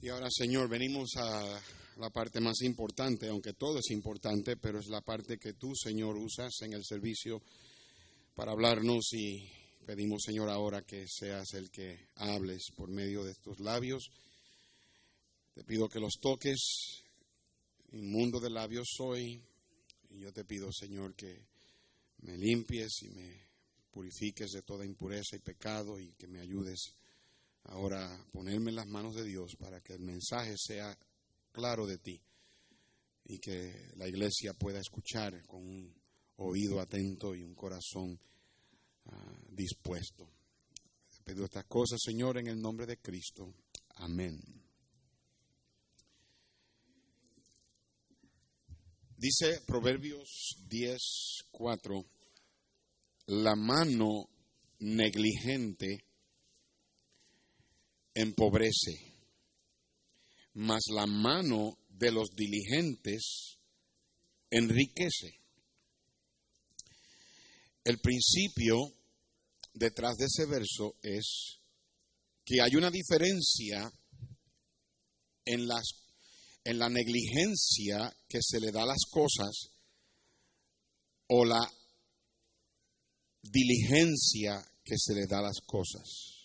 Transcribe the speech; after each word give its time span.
Y 0.00 0.10
ahora, 0.10 0.28
Señor, 0.30 0.68
venimos 0.68 1.16
a 1.16 1.60
la 1.96 2.10
parte 2.10 2.40
más 2.40 2.62
importante, 2.62 3.26
aunque 3.26 3.54
todo 3.54 3.80
es 3.80 3.90
importante, 3.90 4.56
pero 4.56 4.78
es 4.78 4.86
la 4.86 5.00
parte 5.00 5.38
que 5.38 5.54
tú, 5.54 5.74
Señor, 5.74 6.16
usas 6.16 6.52
en 6.62 6.72
el 6.74 6.84
servicio 6.84 7.42
para 8.36 8.52
hablarnos 8.52 9.12
y 9.12 9.50
pedimos, 9.84 10.22
Señor, 10.24 10.50
ahora 10.50 10.82
que 10.82 11.04
seas 11.08 11.52
el 11.54 11.72
que 11.72 12.10
hables 12.14 12.70
por 12.76 12.88
medio 12.90 13.24
de 13.24 13.32
estos 13.32 13.58
labios. 13.58 14.08
Te 15.52 15.64
pido 15.64 15.88
que 15.88 15.98
los 15.98 16.14
toques, 16.20 17.02
inmundo 17.90 18.38
de 18.38 18.50
labios 18.50 18.86
soy, 18.96 19.42
y 20.10 20.20
yo 20.20 20.32
te 20.32 20.44
pido, 20.44 20.70
Señor, 20.70 21.16
que 21.16 21.44
me 22.18 22.38
limpies 22.38 23.02
y 23.02 23.08
me 23.10 23.48
purifiques 23.90 24.52
de 24.52 24.62
toda 24.62 24.86
impureza 24.86 25.34
y 25.34 25.40
pecado 25.40 25.98
y 25.98 26.12
que 26.12 26.28
me 26.28 26.40
ayudes 26.40 26.92
ahora 27.68 28.24
ponerme 28.32 28.70
en 28.70 28.76
las 28.76 28.86
manos 28.86 29.14
de 29.14 29.24
Dios 29.24 29.56
para 29.56 29.80
que 29.80 29.94
el 29.94 30.00
mensaje 30.00 30.54
sea 30.56 30.96
claro 31.52 31.86
de 31.86 31.98
ti 31.98 32.20
y 33.24 33.38
que 33.38 33.90
la 33.96 34.08
iglesia 34.08 34.54
pueda 34.54 34.80
escuchar 34.80 35.44
con 35.46 35.62
un 35.62 35.94
oído 36.36 36.80
atento 36.80 37.34
y 37.34 37.42
un 37.42 37.54
corazón 37.54 38.18
uh, 39.04 39.54
dispuesto. 39.54 40.30
Te 41.10 41.34
pido 41.34 41.44
estas 41.44 41.66
cosas, 41.66 41.98
Señor, 42.02 42.38
en 42.38 42.46
el 42.46 42.60
nombre 42.60 42.86
de 42.86 42.98
Cristo. 42.98 43.52
Amén. 43.96 44.40
Dice 49.16 49.60
Proverbios 49.66 50.56
10:4, 50.68 52.06
la 53.26 53.56
mano 53.56 54.30
negligente 54.78 56.07
empobrece, 58.18 59.14
mas 60.54 60.82
la 60.90 61.06
mano 61.06 61.78
de 61.88 62.10
los 62.10 62.30
diligentes 62.34 63.58
enriquece. 64.50 65.40
El 67.84 67.98
principio 68.00 68.92
detrás 69.72 70.16
de 70.16 70.26
ese 70.26 70.46
verso 70.46 70.96
es 71.00 71.60
que 72.44 72.60
hay 72.60 72.74
una 72.74 72.90
diferencia 72.90 73.90
en, 75.44 75.68
las, 75.68 75.86
en 76.64 76.78
la 76.78 76.88
negligencia 76.88 78.12
que 78.28 78.40
se 78.42 78.58
le 78.58 78.72
da 78.72 78.82
a 78.82 78.86
las 78.86 79.04
cosas 79.08 79.70
o 81.28 81.44
la 81.44 81.60
diligencia 83.42 84.60
que 84.84 84.96
se 84.98 85.14
le 85.14 85.26
da 85.26 85.38
a 85.38 85.42
las 85.42 85.60
cosas. 85.64 86.37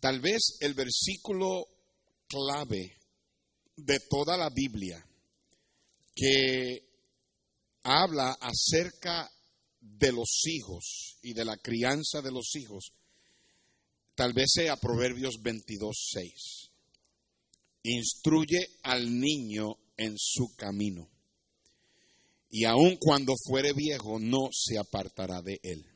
Tal 0.00 0.20
vez 0.20 0.56
el 0.60 0.74
versículo 0.74 1.66
clave 2.26 2.96
de 3.76 4.00
toda 4.00 4.36
la 4.36 4.48
Biblia 4.48 5.06
que 6.14 6.82
habla 7.82 8.36
acerca 8.40 9.30
de 9.80 10.12
los 10.12 10.42
hijos 10.46 11.18
y 11.22 11.34
de 11.34 11.44
la 11.44 11.56
crianza 11.56 12.22
de 12.22 12.32
los 12.32 12.54
hijos, 12.56 12.92
tal 14.14 14.32
vez 14.32 14.50
sea 14.54 14.76
Proverbios 14.76 15.40
22.6. 15.42 16.70
Instruye 17.82 18.68
al 18.82 19.18
niño 19.18 19.76
en 19.96 20.14
su 20.18 20.54
camino, 20.56 21.08
y 22.50 22.64
aun 22.64 22.96
cuando 22.96 23.34
fuere 23.46 23.72
viejo 23.72 24.18
no 24.18 24.48
se 24.52 24.78
apartará 24.78 25.40
de 25.40 25.60
él. 25.62 25.86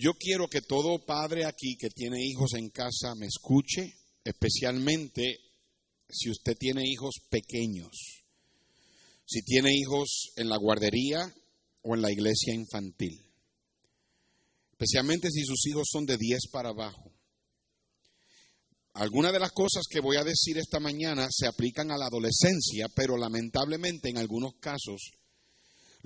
Yo 0.00 0.14
quiero 0.14 0.46
que 0.46 0.60
todo 0.60 1.04
padre 1.04 1.44
aquí 1.44 1.76
que 1.76 1.90
tiene 1.90 2.24
hijos 2.24 2.54
en 2.54 2.70
casa 2.70 3.16
me 3.16 3.26
escuche, 3.26 3.96
especialmente 4.22 5.40
si 6.08 6.30
usted 6.30 6.56
tiene 6.56 6.84
hijos 6.86 7.16
pequeños, 7.28 8.22
si 9.26 9.42
tiene 9.42 9.74
hijos 9.74 10.30
en 10.36 10.50
la 10.50 10.56
guardería 10.56 11.34
o 11.82 11.96
en 11.96 12.02
la 12.02 12.12
iglesia 12.12 12.54
infantil, 12.54 13.26
especialmente 14.70 15.32
si 15.32 15.42
sus 15.42 15.66
hijos 15.66 15.88
son 15.90 16.06
de 16.06 16.16
10 16.16 16.42
para 16.52 16.68
abajo. 16.68 17.12
Algunas 18.92 19.32
de 19.32 19.40
las 19.40 19.50
cosas 19.50 19.82
que 19.90 19.98
voy 19.98 20.16
a 20.16 20.22
decir 20.22 20.58
esta 20.58 20.78
mañana 20.78 21.26
se 21.28 21.48
aplican 21.48 21.90
a 21.90 21.98
la 21.98 22.06
adolescencia, 22.06 22.86
pero 22.94 23.16
lamentablemente 23.16 24.10
en 24.10 24.18
algunos 24.18 24.52
casos 24.60 25.10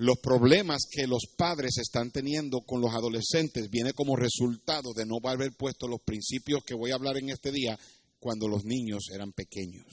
los 0.03 0.19
problemas 0.19 0.83
que 0.91 1.07
los 1.07 1.27
padres 1.37 1.77
están 1.77 2.11
teniendo 2.11 2.59
con 2.61 2.81
los 2.81 2.93
adolescentes 2.93 3.69
viene 3.69 3.93
como 3.93 4.17
resultado 4.17 4.91
de 4.93 5.05
no 5.05 5.17
haber 5.23 5.53
puesto 5.53 5.87
los 5.87 6.01
principios 6.01 6.61
que 6.65 6.75
voy 6.75 6.91
a 6.91 6.95
hablar 6.95 7.17
en 7.17 7.29
este 7.29 7.53
día 7.53 7.79
cuando 8.19 8.49
los 8.49 8.65
niños 8.65 9.05
eran 9.13 9.31
pequeños. 9.31 9.85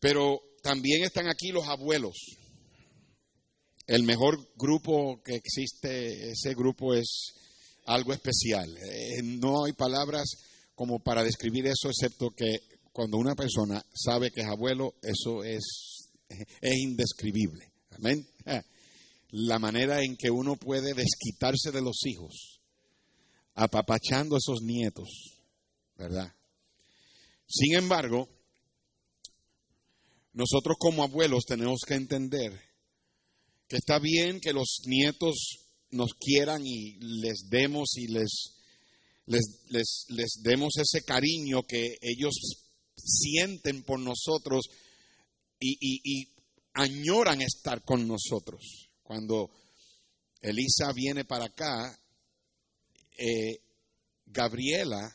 Pero 0.00 0.40
también 0.62 1.04
están 1.04 1.28
aquí 1.28 1.52
los 1.52 1.68
abuelos. 1.68 2.16
El 3.86 4.02
mejor 4.02 4.36
grupo 4.56 5.22
que 5.22 5.36
existe, 5.36 6.30
ese 6.30 6.54
grupo 6.54 6.92
es 6.94 7.34
algo 7.86 8.12
especial. 8.12 8.76
Eh, 8.78 9.22
no 9.22 9.64
hay 9.64 9.74
palabras 9.74 10.26
como 10.74 10.98
para 10.98 11.22
describir 11.22 11.68
eso, 11.68 11.88
excepto 11.88 12.30
que 12.30 12.58
cuando 12.92 13.16
una 13.16 13.36
persona 13.36 13.80
sabe 13.94 14.32
que 14.32 14.40
es 14.40 14.48
abuelo, 14.48 14.94
eso 15.02 15.44
es 15.44 15.93
es 16.60 16.76
indescribible. 16.76 17.72
La 19.30 19.58
manera 19.58 20.02
en 20.02 20.16
que 20.16 20.30
uno 20.30 20.56
puede 20.56 20.94
desquitarse 20.94 21.70
de 21.72 21.82
los 21.82 22.04
hijos, 22.06 22.60
apapachando 23.54 24.36
a 24.36 24.38
esos 24.38 24.62
nietos, 24.62 25.08
¿verdad? 25.96 26.32
Sin 27.46 27.76
embargo, 27.76 28.28
nosotros 30.32 30.76
como 30.78 31.04
abuelos 31.04 31.44
tenemos 31.46 31.80
que 31.86 31.94
entender 31.94 32.60
que 33.68 33.76
está 33.76 33.98
bien 33.98 34.40
que 34.40 34.52
los 34.52 34.80
nietos 34.86 35.58
nos 35.90 36.14
quieran 36.14 36.66
y 36.66 36.96
les 36.98 37.48
demos 37.48 37.96
y 37.96 38.08
les, 38.08 38.56
les, 39.26 40.06
les 40.08 40.40
demos 40.42 40.76
ese 40.76 41.04
cariño 41.04 41.62
que 41.62 41.96
ellos 42.00 42.34
sienten 42.96 43.82
por 43.84 44.00
nosotros 44.00 44.66
y, 45.64 46.28
añoran 46.74 47.40
estar 47.40 47.82
con 47.82 48.06
nosotros. 48.06 48.90
Cuando 49.02 49.50
Elisa 50.40 50.92
viene 50.92 51.24
para 51.24 51.46
acá, 51.46 51.96
eh, 53.16 53.60
Gabriela 54.26 55.14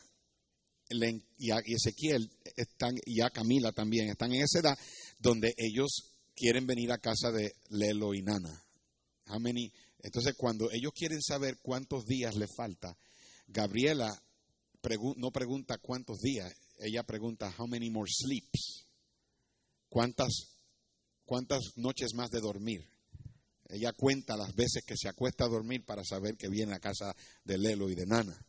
y, 0.88 1.74
Ezequiel 1.74 2.30
están, 2.56 2.96
y 3.04 3.20
a 3.20 3.30
Camila 3.30 3.72
también 3.72 4.08
están 4.08 4.32
en 4.32 4.42
esa 4.42 4.60
edad 4.60 4.78
donde 5.18 5.52
ellos 5.56 5.90
quieren 6.34 6.66
venir 6.66 6.90
a 6.92 6.98
casa 6.98 7.30
de 7.30 7.52
Lelo 7.68 8.14
y 8.14 8.22
Nana. 8.22 8.64
Entonces, 10.02 10.34
cuando 10.36 10.70
ellos 10.72 10.92
quieren 10.94 11.20
saber 11.22 11.58
cuántos 11.62 12.06
días 12.06 12.34
le 12.34 12.46
falta, 12.48 12.96
Gabriela 13.46 14.10
no 15.16 15.30
pregunta 15.30 15.78
cuántos 15.78 16.20
días, 16.20 16.52
ella 16.78 17.02
pregunta 17.02 17.52
how 17.58 17.66
many 17.66 17.90
more 17.90 18.10
sleeps. 18.10 18.86
¿Cuántas, 19.90 20.30
cuántas 21.24 21.76
noches 21.76 22.14
más 22.14 22.30
de 22.30 22.40
dormir? 22.40 22.88
Ella 23.68 23.92
cuenta 23.92 24.36
las 24.36 24.54
veces 24.54 24.84
que 24.86 24.96
se 24.96 25.08
acuesta 25.08 25.44
a 25.44 25.48
dormir 25.48 25.84
para 25.84 26.04
saber 26.04 26.36
que 26.36 26.48
viene 26.48 26.74
a 26.74 26.80
casa 26.80 27.14
de 27.44 27.58
Lelo 27.58 27.90
y 27.90 27.96
de 27.96 28.06
Nana. 28.06 28.46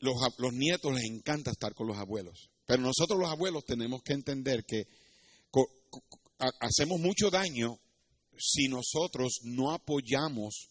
Los, 0.00 0.14
los, 0.38 0.52
nietos 0.52 0.92
les 0.92 1.04
encanta 1.04 1.52
estar 1.52 1.74
con 1.74 1.86
los 1.86 1.96
abuelos, 1.96 2.50
pero 2.66 2.82
nosotros 2.82 3.20
los 3.20 3.30
abuelos 3.30 3.64
tenemos 3.64 4.02
que 4.02 4.14
entender 4.14 4.64
que 4.64 4.86
hacemos 6.60 6.98
mucho 6.98 7.30
daño 7.30 7.78
si 8.36 8.68
nosotros 8.68 9.40
no 9.44 9.72
apoyamos 9.72 10.70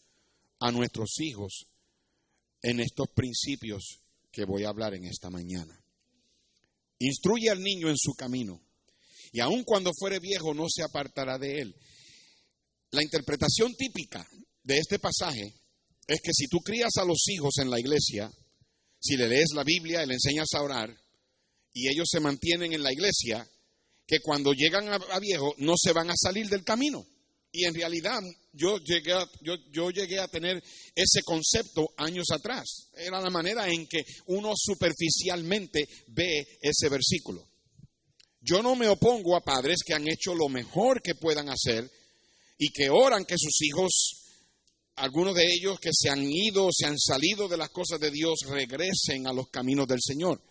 a 0.59 0.71
nuestros 0.71 1.19
hijos 1.19 1.67
en 2.61 2.81
estos 2.81 3.07
principios 3.15 4.01
que 4.31 4.43
voy 4.43 4.65
a 4.65 4.69
hablar 4.69 4.95
en 4.95 5.05
esta 5.05 5.29
mañana. 5.29 5.78
Instruye 6.99 7.49
al 7.49 7.61
niño 7.61 7.89
en 7.89 7.97
su 7.97 8.13
camino, 8.13 8.61
y 9.31 9.39
aun 9.39 9.63
cuando 9.63 9.91
fuere 9.97 10.19
viejo 10.19 10.53
no 10.53 10.65
se 10.69 10.83
apartará 10.83 11.37
de 11.37 11.61
él. 11.61 11.75
La 12.91 13.03
interpretación 13.03 13.73
típica 13.75 14.27
de 14.63 14.77
este 14.77 14.99
pasaje 14.99 15.53
es 16.07 16.21
que 16.21 16.33
si 16.33 16.47
tú 16.47 16.59
crías 16.59 16.91
a 16.97 17.05
los 17.05 17.27
hijos 17.27 17.57
en 17.59 17.69
la 17.69 17.79
iglesia, 17.79 18.31
si 18.99 19.15
le 19.15 19.29
lees 19.29 19.49
la 19.53 19.63
Biblia 19.63 20.03
y 20.03 20.07
le 20.07 20.15
enseñas 20.15 20.49
a 20.53 20.61
orar, 20.61 20.89
y 21.71 21.87
ellos 21.87 22.07
se 22.09 22.19
mantienen 22.19 22.73
en 22.73 22.83
la 22.83 22.91
iglesia, 22.91 23.47
que 24.07 24.19
cuando 24.21 24.53
llegan 24.53 24.89
a, 24.89 25.19
viejo 25.19 25.53
no 25.59 25.75
se 25.77 25.93
van 25.93 26.09
a 26.09 26.15
salir 26.17 26.49
del 26.49 26.63
camino. 26.63 27.05
Y 27.51 27.65
en 27.65 27.73
realidad 27.73 28.21
yo 28.53 28.77
llegué, 28.77 29.13
a, 29.13 29.27
yo, 29.41 29.55
yo 29.71 29.89
llegué 29.89 30.19
a 30.19 30.27
tener 30.27 30.63
ese 30.95 31.21
concepto 31.23 31.89
años 31.97 32.27
atrás. 32.31 32.89
Era 32.93 33.19
la 33.19 33.29
manera 33.29 33.67
en 33.67 33.87
que 33.87 34.03
uno 34.27 34.53
superficialmente 34.55 35.87
ve 36.07 36.45
ese 36.61 36.89
versículo. 36.89 37.47
Yo 38.41 38.61
no 38.61 38.75
me 38.75 38.87
opongo 38.87 39.35
a 39.35 39.43
padres 39.43 39.79
que 39.85 39.93
han 39.93 40.07
hecho 40.07 40.35
lo 40.35 40.47
mejor 40.47 41.01
que 41.01 41.15
puedan 41.15 41.49
hacer 41.49 41.89
y 42.57 42.69
que 42.69 42.89
oran 42.89 43.25
que 43.25 43.35
sus 43.37 43.61
hijos 43.61 44.19
algunos 44.99 45.33
de 45.33 45.45
ellos 45.45 45.79
que 45.79 45.91
se 45.93 46.09
han 46.09 46.23
ido, 46.29 46.69
se 46.71 46.85
han 46.85 46.97
salido 46.97 47.47
de 47.47 47.57
las 47.57 47.69
cosas 47.69 47.99
de 47.99 48.11
Dios, 48.11 48.39
regresen 48.47 49.27
a 49.27 49.33
los 49.33 49.49
caminos 49.49 49.87
del 49.87 49.99
Señor. 50.01 50.41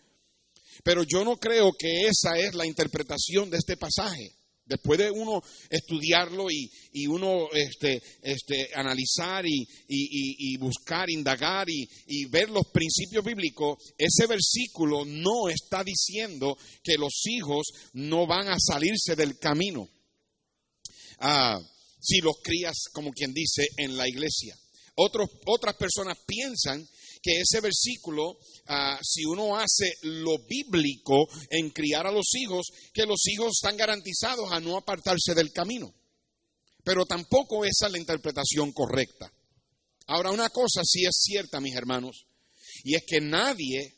Pero 0.83 1.03
yo 1.03 1.23
no 1.23 1.37
creo 1.37 1.71
que 1.77 2.07
esa 2.07 2.37
es 2.37 2.53
la 2.55 2.65
interpretación 2.65 3.49
de 3.49 3.57
este 3.57 3.77
pasaje. 3.77 4.38
Después 4.69 4.99
de 4.99 5.09
uno 5.09 5.41
estudiarlo 5.67 6.47
y, 6.51 7.07
uno 7.07 7.49
este, 7.51 8.01
este, 8.21 8.69
analizar 8.75 9.43
y, 9.47 10.57
buscar, 10.57 11.09
indagar 11.09 11.67
y, 11.67 12.25
ver 12.25 12.49
los 12.51 12.67
principios 12.71 13.25
bíblicos, 13.25 13.79
ese 13.97 14.27
versículo 14.27 15.05
no 15.05 15.49
está 15.49 15.83
diciendo 15.83 16.55
que 16.83 16.99
los 16.99 17.25
hijos 17.25 17.67
no 17.93 18.27
van 18.27 18.47
a 18.49 18.57
salirse 18.59 19.15
del 19.15 19.39
camino. 19.39 19.89
Ah, 21.17 21.59
si 21.99 22.21
los 22.21 22.35
crías, 22.43 22.83
como 22.93 23.11
quien 23.11 23.33
dice, 23.33 23.67
en 23.77 23.97
la 23.97 24.07
iglesia. 24.07 24.55
otras 24.95 25.75
personas 25.77 26.17
piensan 26.27 26.87
que 27.21 27.41
ese 27.41 27.59
versículo, 27.61 28.37
ah, 28.67 28.99
si 29.03 29.25
uno 29.25 29.57
hace 29.57 29.93
lo 30.03 30.39
bíblico 30.47 31.27
en 31.49 31.69
criar 31.71 32.07
a 32.07 32.11
los 32.11 32.33
hijos, 32.35 32.67
que 32.93 33.05
los 33.05 33.27
hijos 33.27 33.53
están 33.53 33.77
garantizados 33.77 34.51
a 34.51 34.59
no 34.59 34.77
apartarse 34.77 35.33
del 35.35 35.51
camino. 35.51 35.93
Pero 36.83 37.05
tampoco 37.05 37.65
esa 37.65 37.87
es 37.87 37.91
la 37.91 37.97
interpretación 37.97 38.71
correcta. 38.71 39.31
Ahora, 40.07 40.31
una 40.31 40.49
cosa 40.49 40.81
sí 40.83 41.05
es 41.05 41.19
cierta, 41.21 41.59
mis 41.59 41.75
hermanos, 41.75 42.25
y 42.83 42.95
es 42.95 43.03
que 43.05 43.19
nadie 43.19 43.95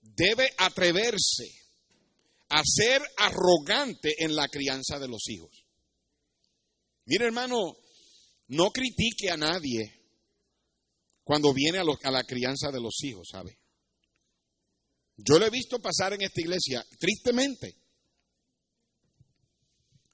debe 0.00 0.52
atreverse 0.56 1.50
a 2.50 2.62
ser 2.64 3.02
arrogante 3.16 4.14
en 4.24 4.36
la 4.36 4.48
crianza 4.48 4.98
de 4.98 5.08
los 5.08 5.28
hijos. 5.28 5.64
Mire, 7.06 7.26
hermano, 7.26 7.76
no 8.48 8.70
critique 8.70 9.30
a 9.30 9.36
nadie 9.36 10.03
cuando 11.24 11.52
viene 11.54 11.78
a, 11.78 12.10
la 12.10 12.24
crianza 12.24 12.70
de 12.70 12.80
los 12.80 13.02
hijos, 13.02 13.28
¿sabe? 13.32 13.58
Yo 15.16 15.38
lo 15.38 15.46
he 15.46 15.50
visto 15.50 15.80
pasar 15.80 16.12
en 16.12 16.22
esta 16.22 16.40
iglesia, 16.40 16.84
tristemente. 16.98 17.74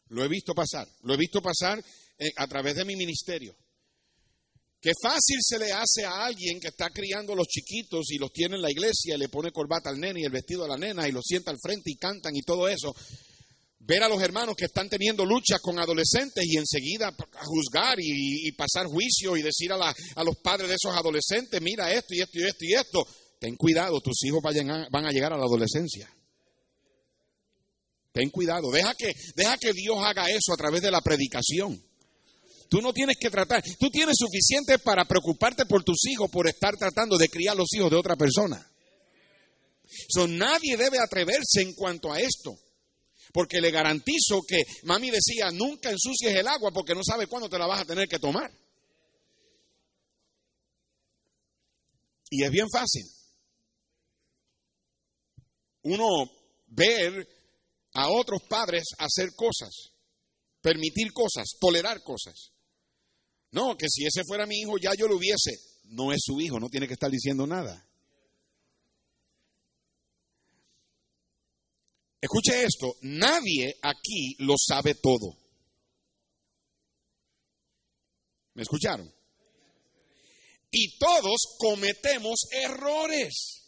Lo 0.09 0.25
he 0.25 0.29
visto 0.29 0.55
pasar, 0.55 0.87
lo 1.03 1.15
he 1.15 1.17
visto 1.17 1.43
pasar 1.43 1.83
eh, 2.19 2.31
a 2.37 2.47
través 2.47 2.77
de 2.77 2.85
mi 2.85 2.97
ministerio. 2.97 3.57
Qué 4.81 4.93
fácil 5.03 5.39
se 5.41 5.59
le 5.59 5.73
hace 5.73 6.05
a 6.05 6.25
alguien 6.25 6.59
que 6.59 6.69
está 6.69 6.89
criando 6.89 7.35
a 7.35 7.37
los 7.37 7.49
chiquitos 7.49 8.11
y 8.11 8.19
los 8.19 8.33
tiene 8.33 8.57
en 8.57 8.63
la 8.63 8.71
iglesia 8.71 9.15
y 9.15 9.19
le 9.19 9.29
pone 9.29 9.53
corbata 9.53 9.91
al 9.91 10.01
nene 10.01 10.21
y 10.21 10.25
el 10.25 10.33
vestido 10.33 10.65
a 10.65 10.69
la 10.69 10.79
nena 10.79 11.07
y 11.07 11.13
los 11.13 11.25
sienta 11.27 11.51
al 11.51 11.59
frente 11.61 11.91
y 11.91 11.97
cantan 11.97 12.35
y 12.35 12.41
todo 12.43 12.67
eso 12.67 12.95
ver 13.81 14.03
a 14.03 14.09
los 14.09 14.23
hermanos 14.23 14.55
que 14.57 14.67
están 14.67 14.89
teniendo 14.89 15.25
luchas 15.25 15.61
con 15.61 15.79
adolescentes 15.79 16.45
y 16.47 16.57
enseguida 16.57 17.15
juzgar 17.45 17.99
y, 17.99 18.53
pasar 18.53 18.87
juicio 18.87 19.37
y 19.37 19.43
decir 19.43 19.73
a, 19.73 19.77
a, 19.87 20.25
los 20.25 20.37
padres 20.37 20.69
de 20.69 20.75
esos 20.75 20.95
adolescentes, 20.95 21.61
mira 21.61 21.93
esto 21.93 22.15
y 22.15 22.21
esto 22.21 22.39
y 22.39 22.45
esto 22.45 22.65
y 22.65 22.75
esto. 22.75 23.07
Ten 23.41 23.57
cuidado, 23.57 24.01
tus 24.01 24.23
hijos 24.25 24.41
vayan 24.43 24.87
van 24.91 25.07
a 25.07 25.11
llegar 25.11 25.33
a 25.33 25.39
la 25.39 25.45
adolescencia. 25.45 26.11
Ten 28.13 28.29
cuidado, 28.31 28.71
deja 28.71 28.95
que, 28.95 29.13
deja 29.35 29.57
que 29.57 29.73
Dios 29.73 29.97
haga 30.05 30.29
eso 30.29 30.53
a 30.53 30.57
través 30.57 30.83
de 30.83 30.91
la 30.91 31.01
predicación. 31.01 31.83
Tú 32.69 32.81
no 32.81 32.93
tienes 32.93 33.17
que 33.19 33.31
tratar, 33.31 33.63
tú 33.79 33.89
tienes 33.91 34.17
suficiente 34.17 34.79
para 34.79 35.05
preocuparte 35.05 35.65
por 35.67 35.83
tus 35.83 36.07
hijos 36.07 36.31
por 36.31 36.49
estar 36.49 36.77
tratando 36.77 37.17
de 37.17 37.29
criar 37.29 37.57
los 37.57 37.73
hijos 37.73 37.91
de 37.91 37.97
otra 37.97 38.17
persona. 38.17 38.65
So, 40.09 40.29
nadie 40.29 40.77
debe 40.77 40.99
atreverse 40.99 41.63
en 41.63 41.75
cuanto 41.75 42.13
a 42.13 42.21
esto. 42.21 42.57
Porque 43.33 43.61
le 43.61 43.71
garantizo 43.71 44.41
que 44.47 44.63
mami 44.85 45.11
decía, 45.11 45.51
nunca 45.53 45.91
ensucies 45.91 46.35
el 46.35 46.49
agua 46.49 46.71
porque 46.73 46.95
no 46.95 47.03
sabes 47.05 47.29
cuándo 47.29 47.49
te 47.49 47.59
la 47.59 47.67
vas 47.67 47.81
a 47.81 47.85
tener 47.85 48.09
que 48.09 48.19
tomar. 48.19 48.51
Y 52.31 52.45
es 52.45 52.51
bien 52.51 52.67
fácil. 52.73 53.05
Uno 55.83 56.31
ver 56.69 57.29
a 57.95 58.09
otros 58.09 58.43
padres 58.49 58.85
hacer 58.99 59.31
cosas, 59.35 59.93
permitir 60.61 61.13
cosas, 61.13 61.49
tolerar 61.59 62.03
cosas. 62.03 62.53
No, 63.53 63.77
que 63.77 63.87
si 63.89 64.07
ese 64.07 64.23
fuera 64.25 64.47
mi 64.47 64.61
hijo 64.61 64.79
ya 64.79 64.93
yo 64.97 65.09
lo 65.09 65.17
hubiese. 65.17 65.59
No 65.85 66.13
es 66.13 66.21
su 66.23 66.41
hijo, 66.41 66.61
no 66.61 66.69
tiene 66.69 66.87
que 66.87 66.95
estar 66.95 67.11
diciendo 67.11 67.47
nada. 67.47 67.85
Escuche 72.21 72.65
esto, 72.65 72.97
nadie 73.03 73.79
aquí 73.83 74.37
lo 74.41 74.55
sabe 74.59 74.95
todo. 74.95 75.39
¿Me 78.55 78.63
escucharon? 78.63 79.11
Y 80.71 80.99
todos 80.99 81.57
cometemos 81.59 82.41
errores. 82.53 83.61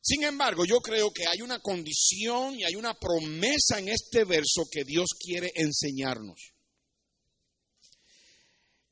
Sin 0.00 0.24
embargo, 0.24 0.64
yo 0.64 0.80
creo 0.80 1.10
que 1.12 1.26
hay 1.26 1.42
una 1.42 1.60
condición 1.60 2.58
y 2.58 2.64
hay 2.64 2.74
una 2.74 2.94
promesa 2.94 3.78
en 3.78 3.90
este 3.90 4.24
verso 4.24 4.62
que 4.70 4.84
Dios 4.84 5.10
quiere 5.18 5.52
enseñarnos. 5.54 6.54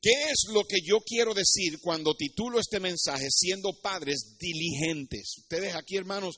¿Qué 0.01 0.11
es 0.31 0.45
lo 0.53 0.63
que 0.63 0.77
yo 0.81 0.99
quiero 1.05 1.33
decir 1.33 1.79
cuando 1.81 2.15
titulo 2.15 2.59
este 2.59 2.79
mensaje 2.79 3.27
siendo 3.29 3.73
padres 3.81 4.37
diligentes? 4.39 5.35
Ustedes 5.39 5.75
aquí, 5.75 5.97
hermanos, 5.97 6.37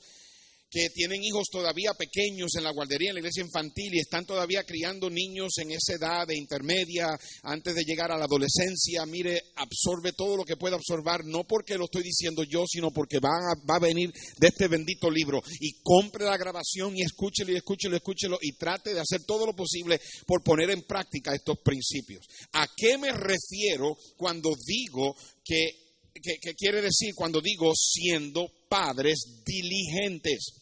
que 0.72 0.88
tienen 0.88 1.22
hijos 1.22 1.48
todavía 1.50 1.92
pequeños 1.92 2.54
en 2.56 2.64
la 2.64 2.72
guardería, 2.72 3.10
en 3.10 3.16
la 3.16 3.20
iglesia 3.20 3.44
infantil 3.44 3.92
y 3.92 4.00
están 4.00 4.24
todavía 4.24 4.64
criando 4.64 5.10
niños 5.10 5.58
en 5.58 5.70
esa 5.70 5.96
edad 5.96 6.26
de 6.26 6.34
intermedia, 6.34 7.08
antes 7.42 7.74
de 7.74 7.84
llegar 7.84 8.10
a 8.10 8.16
la 8.16 8.24
adolescencia, 8.24 9.04
mire, 9.04 9.42
absorbe 9.56 10.14
todo 10.14 10.34
lo 10.34 10.44
que 10.44 10.56
pueda 10.56 10.76
absorber, 10.76 11.26
no 11.26 11.44
porque 11.44 11.76
lo 11.76 11.84
estoy 11.84 12.02
diciendo 12.02 12.42
yo, 12.44 12.64
sino 12.66 12.90
porque 12.90 13.18
va 13.18 13.28
a, 13.28 13.66
va 13.70 13.76
a 13.76 13.80
venir 13.80 14.10
de 14.38 14.48
este 14.48 14.66
bendito 14.66 15.10
libro. 15.10 15.42
Y 15.60 15.74
compre 15.82 16.24
la 16.24 16.38
grabación 16.38 16.96
y 16.96 17.02
escúchelo 17.02 17.52
y 17.52 17.56
escúchelo, 17.56 17.94
escúchelo 17.94 18.38
y 18.40 18.52
trate 18.52 18.94
de 18.94 19.00
hacer 19.00 19.24
todo 19.24 19.44
lo 19.44 19.54
posible 19.54 20.00
por 20.26 20.42
poner 20.42 20.70
en 20.70 20.84
práctica 20.84 21.34
estos 21.34 21.58
principios. 21.62 22.26
¿A 22.54 22.66
qué 22.74 22.96
me 22.96 23.12
refiero 23.12 23.94
cuando 24.16 24.54
digo 24.66 25.14
que, 25.44 25.66
que 26.14 26.54
quiere 26.54 26.80
decir 26.80 27.14
cuando 27.14 27.42
digo 27.42 27.72
siendo 27.74 28.50
padres 28.70 29.42
diligentes? 29.44 30.61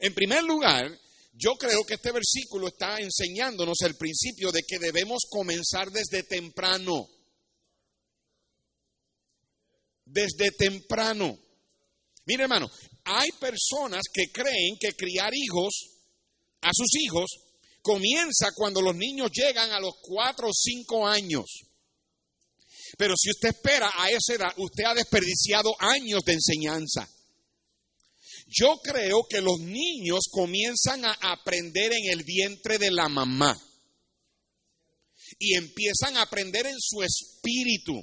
En 0.00 0.14
primer 0.14 0.42
lugar, 0.44 0.98
yo 1.32 1.54
creo 1.54 1.84
que 1.84 1.94
este 1.94 2.12
versículo 2.12 2.68
está 2.68 2.98
enseñándonos 2.98 3.78
el 3.82 3.94
principio 3.94 4.50
de 4.50 4.62
que 4.62 4.78
debemos 4.78 5.22
comenzar 5.30 5.90
desde 5.90 6.24
temprano. 6.24 7.08
Desde 10.04 10.50
temprano. 10.50 11.38
Mire 12.26 12.42
hermano, 12.42 12.70
hay 13.04 13.30
personas 13.38 14.02
que 14.12 14.30
creen 14.32 14.76
que 14.80 14.94
criar 14.94 15.32
hijos 15.34 15.98
a 16.60 16.70
sus 16.72 16.88
hijos 17.00 17.30
comienza 17.82 18.50
cuando 18.54 18.82
los 18.82 18.96
niños 18.96 19.30
llegan 19.32 19.70
a 19.70 19.80
los 19.80 19.94
cuatro 20.02 20.48
o 20.48 20.52
cinco 20.52 21.06
años. 21.06 21.46
Pero 22.96 23.14
si 23.16 23.30
usted 23.30 23.50
espera 23.50 23.92
a 23.94 24.10
esa 24.10 24.34
edad, 24.34 24.52
usted 24.56 24.84
ha 24.84 24.94
desperdiciado 24.94 25.74
años 25.78 26.22
de 26.24 26.32
enseñanza. 26.32 27.08
Yo 28.48 28.80
creo 28.82 29.26
que 29.28 29.42
los 29.42 29.60
niños 29.60 30.20
comienzan 30.30 31.04
a 31.04 31.12
aprender 31.32 31.92
en 31.92 32.10
el 32.10 32.24
vientre 32.24 32.78
de 32.78 32.90
la 32.90 33.08
mamá 33.08 33.60
y 35.38 35.54
empiezan 35.54 36.16
a 36.16 36.22
aprender 36.22 36.66
en 36.66 36.76
su 36.78 37.02
espíritu. 37.02 37.94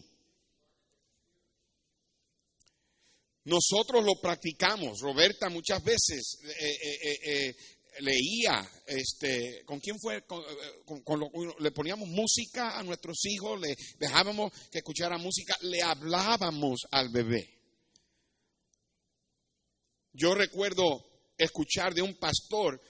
Nosotros 3.45 4.03
lo 4.03 4.21
practicamos. 4.21 4.99
Roberta 4.99 5.49
muchas 5.49 5.83
veces 5.83 6.37
eh, 6.43 6.77
eh, 6.81 7.19
eh, 7.23 7.55
leía, 8.01 8.69
este, 8.85 9.63
¿con 9.65 9.79
quién 9.79 9.99
fue? 9.99 10.23
le 11.59 11.71
poníamos 11.71 12.07
música 12.07 12.77
a 12.77 12.83
nuestros 12.83 13.25
hijos, 13.25 13.59
le 13.59 13.75
dejábamos 13.97 14.51
que 14.71 14.79
escuchara 14.79 15.17
música, 15.17 15.55
le 15.61 15.81
hablábamos 15.81 16.81
al 16.91 17.09
bebé. 17.09 17.54
Yo 20.15 20.33
recuerdo 20.33 21.03
escuchar 21.37 21.93
de 21.93 22.01
un 22.01 22.15
pastor 22.15 22.81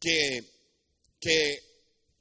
que, 0.00 0.40
que 1.20 1.58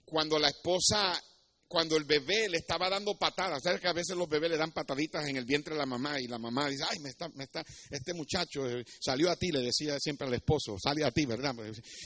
cuando 0.05 0.37
la 0.37 0.49
esposa 0.49 1.19
cuando 1.67 1.97
el 1.97 2.05
bebé 2.05 2.47
le 2.49 2.57
estaba 2.57 2.89
dando 2.89 3.17
patadas, 3.17 3.61
sabes 3.63 3.81
que 3.81 3.87
a 3.87 3.93
veces 3.93 4.15
los 4.15 4.29
bebés 4.29 4.51
le 4.51 4.57
dan 4.57 4.71
pataditas 4.71 5.27
en 5.27 5.35
el 5.35 5.45
vientre 5.45 5.73
de 5.73 5.79
la 5.79 5.85
mamá 5.85 6.19
y 6.19 6.27
la 6.27 6.37
mamá 6.37 6.69
dice, 6.69 6.83
ay, 6.89 6.99
me 6.99 7.09
está, 7.09 7.29
me 7.29 7.43
está, 7.43 7.63
este 7.89 8.13
muchacho 8.13 8.69
eh, 8.69 8.85
salió 8.99 9.29
a 9.29 9.35
ti, 9.35 9.51
le 9.51 9.61
decía 9.61 9.97
siempre 9.99 10.27
al 10.27 10.33
esposo, 10.33 10.77
sale 10.81 11.03
a 11.03 11.11
ti, 11.11 11.25
¿verdad? 11.25 11.53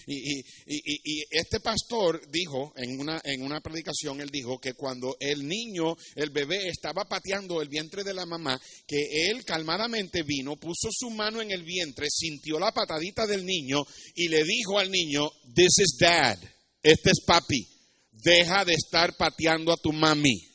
Y, 0.08 0.40
y, 0.40 0.44
y, 0.68 1.24
este 1.30 1.60
pastor 1.60 2.22
dijo 2.30 2.74
en 2.76 3.00
una, 3.00 3.22
en 3.24 3.44
una 3.44 3.62
predicación, 3.62 4.20
él 4.22 4.30
dijo 4.32 4.60
que 4.60 4.74
cuando 4.74 5.16
el 5.20 5.48
niño, 5.48 5.96
el 6.16 6.32
bebé 6.32 6.68
estaba 6.70 7.06
pateando 7.06 7.62
el 7.62 7.70
vientre 7.70 8.04
de 8.04 8.14
la 8.14 8.26
mamá, 8.26 8.60
que 8.88 9.30
él 9.30 9.46
calmadamente 9.46 10.24
vino, 10.24 10.58
puso 10.58 10.90
su 10.92 11.10
mano 11.12 11.42
en 11.42 11.52
el 11.52 11.64
vientre, 11.64 12.08
sintió 12.10 12.60
la 12.60 12.72
patadita 12.72 13.28
del 13.28 13.46
niño 13.46 13.84
y 14.16 14.28
le 14.28 14.44
dijo 14.44 14.80
al 14.80 14.90
niño, 14.90 15.30
this 15.54 15.78
is 15.80 15.98
dad, 16.00 16.38
este 16.82 17.12
es 17.12 17.24
papi 17.26 17.71
deja 18.12 18.66
de 18.66 18.74
estar 18.74 19.16
pateando 19.18 19.72
a 19.72 19.78
tu 19.78 19.92
mami. 19.92 20.48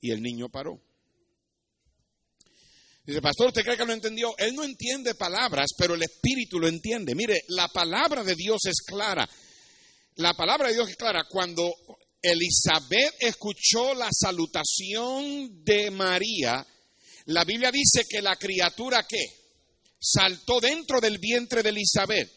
Y 0.00 0.10
el 0.10 0.22
niño 0.22 0.48
paró. 0.48 0.80
Dice, 3.04 3.22
pastor, 3.22 3.48
¿usted 3.48 3.62
cree 3.62 3.76
que 3.76 3.84
lo 3.84 3.92
entendió? 3.92 4.36
Él 4.36 4.54
no 4.54 4.64
entiende 4.64 5.14
palabras, 5.14 5.70
pero 5.78 5.94
el 5.94 6.02
Espíritu 6.02 6.58
lo 6.58 6.66
entiende. 6.66 7.14
Mire, 7.14 7.44
la 7.48 7.68
palabra 7.68 8.24
de 8.24 8.34
Dios 8.34 8.66
es 8.66 8.82
clara. 8.84 9.28
La 10.16 10.34
palabra 10.34 10.68
de 10.68 10.74
Dios 10.74 10.90
es 10.90 10.96
clara. 10.96 11.24
Cuando 11.28 11.72
Elizabeth 12.20 13.14
escuchó 13.20 13.94
la 13.94 14.08
salutación 14.10 15.62
de 15.64 15.90
María, 15.92 16.66
la 17.26 17.44
Biblia 17.44 17.70
dice 17.70 18.04
que 18.08 18.20
la 18.20 18.34
criatura 18.34 19.06
¿qué? 19.08 19.24
saltó 20.00 20.60
dentro 20.60 21.00
del 21.00 21.18
vientre 21.18 21.62
de 21.62 21.68
Elizabeth. 21.68 22.28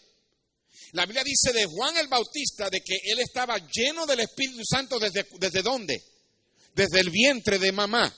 La 0.93 1.05
Biblia 1.05 1.23
dice 1.23 1.53
de 1.53 1.65
Juan 1.65 1.97
el 1.97 2.07
Bautista 2.07 2.69
de 2.69 2.81
que 2.81 2.95
él 3.03 3.19
estaba 3.19 3.57
lleno 3.57 4.05
del 4.05 4.21
Espíritu 4.21 4.61
Santo 4.63 4.99
desde, 4.99 5.27
desde 5.39 5.61
dónde? 5.61 6.03
Desde 6.73 6.99
el 6.99 7.09
vientre 7.09 7.59
de 7.59 7.71
mamá 7.71 8.15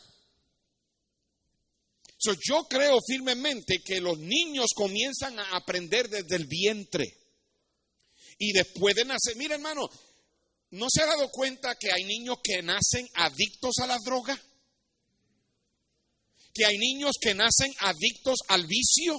yo 2.48 2.64
creo 2.70 3.00
firmemente 3.06 3.82
que 3.84 4.00
los 4.00 4.18
niños 4.20 4.68
comienzan 4.76 5.40
a 5.40 5.56
aprender 5.56 6.08
desde 6.10 6.36
el 6.36 6.46
vientre. 6.46 7.18
Y 8.38 8.54
después 8.54 8.96
de 8.96 9.06
nacer, 9.06 9.36
mira 9.36 9.56
hermano, 9.56 9.90
¿no 10.72 10.88
se 10.90 11.02
ha 11.02 11.08
dado 11.08 11.30
cuenta 11.30 11.76
que 11.76 11.92
hay 11.92 12.04
niños 12.04 12.38
que 12.44 12.62
nacen 12.62 13.08
adictos 13.16 13.76
a 13.82 13.88
la 13.88 13.98
droga? 14.04 14.40
Que 16.54 16.66
hay 16.66 16.78
niños 16.78 17.14
que 17.20 17.34
nacen 17.34 17.74
adictos 17.80 18.40
al 18.48 18.68
vicio. 18.68 19.18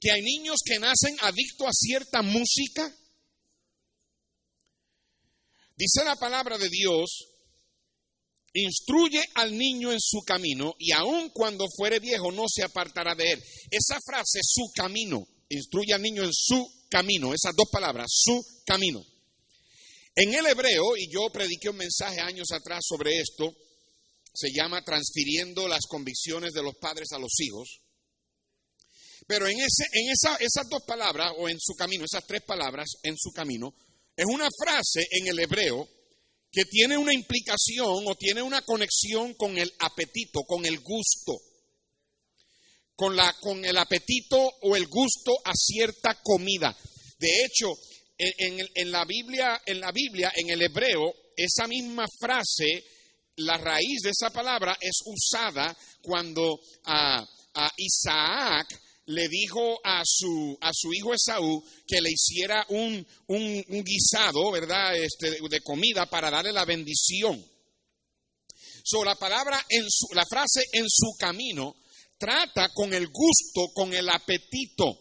Que 0.00 0.10
hay 0.10 0.22
niños 0.22 0.60
que 0.64 0.78
nacen 0.78 1.16
adictos 1.20 1.66
a 1.66 1.72
cierta 1.72 2.22
música. 2.22 2.96
Dice 5.76 6.04
la 6.04 6.16
palabra 6.16 6.58
de 6.58 6.68
Dios 6.68 7.30
Instruye 8.52 9.22
al 9.34 9.56
niño 9.56 9.92
en 9.92 10.00
su 10.00 10.22
camino 10.22 10.74
y 10.78 10.90
aun 10.90 11.30
cuando 11.30 11.66
fuere 11.76 12.00
viejo 12.00 12.32
no 12.32 12.46
se 12.48 12.64
apartará 12.64 13.14
de 13.14 13.32
él. 13.32 13.42
Esa 13.70 13.98
frase, 14.04 14.40
su 14.42 14.72
camino, 14.74 15.24
instruye 15.48 15.94
al 15.94 16.02
niño 16.02 16.24
en 16.24 16.32
su 16.32 16.66
camino, 16.88 17.32
esas 17.32 17.54
dos 17.54 17.68
palabras, 17.70 18.08
su 18.10 18.44
camino. 18.66 19.04
En 20.16 20.34
el 20.34 20.46
hebreo, 20.46 20.96
y 20.96 21.08
yo 21.12 21.30
prediqué 21.30 21.70
un 21.70 21.76
mensaje 21.76 22.18
años 22.20 22.50
atrás 22.50 22.80
sobre 22.84 23.20
esto, 23.20 23.54
se 24.34 24.50
llama 24.52 24.82
transfiriendo 24.82 25.68
las 25.68 25.86
convicciones 25.86 26.52
de 26.52 26.64
los 26.64 26.74
padres 26.74 27.12
a 27.12 27.18
los 27.20 27.38
hijos. 27.38 27.80
Pero 29.30 29.46
en, 29.46 29.60
ese, 29.60 29.84
en 29.92 30.10
esa, 30.10 30.34
esas 30.40 30.68
dos 30.68 30.82
palabras, 30.82 31.32
o 31.38 31.48
en 31.48 31.56
su 31.60 31.74
camino, 31.74 32.04
esas 32.04 32.26
tres 32.26 32.42
palabras, 32.42 32.88
en 33.04 33.16
su 33.16 33.30
camino, 33.30 33.72
es 34.16 34.26
una 34.26 34.48
frase 34.50 35.06
en 35.08 35.28
el 35.28 35.38
hebreo 35.38 35.88
que 36.50 36.64
tiene 36.64 36.98
una 36.98 37.14
implicación 37.14 38.08
o 38.08 38.16
tiene 38.16 38.42
una 38.42 38.62
conexión 38.62 39.34
con 39.34 39.56
el 39.56 39.72
apetito, 39.78 40.40
con 40.42 40.66
el 40.66 40.80
gusto, 40.80 41.38
con, 42.96 43.14
la, 43.14 43.32
con 43.34 43.64
el 43.64 43.76
apetito 43.76 44.36
o 44.62 44.74
el 44.74 44.88
gusto 44.88 45.38
a 45.44 45.52
cierta 45.54 46.20
comida. 46.20 46.76
De 47.20 47.44
hecho, 47.44 47.68
en, 48.18 48.90
la 48.90 49.04
Biblia, 49.04 49.62
en 49.64 49.78
la 49.78 49.92
Biblia, 49.92 50.32
en 50.34 50.50
el 50.50 50.60
hebreo, 50.60 51.14
esa 51.36 51.68
misma 51.68 52.04
frase, 52.18 52.84
la 53.36 53.58
raíz 53.58 54.00
de 54.02 54.10
esa 54.10 54.30
palabra 54.30 54.76
es 54.80 55.02
usada 55.04 55.78
cuando 56.02 56.58
a 56.86 57.24
Isaac 57.76 58.89
le 59.10 59.28
dijo 59.28 59.80
a 59.84 60.02
su, 60.04 60.56
a 60.60 60.70
su 60.72 60.92
hijo 60.92 61.12
Esaú 61.12 61.62
que 61.86 62.00
le 62.00 62.10
hiciera 62.10 62.64
un, 62.68 63.06
un, 63.26 63.84
guisado, 63.84 64.50
¿verdad?, 64.52 64.96
este, 64.96 65.36
de 65.48 65.60
comida 65.62 66.06
para 66.06 66.30
darle 66.30 66.52
la 66.52 66.64
bendición. 66.64 67.44
So, 68.84 69.04
la 69.04 69.16
palabra, 69.16 69.64
en 69.68 69.84
su, 69.88 70.06
la 70.14 70.24
frase 70.24 70.62
en 70.72 70.86
su 70.88 71.16
camino 71.18 71.74
trata 72.18 72.68
con 72.72 72.94
el 72.94 73.08
gusto, 73.08 73.72
con 73.74 73.92
el 73.92 74.08
apetito. 74.08 74.98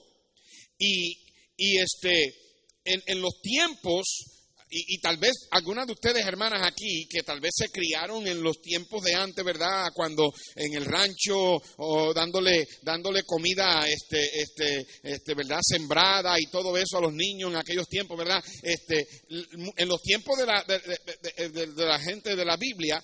Y, 0.78 1.12
y 1.56 1.78
este, 1.78 2.36
en, 2.84 3.04
en 3.06 3.22
los 3.22 3.40
tiempos 3.42 4.39
y, 4.72 5.00
tal 5.00 5.18
vez 5.18 5.48
algunas 5.50 5.88
de 5.88 5.94
ustedes, 5.94 6.24
hermanas 6.26 6.62
aquí, 6.64 7.08
que 7.10 7.24
tal 7.24 7.40
vez 7.40 7.52
se 7.56 7.70
criaron 7.70 8.28
en 8.28 8.44
los 8.44 8.62
tiempos 8.62 9.04
de 9.04 9.16
antes, 9.16 9.44
¿verdad? 9.44 9.90
Cuando 9.96 10.32
en 10.56 10.76
el 10.76 10.86
rancho 10.86 11.60
o 11.78 12.14
dándole, 12.14 12.68
dándole 12.84 13.24
comida, 13.24 13.88
este, 13.88 14.42
este, 14.42 14.86
este, 15.02 15.34
¿verdad? 15.34 15.60
Sembrada 15.64 16.40
y 16.40 16.46
todo 16.52 16.78
eso 16.78 16.98
a 16.98 17.02
los 17.02 17.14
niños 17.14 17.52
en 17.52 17.58
aquellos 17.58 17.88
tiempos, 17.88 18.16
¿verdad? 18.16 18.44
Este, 18.62 19.08
en 19.30 19.88
los 19.88 20.02
tiempos 20.04 20.38
de 20.38 20.46
la, 20.46 20.64
de, 20.64 21.68
la 21.76 22.00
gente 22.00 22.36
de 22.36 22.46
la 22.46 22.58
Biblia, 22.58 23.04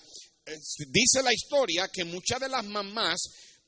dice 0.92 1.22
la 1.24 1.34
historia 1.34 1.88
que 1.92 2.04
muchas 2.04 2.38
de 2.38 2.48
las 2.48 2.64
mamás, 2.64 3.18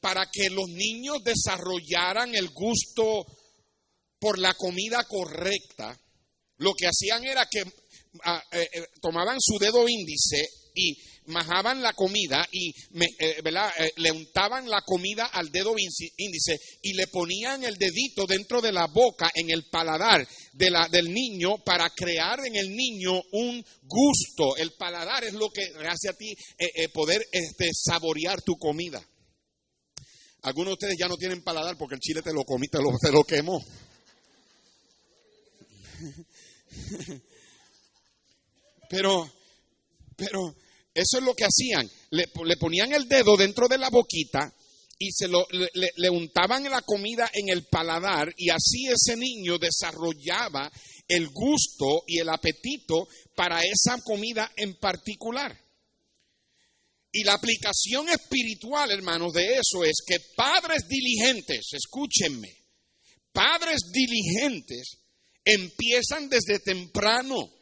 para 0.01 0.29
que 0.33 0.51
los 0.51 0.69
niños 0.69 1.19
desarrollaran 1.25 2.33
el 2.37 2.51
gusto 2.51 3.27
por 4.21 4.39
la 4.39 4.55
comida 4.55 5.03
correcta, 5.03 5.99
lo 6.59 6.75
que 6.75 6.87
hacían 6.87 7.25
era 7.25 7.47
que 7.51 7.63
eh, 8.53 8.69
eh, 8.73 8.87
tomaban 9.01 9.37
su 9.41 9.59
dedo 9.59 9.89
índice 9.89 10.49
y 10.75 10.97
majaban 11.27 11.83
la 11.83 11.93
comida 11.93 12.47
y 12.51 12.71
eh, 12.71 13.43
le 13.97 14.11
untaban 14.11 14.69
la 14.69 14.81
comida 14.83 15.27
al 15.27 15.51
dedo 15.51 15.75
índice 15.79 16.59
y 16.83 16.95
le 16.95 17.07
ponían 17.09 17.65
el 17.65 17.77
dedito 17.77 18.25
dentro 18.27 18.63
de 18.63 18.73
la 18.73 18.87
boca, 18.87 19.31
en 19.35 19.51
el 19.51 19.69
paladar 19.69 20.27
de 20.55 20.71
la, 20.71 20.89
del 20.89 21.13
niño, 21.13 21.59
para 21.65 21.91
crear 21.91 22.41
en 22.47 22.57
el 22.57 22.75
niño 22.75 23.13
un 23.33 23.63
gusto. 23.83 24.57
El 24.57 24.73
paladar 24.73 25.25
es 25.25 25.35
lo 25.35 25.51
que 25.51 25.65
hace 25.87 26.09
a 26.09 26.15
ti 26.15 26.35
poder 26.95 27.27
este, 27.31 27.71
saborear 27.75 28.41
tu 28.43 28.57
comida. 28.57 29.07
Algunos 30.43 30.71
de 30.71 30.75
ustedes 30.75 30.97
ya 30.99 31.09
no 31.09 31.17
tienen 31.17 31.43
paladar 31.43 31.77
porque 31.77 31.97
el 31.97 32.01
chile 32.01 32.23
te 32.23 32.33
lo 32.33 32.45
comí, 32.45 32.69
te 32.69 32.79
lo, 32.79 32.97
te 32.99 33.13
lo 33.13 33.25
quemó. 33.25 33.63
Pero, 38.89 39.31
pero 40.17 40.55
eso 40.95 41.19
es 41.19 41.23
lo 41.23 41.35
que 41.35 41.45
hacían. 41.45 41.89
Le, 42.11 42.57
ponían 42.57 42.93
el 42.93 43.09
dedo 43.09 43.37
dentro 43.37 43.69
de 43.69 43.79
la 43.79 43.91
boquita 43.91 44.53
y 44.99 45.13
se 45.13 45.29
lo, 45.29 45.47
le, 45.51 45.91
le, 45.97 46.11
untaban 46.11 46.65
la 46.65 46.83
comida 46.83 47.31
en 47.33 47.51
el 47.51 47.67
paladar 47.67 48.35
y 48.37 48.51
así 48.51 48.87
ese 48.87 49.17
niño 49.17 49.59
desarrollaba 49.59 50.71
el 51.07 51.29
gusto 51.29 52.03
y 52.07 52.19
el 52.19 52.29
apetito 52.29 53.09
para 53.37 53.61
esa 53.63 54.01
comida 54.03 54.51
en 54.57 54.75
particular. 54.75 55.57
Y 57.13 57.25
la 57.25 57.35
aplicación 57.35 58.09
espiritual, 58.09 58.91
hermanos, 58.91 59.33
de 59.33 59.55
eso 59.55 59.85
es 59.85 60.03
que 60.07 60.19
padres 60.37 60.87
diligentes, 60.89 61.69
escúchenme, 61.73 62.55
padres 63.33 63.81
diligentes 63.93 64.99
empiezan 65.45 66.29
desde 66.29 66.59
temprano 66.59 67.58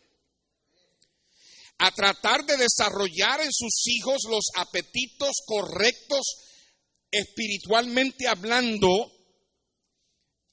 a 1.79 1.91
tratar 1.91 2.45
de 2.47 2.57
desarrollar 2.57 3.41
en 3.41 3.53
sus 3.53 3.87
hijos 3.87 4.23
los 4.31 4.47
apetitos 4.55 5.33
correctos 5.47 6.23
espiritualmente 7.11 8.27
hablando, 8.27 9.13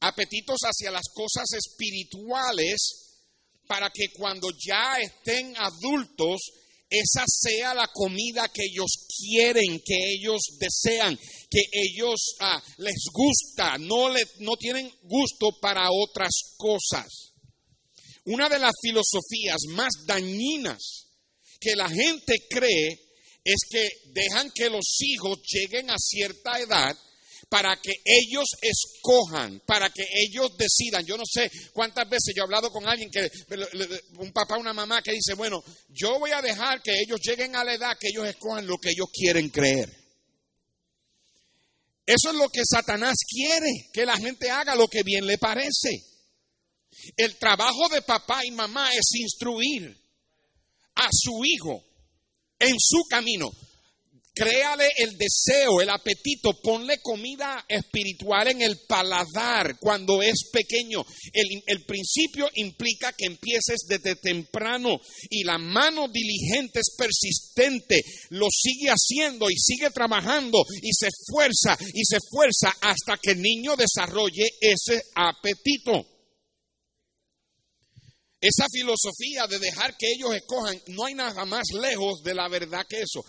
apetitos 0.01 0.59
hacia 0.63 0.91
las 0.91 1.05
cosas 1.13 1.45
espirituales, 1.53 3.03
para 3.67 3.89
que 3.89 4.07
cuando 4.13 4.49
ya 4.51 4.97
estén 4.99 5.55
adultos, 5.57 6.41
esa 6.89 7.23
sea 7.25 7.73
la 7.73 7.87
comida 7.87 8.49
que 8.49 8.63
ellos 8.65 9.07
quieren, 9.17 9.81
que 9.83 10.13
ellos 10.13 10.41
desean, 10.59 11.17
que 11.49 11.61
ellos 11.71 12.35
ah, 12.39 12.61
les 12.77 13.05
gusta, 13.11 13.77
no, 13.79 14.09
le, 14.09 14.23
no 14.39 14.55
tienen 14.57 14.91
gusto 15.03 15.57
para 15.59 15.89
otras 15.91 16.55
cosas. 16.57 17.33
Una 18.25 18.47
de 18.47 18.59
las 18.59 18.73
filosofías 18.81 19.61
más 19.69 19.91
dañinas 20.05 21.02
que 21.63 21.75
la 21.75 21.89
gente 21.89 22.45
cree 22.49 22.99
es 23.43 23.61
que 23.69 23.89
dejan 24.13 24.51
que 24.51 24.69
los 24.69 24.97
hijos 24.99 25.39
lleguen 25.49 25.89
a 25.89 25.95
cierta 25.97 26.59
edad 26.59 26.97
para 27.49 27.79
que 27.79 27.93
ellos 28.03 28.45
escojan, 28.61 29.61
para 29.65 29.89
que 29.89 30.03
ellos 30.11 30.51
decidan. 30.57 31.05
Yo 31.05 31.17
no 31.17 31.23
sé 31.23 31.51
cuántas 31.71 32.09
veces 32.09 32.33
yo 32.35 32.41
he 32.41 32.45
hablado 32.45 32.71
con 32.71 32.87
alguien 32.87 33.11
que, 33.11 33.29
un 34.17 34.31
papá, 34.31 34.57
una 34.57 34.73
mamá 34.73 35.01
que 35.01 35.11
dice, 35.11 35.35
bueno, 35.35 35.63
yo 35.89 36.17
voy 36.19 36.31
a 36.31 36.41
dejar 36.41 36.81
que 36.81 36.99
ellos 36.99 37.19
lleguen 37.21 37.55
a 37.55 37.63
la 37.63 37.75
edad 37.75 37.97
que 37.99 38.07
ellos 38.09 38.27
escojan 38.27 38.65
lo 38.65 38.77
que 38.77 38.89
ellos 38.89 39.07
quieren 39.13 39.49
creer. 39.49 39.87
Eso 42.05 42.31
es 42.31 42.35
lo 42.35 42.49
que 42.49 42.63
Satanás 42.69 43.15
quiere, 43.27 43.69
que 43.93 44.05
la 44.05 44.17
gente 44.17 44.49
haga 44.49 44.75
lo 44.75 44.87
que 44.87 45.03
bien 45.03 45.25
le 45.25 45.37
parece. 45.37 46.03
El 47.15 47.37
trabajo 47.37 47.87
de 47.89 48.01
papá 48.01 48.45
y 48.45 48.51
mamá 48.51 48.91
es 48.93 49.13
instruir, 49.15 50.02
a 50.95 51.07
su 51.11 51.43
hijo 51.45 51.83
en 52.59 52.75
su 52.79 53.03
camino. 53.09 53.51
Créale 54.35 54.89
el 54.97 55.15
deseo, 55.15 55.79
el 55.79 55.91
apetito, 55.91 56.59
ponle 56.59 56.97
comida 57.03 57.63
espiritual 57.69 58.47
en 58.47 58.63
el 58.63 58.79
paladar 58.87 59.77
cuando 59.79 60.23
es 60.23 60.49
pequeño. 60.51 61.05
El, 61.31 61.85
principio 61.85 62.49
implica 62.55 63.13
que 63.15 63.27
empieces 63.27 63.85
desde 63.87 64.15
temprano 64.15 64.99
y 65.29 65.43
la 65.43 65.59
mano 65.59 66.07
diligente 66.07 66.79
es 66.79 66.95
persistente, 66.97 68.01
lo 68.29 68.47
sigue 68.49 68.89
haciendo 68.89 69.51
y 69.51 69.55
sigue 69.55 69.91
trabajando 69.91 70.65
y 70.81 70.89
se 70.93 71.09
esfuerza 71.09 71.77
y 71.93 72.03
se 72.03 72.17
esfuerza 72.17 72.75
hasta 72.81 73.19
que 73.21 73.33
el 73.33 73.41
niño 73.41 73.75
desarrolle 73.75 74.45
ese 74.59 74.99
apetito. 75.13 76.12
Esa 78.43 78.67
filosofía 78.69 79.47
de 79.47 79.57
dejar 79.57 79.95
que 79.95 80.11
ellos 80.11 80.35
escojan, 80.35 80.77
no 80.87 81.05
hay 81.05 81.13
nada 81.13 81.45
más 81.45 81.63
lejos 81.71 82.21
de 82.23 82.33
la 82.33 82.49
verdad 82.49 82.85
que 82.89 82.99
eso. 82.99 83.23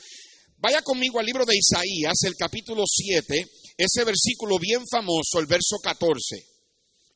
Vaya 0.57 0.83
conmigo 0.83 1.21
al 1.21 1.27
libro 1.27 1.45
de 1.47 1.57
Isaías, 1.57 2.15
el 2.25 2.35
capítulo 2.35 2.83
7, 2.85 3.47
ese 3.77 4.05
versículo 4.05 4.59
bien 4.59 4.83
famoso, 4.91 5.39
el 5.39 5.47
verso 5.47 5.77
14. 5.81 6.45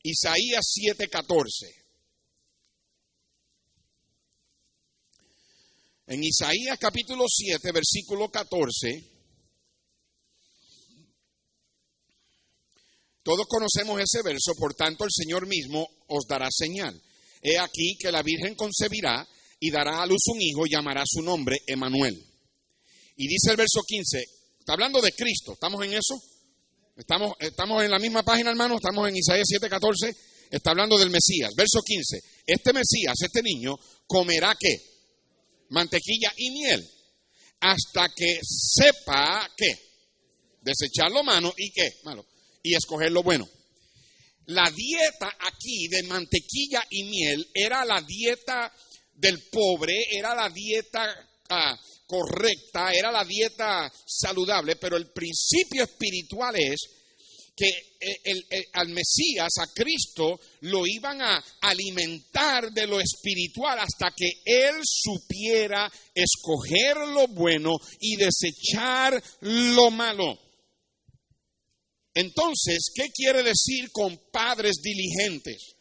Isaías 0.03 0.65
7, 0.65 1.09
14. 1.09 1.67
En 6.07 6.23
Isaías 6.23 6.77
capítulo 6.79 7.25
7, 7.27 7.69
versículo 7.73 8.31
14, 8.31 9.03
todos 13.23 13.45
conocemos 13.45 13.99
ese 13.99 14.23
verso, 14.23 14.55
por 14.57 14.73
tanto 14.73 15.03
el 15.03 15.11
Señor 15.11 15.47
mismo 15.47 15.85
os 16.07 16.25
dará 16.29 16.47
señal. 16.49 16.97
He 17.41 17.57
aquí 17.57 17.97
que 17.97 18.11
la 18.11 18.21
Virgen 18.21 18.55
concebirá 18.55 19.27
y 19.59 19.71
dará 19.71 20.01
a 20.01 20.05
luz 20.05 20.21
un 20.27 20.41
hijo 20.41 20.65
llamará 20.65 21.03
su 21.05 21.21
nombre 21.21 21.57
Emanuel. 21.67 22.21
Y 23.15 23.27
dice 23.27 23.51
el 23.51 23.57
verso 23.57 23.81
15, 23.85 24.23
está 24.59 24.73
hablando 24.73 25.01
de 25.01 25.11
Cristo, 25.11 25.53
¿estamos 25.53 25.83
en 25.85 25.93
eso? 25.93 26.15
¿Estamos, 26.95 27.33
estamos 27.39 27.83
en 27.83 27.91
la 27.91 27.99
misma 27.99 28.23
página, 28.23 28.49
hermano? 28.49 28.75
Estamos 28.75 29.07
en 29.07 29.15
Isaías 29.15 29.47
7:14, 29.47 30.15
está 30.51 30.71
hablando 30.71 30.97
del 30.97 31.09
Mesías. 31.09 31.51
Verso 31.55 31.81
15, 31.81 32.19
este 32.45 32.73
Mesías, 32.73 33.15
este 33.21 33.41
niño, 33.41 33.75
comerá 34.05 34.55
qué? 34.59 34.75
Mantequilla 35.69 36.33
y 36.35 36.51
miel, 36.51 36.89
hasta 37.61 38.09
que 38.15 38.39
sepa 38.43 39.49
qué? 39.55 39.89
Desechar 40.61 41.11
lo 41.11 41.23
malo 41.23 41.53
y 41.57 41.71
qué? 41.71 41.89
Malo. 42.03 42.25
Y 42.63 42.75
escoger 42.75 43.11
lo 43.11 43.23
bueno. 43.23 43.47
La 44.49 44.69
dieta 44.71 45.37
aquí 45.39 45.87
de 45.87 46.03
mantequilla 46.03 46.83
y 46.89 47.03
miel 47.03 47.47
era 47.53 47.85
la 47.85 48.01
dieta 48.01 48.71
del 49.13 49.43
pobre, 49.49 49.93
era 50.11 50.33
la 50.33 50.49
dieta 50.49 51.29
ah, 51.49 51.79
correcta, 52.07 52.91
era 52.91 53.11
la 53.11 53.23
dieta 53.23 53.91
saludable, 54.05 54.75
pero 54.77 54.97
el 54.97 55.11
principio 55.11 55.83
espiritual 55.83 56.55
es 56.55 56.79
que 57.55 57.67
eh, 57.67 58.65
al 58.73 58.87
Mesías, 58.89 59.49
a 59.59 59.67
Cristo, 59.73 60.39
lo 60.61 60.87
iban 60.87 61.21
a 61.21 61.43
alimentar 61.61 62.71
de 62.71 62.87
lo 62.87 62.99
espiritual 62.99 63.77
hasta 63.77 64.13
que 64.15 64.31
Él 64.45 64.75
supiera 64.83 65.91
escoger 66.15 66.97
lo 66.97 67.27
bueno 67.27 67.75
y 67.99 68.15
desechar 68.15 69.21
lo 69.41 69.91
malo. 69.91 70.48
Entonces, 72.13 72.91
¿qué 72.93 73.09
quiere 73.13 73.43
decir 73.43 73.91
con 73.91 74.17
padres 74.31 74.77
diligentes? 74.81 75.75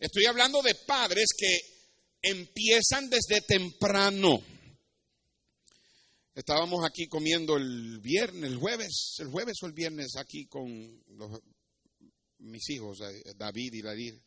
Estoy 0.00 0.26
hablando 0.26 0.62
de 0.62 0.74
padres 0.74 1.26
que 1.36 1.58
empiezan 2.22 3.08
desde 3.08 3.40
temprano 3.42 4.42
Estábamos 6.38 6.84
aquí 6.84 7.08
comiendo 7.08 7.56
el 7.56 7.98
viernes, 7.98 8.44
el 8.44 8.58
jueves, 8.58 9.16
el 9.18 9.26
jueves 9.26 9.56
o 9.60 9.66
el 9.66 9.72
viernes 9.72 10.14
aquí 10.16 10.46
con 10.46 10.70
mis 12.38 12.70
hijos, 12.70 13.00
eh, 13.00 13.34
David 13.36 13.74
y 13.74 13.82
Ladir, 13.82 14.22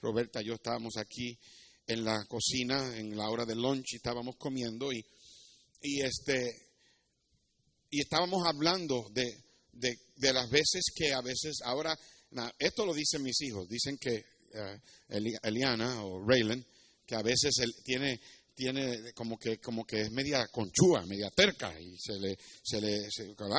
Roberta, 0.00 0.40
yo 0.40 0.54
estábamos 0.54 0.96
aquí 0.96 1.38
en 1.86 2.02
la 2.02 2.24
cocina 2.24 2.96
en 2.96 3.14
la 3.14 3.28
hora 3.28 3.44
del 3.44 3.60
lunch 3.60 3.92
y 3.92 3.96
estábamos 3.96 4.36
comiendo 4.36 4.90
y 4.90 5.04
este 5.82 6.50
y 7.90 8.00
estábamos 8.00 8.46
hablando 8.46 9.10
de, 9.12 9.30
de, 9.72 10.32
las 10.32 10.50
veces 10.50 10.84
que 10.94 11.12
a 11.12 11.20
veces 11.20 11.58
ahora 11.64 11.98
esto 12.58 12.86
lo 12.86 12.94
dicen 12.94 13.22
mis 13.22 13.40
hijos 13.42 13.68
dicen 13.68 13.96
que 13.98 14.24
eh, 14.52 14.80
Eliana 15.42 16.04
o 16.04 16.24
Raylan 16.24 16.64
que 17.06 17.14
a 17.14 17.22
veces 17.22 17.54
tiene 17.84 18.20
tiene 18.54 19.12
como 19.14 19.38
que 19.38 19.58
como 19.58 19.86
que 19.86 20.02
es 20.02 20.12
media 20.12 20.46
conchúa, 20.48 21.06
media 21.06 21.30
terca 21.30 21.72
y 21.80 21.96
se 21.98 22.18
le 22.18 22.36
se 22.62 22.80
le 22.80 23.08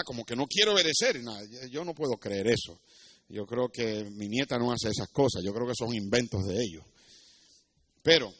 como 0.05 0.23
que 0.23 0.35
no 0.35 0.45
quiere 0.45 0.71
obedecer, 0.71 1.19
yo 1.71 1.83
no 1.83 1.95
puedo 1.95 2.17
creer 2.17 2.47
eso. 2.47 2.79
Yo 3.27 3.45
creo 3.47 3.69
que 3.69 4.03
mi 4.03 4.27
nieta 4.27 4.59
no 4.59 4.71
hace 4.71 4.89
esas 4.89 5.07
cosas, 5.09 5.41
yo 5.43 5.53
creo 5.53 5.65
que 5.65 5.73
son 5.75 5.95
inventos 5.95 6.45
de 6.45 6.61
ellos. 6.61 6.83
Pero 8.03 8.31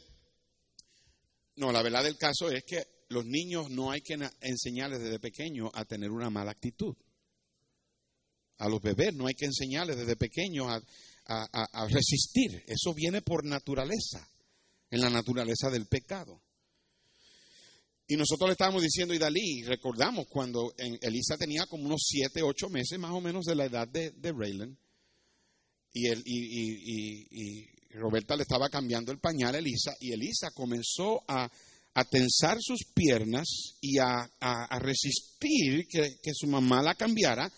no, 1.56 1.72
la 1.72 1.82
verdad 1.82 2.04
del 2.04 2.18
caso 2.18 2.52
es 2.52 2.64
que 2.64 2.86
los 3.10 3.26
niños 3.26 3.70
no 3.70 3.92
hay 3.92 4.02
que 4.02 4.18
enseñarles 4.42 5.00
desde 5.00 5.20
pequeños 5.20 5.72
a 5.74 5.86
tener 5.86 6.12
una 6.12 6.30
mala 6.30 6.52
actitud. 6.52 6.96
A 8.62 8.70
los 8.70 8.82
bebés 8.82 9.14
no 9.14 9.28
hay 9.28 9.34
que 9.34 9.46
enseñarles 9.46 9.98
desde 9.98 10.16
pequeños 10.16 10.68
a 10.68 11.88
resistir. 11.88 12.64
Eso 12.68 12.94
viene 12.94 13.22
por 13.22 13.46
naturaleza, 13.46 14.28
en 14.90 15.02
la 15.02 15.10
naturaleza 15.10 15.70
del 15.70 15.88
pecado. 15.88 16.42
Y 18.12 18.18
nosotros 18.18 18.50
le 18.50 18.52
estábamos 18.52 18.84
diciendo, 18.84 19.14
y 19.14 19.18
Dalí, 19.18 19.64
recordamos 19.64 20.28
cuando 20.28 20.74
Elisa 20.78 21.38
tenía 21.38 21.66
como 21.66 21.86
unos 21.86 22.02
siete, 22.06 22.44
ocho 22.44 22.68
meses 22.68 23.00
más 23.00 23.12
o 23.12 23.22
menos 23.22 23.46
de 23.46 23.56
la 23.56 23.64
edad 23.64 23.88
de, 23.88 24.12
de 24.12 24.34
Raylan, 24.34 24.78
y, 25.94 26.10
y, 26.10 27.70
Roberta 27.92 28.36
le 28.36 28.44
estaba 28.44 28.70
cambiando 28.70 29.14
el 29.14 29.20
pañal 29.20 29.56
a 29.56 29.60
Elisa, 29.60 29.94
y 30.02 30.12
Elisa 30.12 30.52
comenzó 30.54 31.24
a, 31.26 31.50
tensar 32.10 32.58
sus 32.60 32.82
piernas 32.94 33.48
y 33.80 33.98
a, 34.00 34.30
resistir 34.80 35.88
que, 35.88 36.34
su 36.34 36.48
mamá 36.48 36.84
la 36.84 36.96
cambiara. 36.96 37.50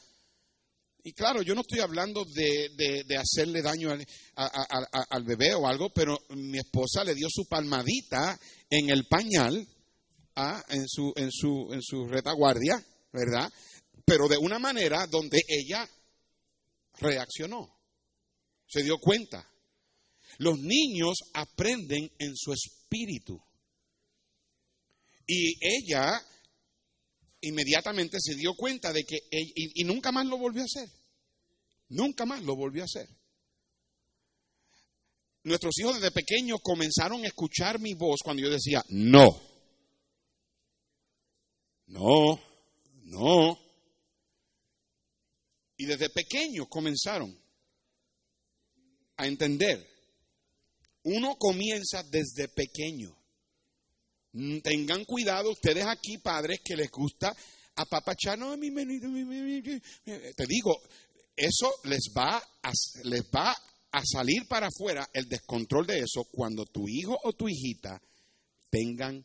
Y 1.03 1.13
claro, 1.13 1.41
yo 1.41 1.53
no 1.53 1.61
estoy 1.61 1.79
hablando 1.79 2.23
de, 2.25 3.03
hacerle 3.17 3.61
daño 3.61 3.91
al, 3.91 4.05
al 5.09 5.23
bebé 5.23 5.53
o 5.53 5.67
algo, 5.67 5.89
pero 5.93 6.17
mi 6.29 6.57
esposa 6.57 7.03
le 7.03 7.13
dio 7.13 7.27
su 7.29 7.45
palmadita 7.45 8.39
en 8.69 8.89
el 8.89 9.05
pañal 9.07 9.67
Ah, 10.35 10.63
en, 10.69 10.87
su, 10.87 11.13
en, 11.15 11.31
su, 11.31 11.69
en 11.71 11.81
su 11.83 12.07
retaguardia, 12.07 12.83
¿verdad? 13.11 13.51
Pero 14.03 14.27
de 14.27 14.37
una 14.37 14.57
manera 14.57 15.05
donde 15.05 15.39
ella 15.47 15.87
reaccionó, 16.99 17.69
se 18.67 18.81
dio 18.81 18.97
cuenta. 18.97 19.47
Los 20.39 20.57
niños 20.57 21.19
aprenden 21.35 22.11
en 22.17 22.35
su 22.35 22.51
espíritu. 22.51 23.39
Y 25.27 25.55
ella 25.61 26.19
inmediatamente 27.43 28.17
se 28.19 28.35
dio 28.35 28.53
cuenta 28.55 28.91
de 28.91 29.03
que, 29.03 29.17
y, 29.31 29.81
y, 29.81 29.83
nunca 29.83 30.11
más 30.11 30.25
lo 30.25 30.37
volvió 30.37 30.61
a 30.61 30.65
hacer. 30.65 30.89
Nunca 31.89 32.25
más 32.25 32.41
lo 32.43 32.55
volvió 32.55 32.81
a 32.81 32.85
hacer. 32.85 33.07
Nuestros 35.43 35.77
hijos 35.79 35.95
desde 35.95 36.11
pequeños 36.11 36.59
comenzaron 36.63 37.23
a 37.23 37.27
escuchar 37.27 37.79
mi 37.79 37.93
voz 37.93 38.21
cuando 38.23 38.41
yo 38.41 38.49
decía, 38.49 38.83
no. 38.89 39.27
No, 41.87 42.41
no. 43.03 43.59
Y 45.77 45.85
desde 45.85 46.09
pequeños 46.09 46.67
comenzaron 46.69 47.37
a 49.17 49.27
entender. 49.27 49.85
Uno 51.03 51.35
comienza 51.37 52.03
desde 52.03 52.47
pequeño. 52.47 53.22
Mm, 54.33 54.59
tengan 54.59 55.05
cuidado 55.05 55.51
ustedes 55.51 55.85
aquí, 55.85 56.17
padres, 56.17 56.59
que 56.63 56.75
les 56.75 56.89
gusta 56.91 57.35
apapachar. 57.75 58.37
No, 58.37 58.55
mi 58.57 58.71
Te 58.71 60.45
digo, 60.47 60.81
eso 61.35 61.71
les 61.85 62.11
va, 62.15 62.37
a, 62.37 62.71
les 63.03 63.23
va 63.33 63.55
a 63.91 64.01
salir 64.05 64.47
para 64.47 64.67
afuera 64.67 65.07
el 65.13 65.25
descontrol 65.25 65.85
de 65.87 65.99
eso 65.99 66.25
cuando 66.31 66.65
tu 66.65 66.87
hijo 66.87 67.17
o 67.23 67.33
tu 67.33 67.47
hijita 67.47 68.01
tengan 68.69 69.23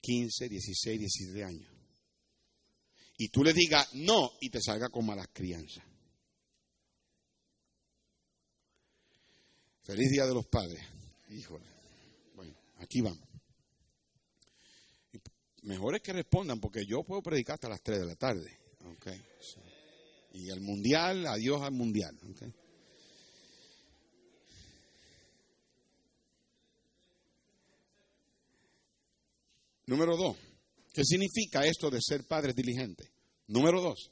15, 0.00 0.48
16, 0.48 0.98
17 0.98 1.44
años 1.44 1.78
y 3.18 3.28
tú 3.28 3.42
le 3.42 3.52
digas 3.52 3.94
no 3.94 4.30
y 4.40 4.48
te 4.48 4.60
salga 4.60 4.88
con 4.88 5.04
malas 5.04 5.28
crianzas. 5.32 5.84
Feliz 9.82 10.10
Día 10.10 10.26
de 10.26 10.34
los 10.34 10.46
Padres. 10.46 10.82
Híjole. 11.30 11.64
Bueno, 12.36 12.54
aquí 12.78 13.00
vamos. 13.00 13.27
Mejor 15.68 15.96
es 15.96 16.00
que 16.00 16.14
respondan 16.14 16.58
porque 16.60 16.86
yo 16.86 17.02
puedo 17.02 17.20
predicar 17.20 17.56
hasta 17.56 17.68
las 17.68 17.82
3 17.82 17.98
de 17.98 18.06
la 18.06 18.16
tarde. 18.16 18.58
Okay. 18.96 19.22
Y 20.32 20.48
el 20.48 20.62
mundial, 20.62 21.26
adiós 21.26 21.60
al 21.60 21.72
mundial. 21.72 22.18
Okay. 22.30 22.50
Número 29.84 30.16
dos. 30.16 30.38
¿Qué 30.94 31.04
significa 31.04 31.66
esto 31.66 31.90
de 31.90 32.00
ser 32.00 32.26
padres 32.26 32.56
diligentes? 32.56 33.10
Número 33.48 33.82
dos, 33.82 34.10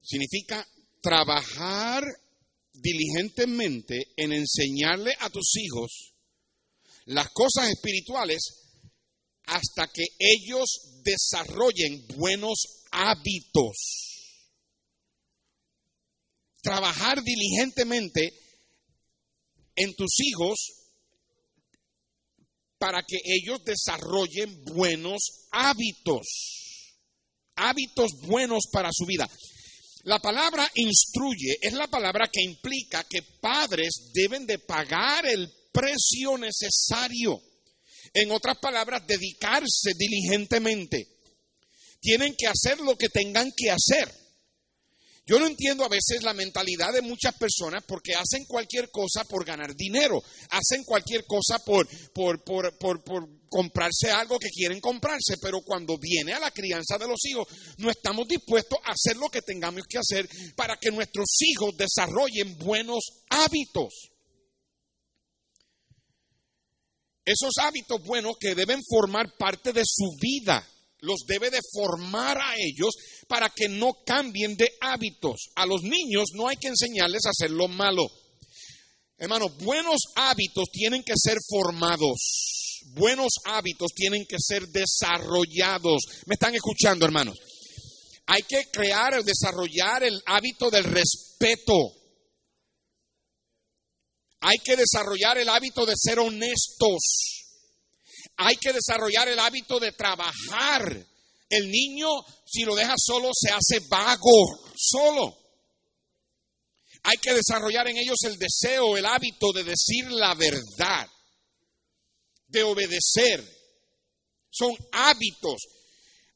significa 0.00 0.66
trabajar 1.02 2.04
diligentemente 2.72 3.98
en 4.16 4.32
enseñarle 4.32 5.12
a 5.20 5.28
tus 5.28 5.56
hijos 5.56 6.14
las 7.04 7.28
cosas 7.32 7.68
espirituales 7.68 8.59
hasta 9.50 9.88
que 9.88 10.04
ellos 10.18 11.02
desarrollen 11.02 12.06
buenos 12.16 12.84
hábitos. 12.92 13.76
Trabajar 16.62 17.22
diligentemente 17.22 18.32
en 19.74 19.94
tus 19.94 20.20
hijos 20.20 20.56
para 22.78 23.02
que 23.02 23.18
ellos 23.24 23.64
desarrollen 23.64 24.64
buenos 24.64 25.48
hábitos, 25.50 26.94
hábitos 27.56 28.12
buenos 28.22 28.64
para 28.72 28.90
su 28.92 29.04
vida. 29.04 29.28
La 30.04 30.20
palabra 30.20 30.70
instruye 30.76 31.58
es 31.60 31.72
la 31.72 31.88
palabra 31.88 32.28
que 32.32 32.42
implica 32.42 33.04
que 33.04 33.22
padres 33.40 34.12
deben 34.14 34.46
de 34.46 34.60
pagar 34.60 35.26
el 35.26 35.52
precio 35.72 36.38
necesario. 36.38 37.49
En 38.12 38.30
otras 38.32 38.58
palabras, 38.58 39.06
dedicarse 39.06 39.92
diligentemente. 39.96 41.06
Tienen 42.00 42.34
que 42.36 42.46
hacer 42.46 42.80
lo 42.80 42.96
que 42.96 43.08
tengan 43.08 43.50
que 43.56 43.70
hacer. 43.70 44.12
Yo 45.30 45.38
no 45.38 45.46
entiendo 45.46 45.84
a 45.84 45.88
veces 45.88 46.24
la 46.24 46.34
mentalidad 46.34 46.92
de 46.92 47.02
muchas 47.02 47.36
personas 47.36 47.84
porque 47.86 48.14
hacen 48.14 48.44
cualquier 48.48 48.90
cosa 48.90 49.22
por 49.22 49.44
ganar 49.44 49.76
dinero, 49.76 50.20
hacen 50.50 50.82
cualquier 50.82 51.24
cosa 51.24 51.60
por, 51.64 51.86
por, 52.12 52.42
por, 52.42 52.76
por, 52.76 53.28
comprarse 53.48 54.10
algo 54.10 54.40
que 54.40 54.48
quieren 54.48 54.80
comprarse, 54.80 55.36
pero 55.40 55.60
cuando 55.60 55.98
viene 55.98 56.32
a 56.32 56.40
la 56.40 56.50
crianza 56.50 56.98
de 56.98 57.06
los 57.06 57.24
hijos, 57.26 57.46
no 57.78 57.90
estamos 57.90 58.26
dispuestos 58.26 58.78
a 58.84 58.92
hacer 58.92 59.16
lo 59.16 59.28
que 59.28 59.42
tengamos 59.42 59.82
que 59.88 59.98
hacer 59.98 60.28
para 60.56 60.76
que 60.76 60.90
nuestros 60.90 61.28
hijos 61.42 61.76
desarrollen 61.76 62.58
buenos 62.58 63.04
hábitos. 63.28 64.10
Esos 67.30 67.52
hábitos 67.62 68.02
buenos 68.02 68.34
que 68.40 68.56
deben 68.56 68.80
formar 68.82 69.36
parte 69.38 69.72
de 69.72 69.82
su 69.84 70.16
vida 70.20 70.66
los 70.98 71.20
debe 71.28 71.48
de 71.48 71.60
formar 71.72 72.36
a 72.38 72.54
ellos 72.58 72.92
para 73.28 73.48
que 73.50 73.68
no 73.68 73.92
cambien 74.04 74.56
de 74.56 74.68
hábitos. 74.80 75.50
A 75.54 75.64
los 75.64 75.82
niños 75.82 76.30
no 76.34 76.48
hay 76.48 76.56
que 76.56 76.66
enseñarles 76.66 77.24
a 77.26 77.30
hacer 77.30 77.52
lo 77.52 77.68
malo. 77.68 78.02
Hermanos, 79.16 79.56
buenos 79.58 80.00
hábitos 80.16 80.70
tienen 80.72 81.04
que 81.04 81.14
ser 81.16 81.38
formados. 81.48 82.80
Buenos 82.94 83.34
hábitos 83.44 83.92
tienen 83.94 84.26
que 84.28 84.36
ser 84.40 84.66
desarrollados. 84.66 86.02
¿Me 86.26 86.34
están 86.34 86.56
escuchando, 86.56 87.04
hermanos? 87.06 87.38
Hay 88.26 88.42
que 88.42 88.64
crear, 88.72 89.22
desarrollar 89.22 90.02
el 90.02 90.20
hábito 90.26 90.68
del 90.68 90.82
respeto. 90.82 91.92
Hay 94.40 94.58
que 94.58 94.76
desarrollar 94.76 95.38
el 95.38 95.48
hábito 95.48 95.84
de 95.84 95.94
ser 95.96 96.18
honestos 96.18 97.40
hay 98.42 98.56
que 98.56 98.72
desarrollar 98.72 99.28
el 99.28 99.38
hábito 99.38 99.78
de 99.78 99.92
trabajar. 99.92 101.06
El 101.48 101.70
niño, 101.70 102.08
si 102.46 102.62
lo 102.62 102.74
deja 102.74 102.94
solo, 102.96 103.30
se 103.34 103.50
hace 103.50 103.86
vago, 103.88 104.70
solo. 104.76 105.36
Hay 107.02 107.18
que 107.18 107.34
desarrollar 107.34 107.88
en 107.88 107.98
ellos 107.98 108.18
el 108.24 108.38
deseo, 108.38 108.96
el 108.96 109.04
hábito 109.04 109.52
de 109.52 109.64
decir 109.64 110.10
la 110.10 110.34
verdad, 110.34 111.06
de 112.46 112.62
obedecer. 112.62 113.44
Son 114.50 114.74
hábitos. 114.92 115.56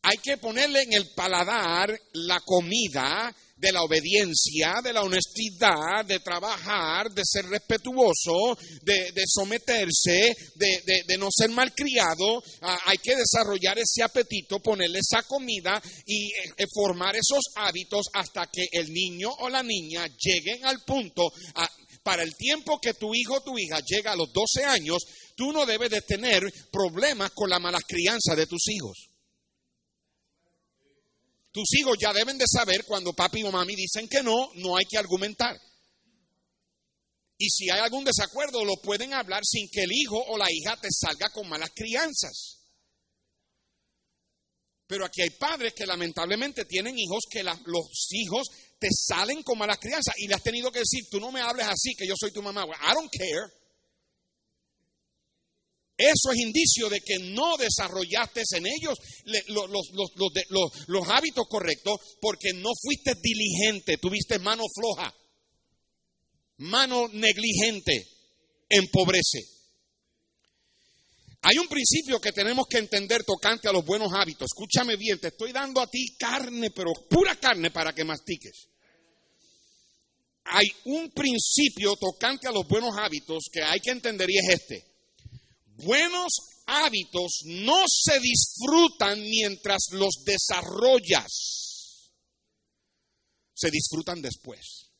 Hay 0.03 0.19
que 0.19 0.37
ponerle 0.37 0.83
en 0.83 0.93
el 0.93 1.15
paladar 1.15 1.99
la 2.13 2.41
comida 2.41 3.35
de 3.57 3.73
la 3.73 3.83
obediencia, 3.83 4.81
de 4.83 4.93
la 4.93 5.03
honestidad, 5.03 6.05
de 6.05 6.21
trabajar, 6.21 7.11
de 7.11 7.23
ser 7.25 7.47
respetuoso, 7.47 8.57
de, 8.83 9.25
someterse, 9.27 10.35
de, 10.57 11.19
no 11.19 11.29
ser 11.31 11.51
malcriado. 11.51 12.43
Ah, 12.63 12.79
hay 12.87 12.99
que 12.99 13.17
desarrollar 13.17 13.79
ese 13.79 14.03
apetito, 14.03 14.61
ponerle 14.61 14.99
esa 14.99 15.23
comida 15.23 15.81
y 16.07 16.27
eh, 16.27 16.65
formar 16.75 17.15
esos 17.15 17.45
hábitos 17.57 18.07
hasta 18.13 18.49
que 18.53 18.65
el 18.73 18.93
niño 18.93 19.31
o 19.39 19.49
la 19.49 19.63
niña 19.63 20.07
lleguen 20.19 20.65
al 20.67 20.83
punto. 20.85 21.31
Ah, 21.55 21.71
para 22.03 22.23
el 22.23 22.35
tiempo 22.37 22.79
que 22.81 22.95
tu 22.95 23.15
hijo 23.15 23.37
o 23.37 23.41
tu 23.41 23.59
hija 23.59 23.81
llega 23.81 24.13
a 24.13 24.17
los 24.17 24.31
12 24.33 24.65
años, 24.65 25.03
tú 25.37 25.53
no 25.53 25.65
debes 25.65 25.91
de 25.91 26.03
tener 26.03 26.43
problemas 26.71 27.31
con 27.31 27.49
la 27.49 27.59
mala 27.59 27.79
crianza 27.87 28.37
de 28.37 28.47
tus 28.47 28.69
hijos. 28.69 29.14
Tus 31.55 31.73
hijos 31.79 31.97
ya 32.01 32.13
deben 32.13 32.37
de 32.37 32.47
saber 32.49 32.85
cuando 32.85 33.13
papi 33.13 33.45
o 33.45 33.53
mami 33.53 33.77
dicen 33.77 34.09
que 34.09 34.25
no, 34.25 34.51
no 34.57 34.77
hay 34.77 34.85
que 34.91 34.99
argumentar. 34.99 35.57
Y 37.39 37.49
si 37.49 37.71
hay 37.71 37.79
algún 37.79 38.05
desacuerdo, 38.05 38.65
lo 38.65 38.75
pueden 38.83 39.15
hablar 39.15 39.43
sin 39.45 39.69
que 39.71 39.83
el 39.83 39.93
hijo 39.93 40.19
o 40.19 40.37
la 40.37 40.51
hija 40.51 40.77
te 40.81 40.89
salga 40.91 41.29
con 41.31 41.49
malas 41.49 41.71
crianzas. 41.73 42.59
Pero 44.89 45.05
aquí 45.05 45.23
hay 45.23 45.31
padres 45.31 45.75
que 45.75 45.87
lamentablemente 45.87 46.65
tienen 46.65 46.99
hijos 46.99 47.23
que 47.31 47.45
los 47.45 48.09
hijos 48.11 48.49
te 48.81 48.89
salen 48.91 49.45
con 49.45 49.57
malas 49.57 49.79
crianzas 49.79 50.15
y 50.19 50.27
le 50.27 50.35
has 50.35 50.43
tenido 50.43 50.73
que 50.73 50.81
decir, 50.81 51.05
tú 51.09 51.21
no 51.21 51.31
me 51.31 51.41
hables 51.41 51.67
así, 51.69 51.95
que 51.95 52.09
yo 52.09 52.15
soy 52.19 52.33
tu 52.33 52.43
mamá. 52.43 52.65
I 52.65 52.95
don't 52.95 53.11
care. 53.17 53.64
Eso 55.97 56.33
es 56.33 56.41
indicio 56.41 56.89
de 56.89 57.01
que 57.01 57.19
no 57.21 57.57
desarrollaste 57.57 58.43
en 58.57 58.67
ellos 58.67 58.99
los, 60.89 61.09
hábitos 61.09 61.47
correctos 61.49 61.99
porque 62.21 62.53
no 62.53 62.71
fuiste 62.83 63.15
diligente, 63.23 63.99
tuviste 63.99 64.41
mano 64.41 64.65
floja, 64.75 65.15
mano 66.57 67.07
negligente, 67.13 68.09
empobrece. 68.69 69.45
Hay 71.43 71.59
un 71.59 71.69
principio 71.69 72.21
que 72.21 72.33
tenemos 72.33 72.67
que 72.69 72.79
entender 72.79 73.23
tocante 73.23 73.69
a 73.69 73.73
los 73.73 73.85
buenos 73.85 74.13
hábitos. 74.15 74.47
Escúchame 74.47 74.97
bien, 74.97 75.21
te 75.21 75.29
estoy 75.29 75.53
dando 75.53 75.81
a 75.81 75.87
ti 75.87 76.17
carne, 76.19 76.71
pero 76.71 76.91
pura 77.09 77.37
carne 77.37 77.71
para 77.71 77.93
que 77.93 78.03
mastiques. 78.03 78.69
Hay 80.47 80.67
un 80.87 81.11
principio 81.11 81.95
tocante 81.97 82.49
a 82.49 82.53
los 82.53 82.67
buenos 82.67 82.97
hábitos 82.99 83.45
que 83.53 83.63
hay 83.63 83.79
que 83.79 83.93
entender 83.93 84.29
y 84.29 84.39
es 84.39 84.55
este 84.55 84.94
buenos 85.77 86.33
hábitos 86.67 87.41
no 87.45 87.85
se 87.87 88.19
disfrutan 88.21 89.21
mientras 89.21 89.89
los 89.93 90.25
desarrollas, 90.25 92.13
se 93.55 93.71
disfrutan 93.71 94.23
después. 94.23 94.91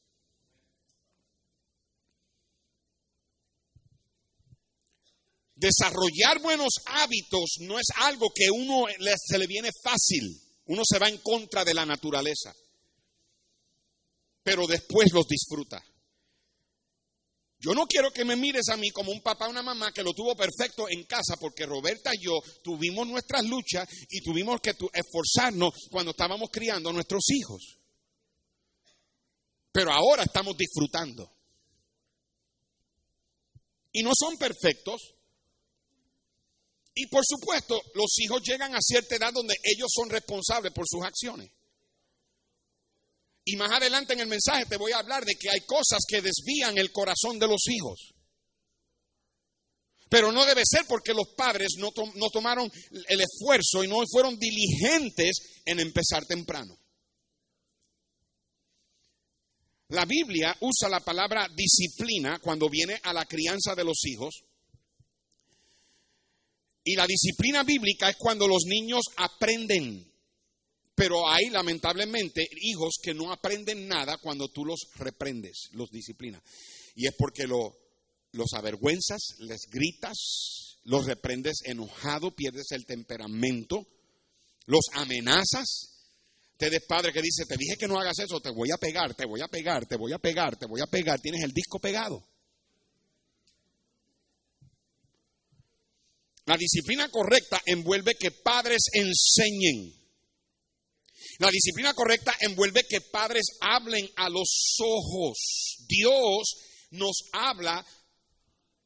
Desarrollar 5.57 6.43
buenos 6.43 6.75
hábitos 6.87 7.57
no 7.61 7.79
es 7.79 7.87
algo 7.97 8.29
que 8.35 8.51
uno 8.51 8.87
se 9.17 9.39
le 9.39 9.47
viene 9.47 9.71
fácil, 9.83 10.41
uno 10.67 10.83
se 10.85 10.99
va 10.99 11.09
en 11.09 11.19
contra 11.19 11.65
de 11.65 11.75
la 11.75 11.87
naturaleza, 11.87 12.55
pero 14.43 14.67
después 14.67 15.13
los 15.13 15.27
disfruta. 15.27 15.83
Yo 17.65 17.73
no 17.73 17.87
quiero 17.87 18.11
que 18.11 18.27
me 18.27 18.37
mires 18.37 18.69
a 18.69 18.77
mí 18.77 18.91
como 18.91 19.11
un 19.11 19.23
papá 19.23 19.47
o 19.47 19.51
una 19.51 19.63
mamá 19.63 19.91
que 19.91 20.03
lo 20.03 20.13
tuvo 20.13 20.37
perfecto 20.37 20.87
en 20.87 21.05
casa, 21.05 21.39
porque 21.41 21.65
Roberta 21.65 22.11
y 22.13 22.23
yo 22.23 22.39
tuvimos 22.63 23.07
nuestras 23.07 23.43
luchas 23.43 23.89
y 24.11 24.21
tuvimos 24.21 24.61
que 24.61 24.75
esforzarnos 24.93 25.73
cuando 25.91 26.11
estábamos 26.11 26.51
criando 26.53 26.91
a 26.91 26.93
nuestros 26.93 27.25
hijos. 27.31 27.79
Pero 29.73 29.93
ahora 29.93 30.25
estamos 30.25 30.55
disfrutando. 30.59 31.33
Y 33.93 34.03
no 34.03 34.11
son 34.15 34.37
perfectos. 34.37 35.15
Y 36.95 37.07
por 37.07 37.25
supuesto, 37.25 37.81
los 37.95 38.19
hijos 38.19 38.43
llegan 38.43 38.75
a 38.75 38.83
cierta 38.83 39.17
edad 39.17 39.33
donde 39.33 39.55
ellos 39.63 39.89
son 39.91 40.11
responsables 40.11 40.71
por 40.75 40.85
sus 40.87 41.03
acciones. 41.03 41.51
Y 43.45 43.57
más 43.57 43.71
adelante 43.71 44.15
en 44.15 44.21
el 44.21 44.27
mensaje 44.27 44.67
te 44.67 44.77
voy 44.77 44.93
a 44.93 44.99
hablar 44.99 45.25
de 45.25 45.35
que 45.35 45.51
hay 45.51 45.61
cosas 45.61 46.01
que 46.09 46.23
desvían 46.23 46.79
el 46.79 46.91
corazón 46.93 47.39
de 47.39 47.47
los 47.47 47.69
hijos. 47.69 48.15
Pero 50.09 50.33
no 50.33 50.47
debe 50.47 50.63
ser 50.65 50.87
porque 50.87 51.13
los 51.13 51.35
padres 51.37 51.75
no, 51.79 51.91
no 52.15 52.31
tomaron 52.31 52.71
el 53.09 53.21
esfuerzo 53.21 53.85
y 53.85 53.89
no 53.89 54.03
fueron 54.11 54.39
diligentes 54.39 55.63
en 55.65 55.81
empezar 55.81 56.25
temprano. 56.25 56.79
La 59.89 60.07
Biblia 60.07 60.57
usa 60.61 60.89
la 60.89 61.01
palabra 61.01 61.49
disciplina 61.55 62.39
cuando 62.39 62.69
viene 62.71 62.99
a 63.03 63.13
la 63.13 63.27
crianza 63.27 63.75
de 63.75 63.85
los 63.85 64.05
hijos. 64.07 64.45
Y 66.85 66.97
la 66.97 67.07
disciplina 67.07 67.63
bíblica 67.63 68.09
es 68.09 68.17
cuando 68.17 68.49
los 68.49 68.65
niños 68.67 69.03
aprenden. 69.17 70.14
Pero 70.95 71.29
hay 71.29 71.51
lamentablemente 71.51 72.47
hijos 72.61 72.99
que 73.03 73.15
no 73.15 73.33
aprenden 73.33 73.89
nada 73.89 74.19
cuando 74.19 74.49
tú 74.49 74.65
los 74.65 74.81
reprendes, 74.97 75.69
los 75.73 75.91
disciplinas. 75.91 76.43
Y 76.95 77.07
es 77.07 77.15
porque 77.19 77.47
los 77.47 78.53
avergüenzas, 78.55 79.35
les 79.41 79.63
gritas, 79.71 80.79
los 80.85 81.07
reprendes 81.07 81.63
enojado, 81.65 82.35
pierdes 82.35 82.71
el 82.71 82.85
temperamento, 82.87 83.87
los 84.67 84.85
amenazas. 84.93 85.91
Ustedes 86.53 86.85
padre 86.87 87.13
que 87.13 87.23
dice, 87.23 87.45
te 87.47 87.57
dije 87.57 87.77
que 87.77 87.89
no 87.89 87.99
hagas 87.99 88.21
eso, 88.21 88.41
te 88.41 88.51
voy 88.51 88.71
a 88.71 88.79
pegar, 88.79 89.15
te 89.15 89.27
voy 89.27 89.41
a 89.41 89.49
pegar, 89.49 89.87
te 89.87 89.97
voy 89.97 90.13
a 90.13 90.19
pegar, 90.19 90.57
te 90.57 90.67
voy 90.67 90.81
a 90.81 90.87
pegar. 90.87 91.21
Tienes 91.21 91.43
el 91.43 91.51
disco 91.51 91.81
pegado. 91.81 92.25
La 96.47 96.57
disciplina 96.57 97.09
correcta 97.09 97.61
envuelve 97.67 98.15
que 98.15 98.31
padres 98.31 98.83
enseñen. 98.93 100.04
La 101.39 101.51
disciplina 101.51 101.95
correcta 101.95 102.35
envuelve 102.41 102.85
que 102.89 103.01
padres 103.01 103.45
hablen 103.61 104.09
a 104.17 104.29
los 104.29 104.77
ojos. 104.81 105.79
Dios 105.89 106.55
nos 106.91 107.25
habla 107.33 107.85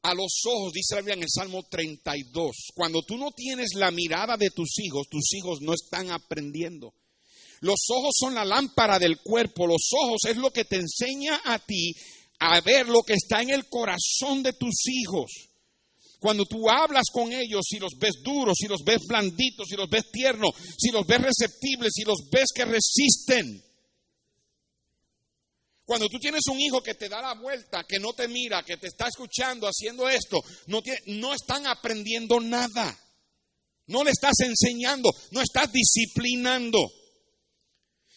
a 0.01 0.13
los 0.13 0.41
ojos, 0.45 0.73
dice 0.73 0.95
la 0.95 1.01
Biblia 1.01 1.15
en 1.15 1.23
el 1.23 1.29
Salmo 1.29 1.63
32. 1.69 2.51
Cuando 2.73 3.01
tú 3.03 3.17
no 3.17 3.31
tienes 3.31 3.73
la 3.75 3.91
mirada 3.91 4.37
de 4.37 4.49
tus 4.49 4.79
hijos, 4.79 5.07
tus 5.09 5.33
hijos 5.33 5.59
no 5.61 5.73
están 5.73 6.11
aprendiendo. 6.11 6.93
Los 7.61 7.79
ojos 7.89 8.15
son 8.17 8.35
la 8.35 8.45
lámpara 8.45 8.99
del 8.99 9.19
cuerpo. 9.19 9.67
Los 9.67 9.89
ojos 9.91 10.21
es 10.27 10.37
lo 10.37 10.51
que 10.51 10.65
te 10.65 10.77
enseña 10.77 11.41
a 11.43 11.59
ti 11.59 11.93
a 12.39 12.61
ver 12.61 12.87
lo 12.87 13.03
que 13.03 13.13
está 13.13 13.41
en 13.41 13.49
el 13.49 13.67
corazón 13.67 14.43
de 14.43 14.53
tus 14.53 14.87
hijos. 14.87 15.48
Cuando 16.19 16.45
tú 16.45 16.69
hablas 16.69 17.05
con 17.11 17.31
ellos, 17.31 17.61
si 17.67 17.79
los 17.79 17.93
ves 17.97 18.15
duros, 18.21 18.57
si 18.59 18.67
los 18.67 18.83
ves 18.83 18.99
blanditos, 19.07 19.67
si 19.69 19.75
los 19.75 19.89
ves 19.89 20.11
tiernos, 20.11 20.51
si 20.77 20.91
los 20.91 21.07
ves 21.07 21.21
receptibles, 21.21 21.93
si 21.93 22.03
los 22.03 22.29
ves 22.29 22.47
que 22.53 22.65
resisten. 22.65 23.63
Cuando 25.85 26.07
tú 26.07 26.19
tienes 26.19 26.41
un 26.51 26.59
hijo 26.59 26.83
que 26.83 26.93
te 26.93 27.09
da 27.09 27.21
la 27.21 27.33
vuelta, 27.33 27.83
que 27.87 27.99
no 27.99 28.13
te 28.13 28.27
mira, 28.27 28.63
que 28.63 28.77
te 28.77 28.87
está 28.87 29.07
escuchando 29.07 29.65
haciendo 29.65 30.07
esto, 30.07 30.39
no, 30.67 30.81
no 31.07 31.33
están 31.33 31.65
aprendiendo 31.65 32.39
nada. 32.39 32.95
No 33.87 34.03
le 34.03 34.11
estás 34.11 34.35
enseñando, 34.41 35.09
no 35.31 35.41
estás 35.41 35.71
disciplinando. 35.71 36.79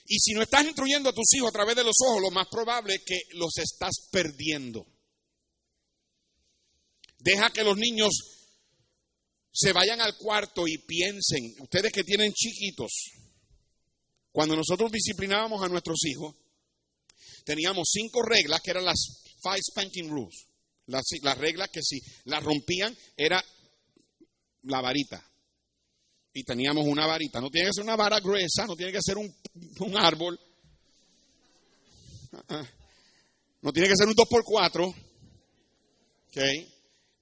Y 0.05 0.19
si 0.19 0.35
no 0.35 0.43
estás 0.43 0.67
instruyendo 0.67 1.09
a 1.09 1.15
tus 1.15 1.33
hijos 1.35 1.49
a 1.49 1.53
través 1.53 1.77
de 1.77 1.85
los 1.85 1.95
ojos, 2.07 2.21
lo 2.21 2.31
más 2.31 2.47
probable 2.51 2.97
es 2.97 3.05
que 3.07 3.19
los 3.37 3.57
estás 3.57 4.09
perdiendo. 4.11 4.92
Deja 7.23 7.51
que 7.51 7.63
los 7.63 7.77
niños 7.77 8.11
se 9.53 9.73
vayan 9.73 10.01
al 10.01 10.17
cuarto 10.17 10.67
y 10.67 10.79
piensen, 10.79 11.55
ustedes 11.61 11.93
que 11.93 12.03
tienen 12.03 12.33
chiquitos, 12.33 13.13
cuando 14.33 14.57
nosotros 14.57 14.91
disciplinábamos 14.91 15.63
a 15.63 15.69
nuestros 15.69 16.05
hijos, 16.07 16.35
teníamos 17.45 17.91
cinco 17.93 18.23
reglas 18.23 18.61
que 18.61 18.73
eran 18.73 18.87
las 18.87 19.23
five 19.41 19.61
spanking 19.71 20.11
rules. 20.11 20.47
Las, 20.87 21.05
las 21.23 21.39
reglas 21.39 21.69
que 21.71 21.81
si 21.83 22.01
las 22.25 22.43
rompían 22.43 22.97
era 23.17 23.43
la 24.63 24.81
varita 24.81 25.25
y 26.33 26.43
teníamos 26.43 26.85
una 26.87 27.07
varita. 27.07 27.41
No 27.41 27.51
tiene 27.51 27.69
que 27.69 27.75
ser 27.75 27.85
una 27.85 27.95
vara 27.95 28.19
gruesa, 28.19 28.67
no 28.67 28.75
tiene 28.75 28.91
que 28.91 29.03
ser 29.03 29.17
un, 29.17 29.97
árbol. 29.97 30.41
Ah, 32.33 32.45
ah. 32.49 32.67
No 33.61 33.73
tiene 33.73 33.89
que 33.89 33.97
ser 33.97 34.09
un 34.09 34.15
2x4. 34.15 34.95
Okay. 36.29 36.72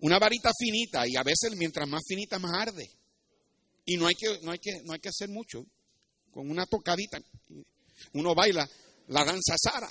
Una 0.01 0.19
varita 0.19 0.51
finita 0.59 1.07
y 1.07 1.17
a 1.17 1.23
veces 1.23 1.53
mientras 1.57 1.89
más 1.89 2.03
finita 2.07 2.39
más 2.39 2.53
arde. 2.55 2.91
Y 3.85 3.97
no 3.97 4.07
hay 4.07 4.15
que, 4.15 4.39
no 4.43 4.53
hay 4.53 4.59
que, 4.59 4.83
no 4.85 4.93
hay 4.93 5.01
que 5.01 5.09
hacer 5.09 5.29
mucho. 5.29 5.65
Con 6.31 6.51
una 6.51 6.65
tocadita. 6.67 7.21
Uno 8.13 8.35
baila 8.35 8.69
la 9.09 9.25
danza 9.25 9.57
Sara. 9.59 9.91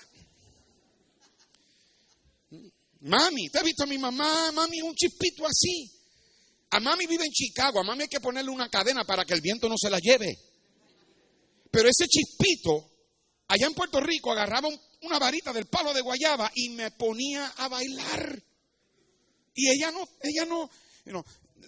Mami, 3.01 3.49
¿te 3.49 3.59
has 3.59 3.63
visto 3.63 3.83
a 3.83 3.87
mi 3.87 3.97
mamá? 3.97 4.51
Mami, 4.51 4.81
un 4.81 4.95
chispito 4.95 5.45
así. 5.45 5.91
A 6.71 6.79
mami 6.79 7.07
vive 7.07 7.25
en 7.25 7.31
Chicago, 7.31 7.79
a 7.79 7.83
mami 7.83 8.03
hay 8.03 8.07
que 8.07 8.19
ponerle 8.19 8.51
una 8.51 8.69
cadena 8.69 9.03
para 9.03 9.25
que 9.25 9.33
el 9.33 9.41
viento 9.41 9.67
no 9.67 9.75
se 9.77 9.89
la 9.89 9.99
lleve. 9.99 10.37
Pero 11.71 11.89
ese 11.89 12.07
chispito, 12.07 12.91
allá 13.47 13.67
en 13.67 13.73
Puerto 13.73 13.99
Rico, 13.99 14.31
agarraba 14.31 14.69
una 15.01 15.19
varita 15.19 15.53
del 15.53 15.67
palo 15.67 15.93
de 15.93 16.01
guayaba 16.01 16.51
y 16.53 16.69
me 16.69 16.91
ponía 16.91 17.47
a 17.57 17.67
bailar. 17.67 18.43
Y 19.59 19.69
ella 19.69 19.91
no, 19.91 20.07
ella 20.23 20.45
no, 20.45 20.69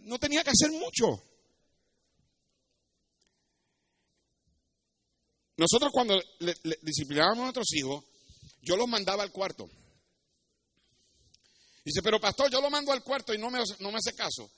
no, 0.03 0.17
tenía 0.17 0.45
que 0.45 0.51
hacer 0.51 0.71
mucho. 0.71 1.21
Nosotros 5.57 5.91
cuando 5.91 6.17
le, 6.39 6.55
disciplinábamos 6.83 7.39
a 7.39 7.43
nuestros 7.43 7.73
hijos, 7.73 8.05
yo 8.61 8.77
los 8.77 8.87
mandaba 8.87 9.23
al 9.23 9.31
cuarto. 9.33 9.69
Dice, 11.83 12.01
pero 12.01 12.21
pastor, 12.21 12.49
yo 12.49 12.61
lo 12.61 12.69
mando 12.69 12.93
al 12.93 13.03
cuarto 13.03 13.33
y 13.33 13.37
no 13.37 13.49
me, 13.49 13.59
no 13.79 13.91
me 13.91 13.97
hace 13.97 14.13
caso 14.13 14.49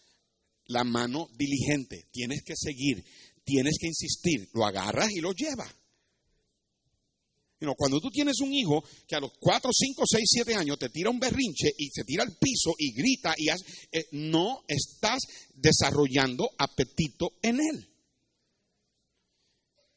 la 0.67 0.83
mano 0.83 1.27
diligente. 1.35 2.07
Tienes 2.11 2.43
que 2.45 2.53
seguir, 2.55 3.03
tienes 3.43 3.77
que 3.79 3.87
insistir. 3.87 4.47
Lo 4.53 4.63
agarras 4.63 5.09
y 5.09 5.21
lo 5.21 5.33
llevas. 5.33 5.73
Cuando 7.75 7.99
tú 8.01 8.09
tienes 8.09 8.39
un 8.41 8.53
hijo 8.53 8.83
que 9.07 9.15
a 9.15 9.19
los 9.19 9.31
4, 9.39 9.71
5, 9.73 10.03
6, 10.05 10.23
7 10.25 10.55
años 10.55 10.77
te 10.77 10.89
tira 10.89 11.09
un 11.09 11.19
berrinche 11.19 11.71
y 11.77 11.89
se 11.89 12.03
tira 12.03 12.23
al 12.23 12.35
piso 12.37 12.73
y 12.77 12.93
grita 12.93 13.33
y 13.37 13.49
hace, 13.49 13.63
eh, 13.91 14.05
no 14.11 14.63
estás 14.67 15.21
desarrollando 15.53 16.49
apetito 16.57 17.33
en 17.41 17.59
él. 17.61 17.89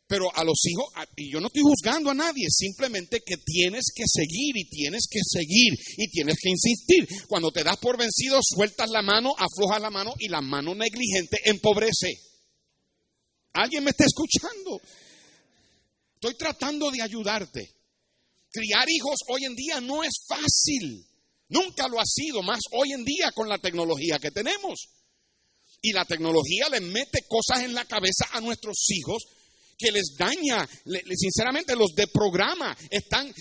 Pero 0.09 0.31
a 0.33 0.45
los 0.45 0.65
hijos, 0.67 0.87
y 1.17 1.33
yo 1.33 1.41
no 1.41 1.49
estoy 1.49 1.63
juzgando 1.63 2.11
a 2.11 2.15
nadie, 2.15 2.47
simplemente 2.49 3.23
que 3.27 3.39
tienes 3.39 3.87
que 3.93 4.05
seguir 4.07 4.57
y 4.57 4.69
tienes 4.69 5.09
que 5.11 5.19
seguir 5.25 5.75
y 5.97 6.09
tienes 6.09 6.37
que 6.41 6.51
insistir. 6.51 7.09
Cuando 7.27 7.51
te 7.51 7.65
das 7.65 7.77
por 7.79 7.99
vencido, 7.99 8.39
sueltas 8.41 8.89
la 8.91 9.03
mano, 9.03 9.35
aflojas 9.37 9.83
la 9.83 9.91
mano 9.91 10.15
y 10.21 10.29
la 10.29 10.41
mano 10.41 10.77
negligente 10.77 11.39
empobrece. 11.45 12.21
¿Alguien 13.55 13.83
me 13.83 13.91
está 13.91 14.05
escuchando? 14.05 14.81
Estoy 16.17 16.35
tratando 16.35 16.91
de 16.91 17.03
ayudarte. 17.03 17.75
Criar 18.51 18.89
hijos 18.89 19.17
hoy 19.29 19.45
en 19.45 19.55
día 19.55 19.81
no 19.81 20.03
es 20.03 20.25
fácil. 20.27 21.07
Nunca 21.49 21.87
lo 21.89 22.01
ha 22.01 22.07
sido, 22.07 22.43
más 22.43 22.61
hoy 22.73 22.93
en 22.93 23.05
día 23.05 23.33
con 23.33 23.49
la 23.49 23.59
tecnología 23.59 24.19
que 24.19 24.31
tenemos. 24.31 24.89
Y 25.83 25.93
la 25.93 26.05
tecnología 26.07 26.69
le 26.71 26.81
mete 26.81 27.27
cosas 27.29 27.65
en 27.65 27.75
la 27.75 27.85
cabeza 27.85 28.27
a 28.33 28.41
nuestros 28.41 28.87
hijos 28.89 29.25
que 29.79 29.93
les 29.93 30.17
daña, 30.17 30.67
sinceramente 31.15 31.77
los 31.77 31.95
deprograma. 31.95 32.75
Están, 32.91 33.33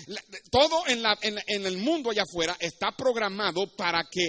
todo 0.50 0.86
en, 0.86 1.02
la, 1.02 1.18
en, 1.22 1.66
el 1.66 1.78
mundo 1.78 2.10
allá 2.10 2.24
afuera 2.24 2.56
está 2.60 2.94
programado 2.94 3.74
para 3.74 4.04
que 4.10 4.28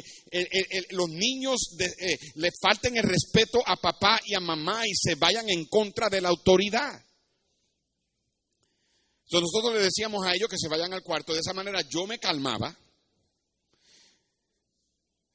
los 0.92 1.10
niños 1.10 1.76
eh, 1.80 2.18
le 2.36 2.50
falten 2.62 2.96
el 2.96 3.04
respeto 3.04 3.62
a 3.66 3.76
papá 3.76 4.22
y 4.26 4.36
a 4.36 4.40
mamá 4.40 4.88
y 4.88 4.96
se 4.96 5.16
vayan 5.16 5.50
en 5.50 5.66
contra 5.66 6.08
de 6.10 6.22
la 6.22 6.30
autoridad. 6.30 7.07
Entonces 9.30 9.50
nosotros 9.52 9.78
le 9.78 9.84
decíamos 9.84 10.26
a 10.26 10.34
ellos 10.34 10.48
que 10.48 10.58
se 10.58 10.70
vayan 10.70 10.94
al 10.94 11.04
cuarto. 11.04 11.34
De 11.34 11.42
esa 11.42 11.54
manera 11.54 11.82
yo 11.82 12.08
me 12.08 12.18
calmaba. 12.18 12.74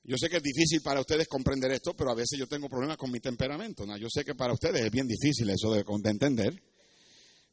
Yo 0.04 0.16
sé 0.18 0.30
que 0.30 0.38
es 0.38 0.42
difícil 0.42 0.80
para 0.82 1.00
ustedes 1.00 1.28
comprender 1.28 1.70
esto, 1.72 1.94
pero 1.94 2.10
a 2.10 2.14
veces 2.14 2.38
yo 2.38 2.48
tengo 2.48 2.68
problemas 2.68 2.96
con 2.96 3.10
mi 3.10 3.20
temperamento. 3.20 3.84
Yo 3.98 4.08
sé 4.10 4.24
que 4.24 4.34
para 4.34 4.54
ustedes 4.54 4.80
es 4.82 4.90
bien 4.90 5.06
difícil 5.06 5.48
eso 5.50 5.70
de, 5.72 5.84
entender, 6.10 6.60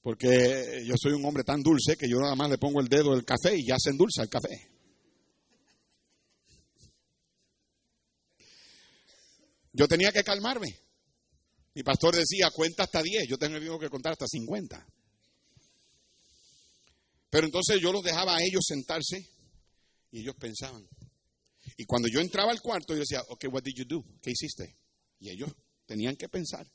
porque 0.02 0.82
yo 0.86 0.96
soy 0.98 1.12
un 1.12 1.26
hombre 1.26 1.44
tan 1.44 1.62
dulce 1.62 1.98
que 1.98 2.10
yo 2.10 2.18
nada 2.20 2.36
más 2.36 2.50
le 2.50 2.58
pongo 2.58 2.80
el 2.80 2.88
dedo 2.88 3.14
del 3.14 3.26
café 3.26 3.56
y 3.56 3.68
ya 3.68 3.76
se 3.78 3.92
endulza 3.92 4.24
el 4.24 4.30
café. 4.30 4.72
Yo 9.74 9.88
tenía 9.88 10.12
que 10.12 10.24
calmarme. 10.24 10.74
Mi 11.76 11.84
pastor 11.84 12.16
decía, 12.16 12.50
cuenta 12.50 12.84
hasta 12.84 13.04
10, 13.04 13.28
yo 13.28 13.38
tengo 13.38 13.78
que 13.78 13.90
contar 13.90 14.14
hasta 14.14 14.26
50. 14.26 14.88
Pero 17.30 17.46
entonces 17.46 17.80
yo 17.82 17.92
los 17.92 18.04
dejaba 18.04 18.36
a 18.36 18.44
ellos 18.44 18.64
sentarse 18.66 19.30
y 20.12 20.22
ellos 20.22 20.36
pensaban. 20.36 20.88
Y 21.78 21.86
cuando 21.86 22.08
yo 22.08 22.20
entraba 22.20 22.52
al 22.52 22.62
cuarto, 22.62 22.94
yo 22.94 23.00
decía, 23.00 23.22
ok, 23.30 23.46
what 23.52 23.64
did 23.64 23.76
you 23.76 23.86
do? 23.86 24.04
¿Qué 24.22 24.32
hiciste? 24.32 24.78
Y 25.20 25.30
ellos 25.30 25.52
tenían 25.86 26.16
que 26.16 26.28
pensar. 26.28 26.66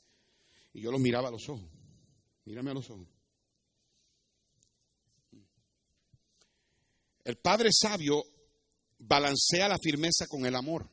Y 0.73 0.81
yo 0.81 0.91
los 0.91 0.99
miraba 0.99 1.27
a 1.27 1.31
los 1.31 1.47
ojos. 1.49 1.69
Mírame 2.45 2.71
a 2.71 2.73
los 2.73 2.89
ojos. 2.89 3.07
El 7.23 7.37
padre 7.37 7.69
sabio 7.71 8.23
balancea 8.99 9.67
la 9.67 9.79
firmeza 9.79 10.27
con 10.27 10.45
el 10.45 10.55
amor. 10.55 10.89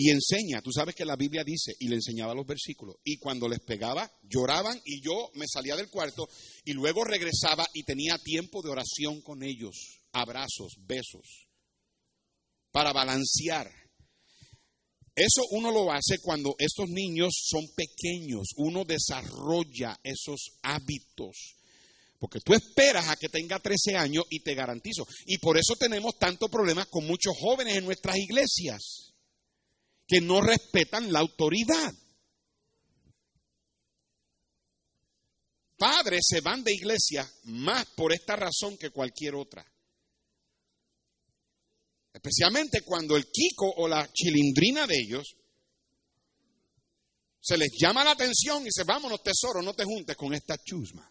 Y 0.00 0.10
enseña, 0.10 0.62
tú 0.62 0.70
sabes 0.70 0.94
que 0.94 1.04
la 1.04 1.16
Biblia 1.16 1.42
dice, 1.42 1.74
y 1.80 1.88
le 1.88 1.96
enseñaba 1.96 2.32
los 2.32 2.46
versículos, 2.46 2.98
y 3.02 3.18
cuando 3.18 3.48
les 3.48 3.58
pegaba, 3.58 4.08
lloraban 4.22 4.80
y 4.84 5.02
yo 5.02 5.28
me 5.34 5.44
salía 5.52 5.74
del 5.74 5.90
cuarto 5.90 6.28
y 6.64 6.72
luego 6.72 7.02
regresaba 7.02 7.66
y 7.74 7.82
tenía 7.82 8.16
tiempo 8.18 8.62
de 8.62 8.70
oración 8.70 9.20
con 9.22 9.42
ellos, 9.42 9.98
abrazos, 10.12 10.74
besos 10.86 11.48
para 12.70 12.92
balancear. 12.92 13.68
Eso 15.16 15.42
uno 15.50 15.72
lo 15.72 15.90
hace 15.90 16.20
cuando 16.22 16.54
estos 16.60 16.88
niños 16.88 17.32
son 17.36 17.66
pequeños, 17.74 18.50
uno 18.56 18.84
desarrolla 18.84 19.98
esos 20.04 20.60
hábitos. 20.62 21.56
Porque 22.20 22.38
tú 22.38 22.54
esperas 22.54 23.08
a 23.08 23.16
que 23.16 23.28
tenga 23.28 23.58
13 23.58 23.96
años 23.96 24.22
y 24.30 24.44
te 24.44 24.54
garantizo. 24.54 25.08
Y 25.26 25.38
por 25.38 25.58
eso 25.58 25.74
tenemos 25.74 26.16
tantos 26.18 26.48
problemas 26.48 26.86
con 26.86 27.04
muchos 27.04 27.34
jóvenes 27.36 27.78
en 27.78 27.84
nuestras 27.84 28.16
iglesias 28.16 29.08
que 30.08 30.20
no 30.20 30.40
respetan 30.40 31.12
la 31.12 31.20
autoridad. 31.20 31.94
padres 35.78 36.26
se 36.28 36.40
van 36.40 36.62
de 36.64 36.74
iglesia 36.74 37.30
más 37.44 37.86
por 37.96 38.12
esta 38.12 38.36
razón 38.36 38.76
que 38.76 38.90
cualquier 38.90 39.36
otra. 39.36 39.64
Especialmente 42.12 42.80
cuando 42.82 43.16
el 43.16 43.30
Kiko 43.30 43.70
o 43.76 43.86
la 43.86 44.10
chilindrina 44.12 44.86
de 44.86 44.96
ellos 44.98 45.36
se 47.40 47.56
les 47.56 47.70
llama 47.80 48.04
la 48.04 48.10
atención 48.10 48.62
y 48.62 48.64
dice, 48.64 48.82
vámonos 48.84 49.22
tesoro, 49.22 49.62
no 49.62 49.72
te 49.72 49.84
juntes 49.84 50.16
con 50.16 50.34
esta 50.34 50.56
chusma. 50.58 51.08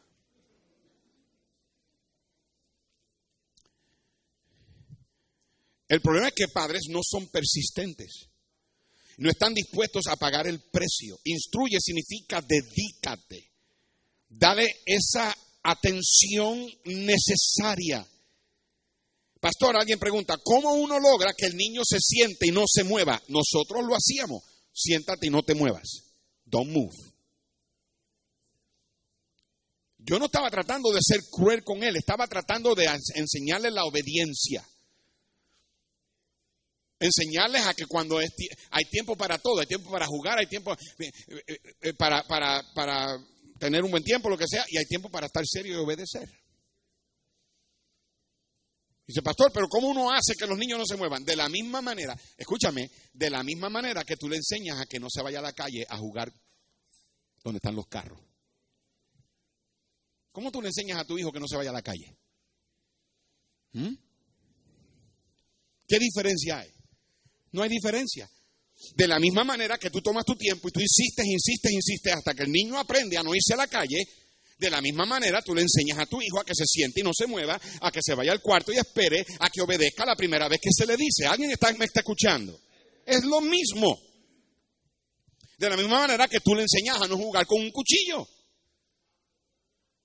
El 5.88 6.02
problema 6.02 6.28
es 6.28 6.34
que 6.36 6.50
padres 6.50 6.82
no 6.90 7.00
son 7.02 7.30
persistentes. 7.30 8.30
No 9.18 9.30
están 9.30 9.54
dispuestos 9.54 10.08
a 10.08 10.16
pagar 10.16 10.48
el 10.48 10.62
precio. 10.62 11.20
Instruye 11.24 11.78
significa 11.80 12.42
dedícate. 12.42 13.52
Dale 14.30 14.68
esa 14.86 15.36
atención 15.64 16.68
necesaria. 16.86 18.06
Pastor, 19.40 19.76
alguien 19.76 20.00
pregunta, 20.00 20.38
¿cómo 20.44 20.74
uno 20.74 21.00
logra 21.00 21.34
que 21.34 21.46
el 21.46 21.56
niño 21.56 21.82
se 21.84 22.00
siente 22.00 22.48
y 22.48 22.52
no 22.52 22.64
se 22.68 22.84
mueva? 22.84 23.22
Nosotros 23.28 23.84
lo 23.86 23.96
hacíamos. 23.96 24.44
Siéntate 24.74 25.28
y 25.28 25.30
no 25.30 25.44
te 25.44 25.56
muevas. 25.56 25.88
Don't 26.46 26.72
move. 26.72 26.96
Yo 29.98 30.20
no 30.20 30.26
estaba 30.26 30.50
tratando 30.50 30.92
de 30.92 31.02
ser 31.02 31.20
cruel 31.30 31.64
con 31.64 31.84
él, 31.84 31.96
estaba 31.98 32.28
tratando 32.28 32.74
de 32.76 32.86
enseñarle 33.16 33.72
la 33.72 33.84
obediencia. 33.84 34.66
Enseñarles 37.00 37.66
a 37.66 37.74
que 37.74 37.86
cuando 37.86 38.18
hay 38.18 38.86
tiempo 38.86 39.16
para 39.16 39.38
todo, 39.38 39.60
hay 39.60 39.68
tiempo 39.68 39.92
para 39.92 40.08
jugar, 40.08 40.40
hay 40.40 40.48
tiempo 40.48 40.74
eh, 40.74 41.12
eh, 41.48 41.58
eh, 41.82 41.94
para, 41.94 42.24
para, 42.24 42.64
para 42.74 43.18
tener 43.60 43.84
un 43.84 43.92
buen 43.92 44.04
tiempo, 44.04 44.30
lo 44.30 44.38
que 44.38 44.48
sea, 44.48 44.66
y 44.68 44.78
hay 44.78 44.86
tiempo 44.86 45.10
para 45.10 45.28
estar 45.28 45.44
serio 45.46 45.76
y 45.76 45.84
obedecer. 45.84 46.28
Dice, 49.06 49.22
pastor, 49.22 49.52
pero 49.54 49.68
¿cómo 49.70 49.88
uno 49.88 50.12
hace 50.12 50.34
que 50.38 50.48
los 50.48 50.58
niños 50.58 50.80
no 50.80 50.86
se 50.86 50.98
muevan? 50.98 51.24
De 51.24 51.36
la 51.36 51.48
misma 51.48 51.82
manera, 51.82 52.18
escúchame, 52.36 52.90
de 53.14 53.30
la 53.30 53.42
misma 53.42 53.70
manera 53.70 54.04
que 54.04 54.18
tú 54.18 54.28
le 54.28 54.36
enseñas 54.36 54.82
a 54.82 54.86
que 54.86 55.00
no 55.00 55.08
se 55.10 55.22
vaya 55.22 55.40
a 55.40 55.44
la 55.44 55.54
calle 55.54 55.86
a 55.88 55.98
jugar 55.98 56.34
donde 57.44 57.58
están 57.58 57.76
los 57.76 57.88
carros. 57.88 58.20
¿Cómo 60.32 60.52
tú 60.52 60.62
le 60.62 60.68
enseñas 60.68 61.00
a 61.00 61.06
tu 61.06 61.18
hijo 61.18 61.32
que 61.32 61.40
no 61.40 61.48
se 61.48 61.56
vaya 61.56 61.70
a 61.70 61.74
la 61.74 61.82
calle? 61.82 62.18
¿Mm? 63.72 63.94
¿Qué 65.88 66.00
diferencia 66.00 66.60
hay? 66.60 66.77
No 67.52 67.64
hay 67.64 67.70
diferencia. 67.70 68.30
De 68.96 69.08
la 69.08 69.20
misma 69.20 69.44
manera 69.44 69.78
que 69.78 69.90
tú 69.90 70.02
tomas 70.02 70.26
tu 70.26 70.36
tiempo 70.36 70.68
y 70.68 70.72
tú 70.72 70.80
insistes, 70.80 71.26
insistes, 71.26 71.72
insistes 71.72 72.14
hasta 72.14 72.34
que 72.34 72.44
el 72.44 72.52
niño 72.52 72.78
aprende 72.78 73.18
a 73.18 73.24
no 73.24 73.34
irse 73.34 73.54
a 73.54 73.58
la 73.58 73.68
calle, 73.68 74.08
de 74.58 74.70
la 74.70 74.82
misma 74.82 75.06
manera 75.06 75.42
tú 75.42 75.54
le 75.54 75.62
enseñas 75.62 76.00
a 76.00 76.06
tu 76.06 76.22
hijo 76.22 76.40
a 76.40 76.46
que 76.46 76.54
se 76.56 76.66
siente 76.66 77.02
y 77.02 77.04
no 77.04 77.12
se 77.14 77.28
mueva, 77.28 77.60
a 77.82 77.92
que 77.92 78.02
se 78.04 78.14
vaya 78.14 78.32
al 78.32 78.42
cuarto 78.42 78.72
y 78.72 78.78
espere 78.78 79.26
a 79.40 79.50
que 79.50 79.62
obedezca 79.62 80.06
la 80.06 80.16
primera 80.16 80.48
vez 80.48 80.60
que 80.62 80.70
se 80.72 80.86
le 80.86 80.96
dice. 80.96 81.26
¿Alguien 81.26 81.52
está, 81.52 81.72
me 81.74 81.86
está 81.86 82.02
escuchando? 82.02 82.60
Es 83.06 83.24
lo 83.24 83.42
mismo. 83.42 84.00
De 85.58 85.70
la 85.70 85.78
misma 85.78 86.00
manera 86.00 86.28
que 86.28 86.40
tú 86.40 86.54
le 86.54 86.64
enseñas 86.64 87.02
a 87.02 87.08
no 87.08 87.18
jugar 87.18 87.48
con 87.48 87.62
un 87.62 87.72
cuchillo. 87.72 88.28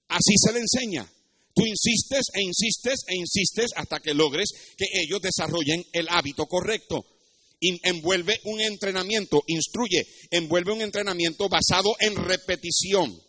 Así 0.09 0.35
se 0.37 0.53
le 0.53 0.61
enseña. 0.61 1.11
Tú 1.55 1.67
insistes 1.67 2.27
e 2.35 2.43
insistes 2.43 3.01
e 3.07 3.17
insistes 3.17 3.71
hasta 3.77 4.01
que 4.01 4.15
logres 4.15 4.49
que 4.79 4.87
ellos 5.03 5.21
desarrollen 5.21 5.85
el 5.93 6.09
hábito 6.09 6.47
correcto 6.47 7.12
envuelve 7.83 8.41
un 8.45 8.61
entrenamiento, 8.61 9.43
instruye, 9.47 10.07
envuelve 10.31 10.73
un 10.73 10.83
entrenamiento 10.83 11.49
basado 11.49 11.95
en 12.01 12.17
repetición. 12.17 13.21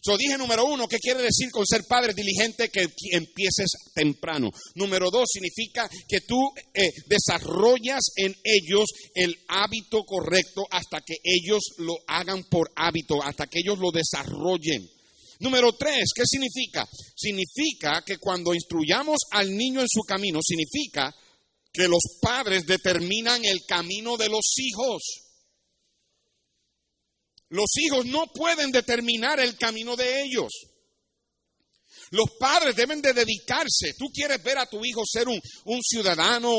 So, 0.00 0.16
dije 0.16 0.38
número 0.38 0.64
uno, 0.64 0.86
¿qué 0.86 0.98
quiere 0.98 1.22
decir 1.22 1.50
con 1.50 1.66
ser 1.66 1.82
padre 1.84 2.14
diligente? 2.14 2.70
Que 2.70 2.86
empieces 3.12 3.66
temprano. 3.94 4.50
Número 4.76 5.10
dos, 5.10 5.28
significa 5.30 5.90
que 6.08 6.20
tú 6.20 6.50
eh, 6.72 6.88
desarrollas 7.06 8.00
en 8.16 8.34
ellos 8.44 8.86
el 9.14 9.36
hábito 9.48 10.04
correcto 10.04 10.64
hasta 10.70 11.00
que 11.00 11.16
ellos 11.22 11.62
lo 11.78 11.96
hagan 12.06 12.44
por 12.44 12.70
hábito, 12.76 13.22
hasta 13.22 13.48
que 13.48 13.58
ellos 13.58 13.78
lo 13.78 13.90
desarrollen. 13.90 14.88
Número 15.40 15.72
tres, 15.72 16.10
¿qué 16.14 16.22
significa? 16.24 16.88
Significa 17.16 18.02
que 18.04 18.18
cuando 18.18 18.54
instruyamos 18.54 19.18
al 19.30 19.54
niño 19.56 19.80
en 19.80 19.88
su 19.88 20.02
camino, 20.02 20.40
significa 20.42 21.14
que 21.72 21.88
los 21.88 22.02
padres 22.20 22.66
determinan 22.66 23.44
el 23.44 23.60
camino 23.66 24.16
de 24.16 24.28
los 24.28 24.54
hijos. 24.56 25.02
Los 27.50 27.70
hijos 27.78 28.04
no 28.06 28.26
pueden 28.26 28.70
determinar 28.70 29.40
el 29.40 29.56
camino 29.56 29.96
de 29.96 30.22
ellos. 30.22 30.52
Los 32.10 32.30
padres 32.38 32.74
deben 32.74 33.02
de 33.02 33.12
dedicarse. 33.12 33.92
Tú 33.98 34.06
quieres 34.12 34.42
ver 34.42 34.58
a 34.58 34.66
tu 34.66 34.84
hijo 34.84 35.02
ser 35.04 35.28
un, 35.28 35.82
ciudadano, 35.82 36.50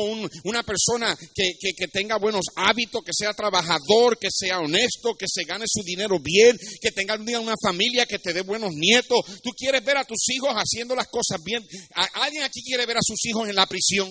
una 0.44 0.62
persona 0.62 1.16
que, 1.34 1.52
que, 1.58 1.88
tenga 1.88 2.18
buenos 2.18 2.46
hábitos, 2.56 3.02
que 3.04 3.12
sea 3.12 3.34
trabajador, 3.34 4.18
que 4.18 4.28
sea 4.30 4.60
honesto, 4.60 5.14
que 5.18 5.26
se 5.28 5.44
gane 5.44 5.64
su 5.66 5.82
dinero 5.82 6.18
bien, 6.20 6.56
que 6.80 6.92
tenga 6.92 7.14
un 7.14 7.26
día 7.26 7.40
una 7.40 7.56
familia, 7.60 8.06
que 8.06 8.18
te 8.18 8.32
dé 8.32 8.42
buenos 8.42 8.72
nietos. 8.74 9.18
Tú 9.42 9.50
quieres 9.56 9.84
ver 9.84 9.96
a 9.96 10.04
tus 10.04 10.28
hijos 10.30 10.50
haciendo 10.54 10.94
las 10.94 11.08
cosas 11.08 11.42
bien. 11.44 11.66
¿Alguien 12.14 12.44
aquí 12.44 12.62
quiere 12.62 12.86
ver 12.86 12.98
a 12.98 13.02
sus 13.02 13.24
hijos 13.26 13.48
en 13.48 13.56
la 13.56 13.66
prisión? 13.66 14.08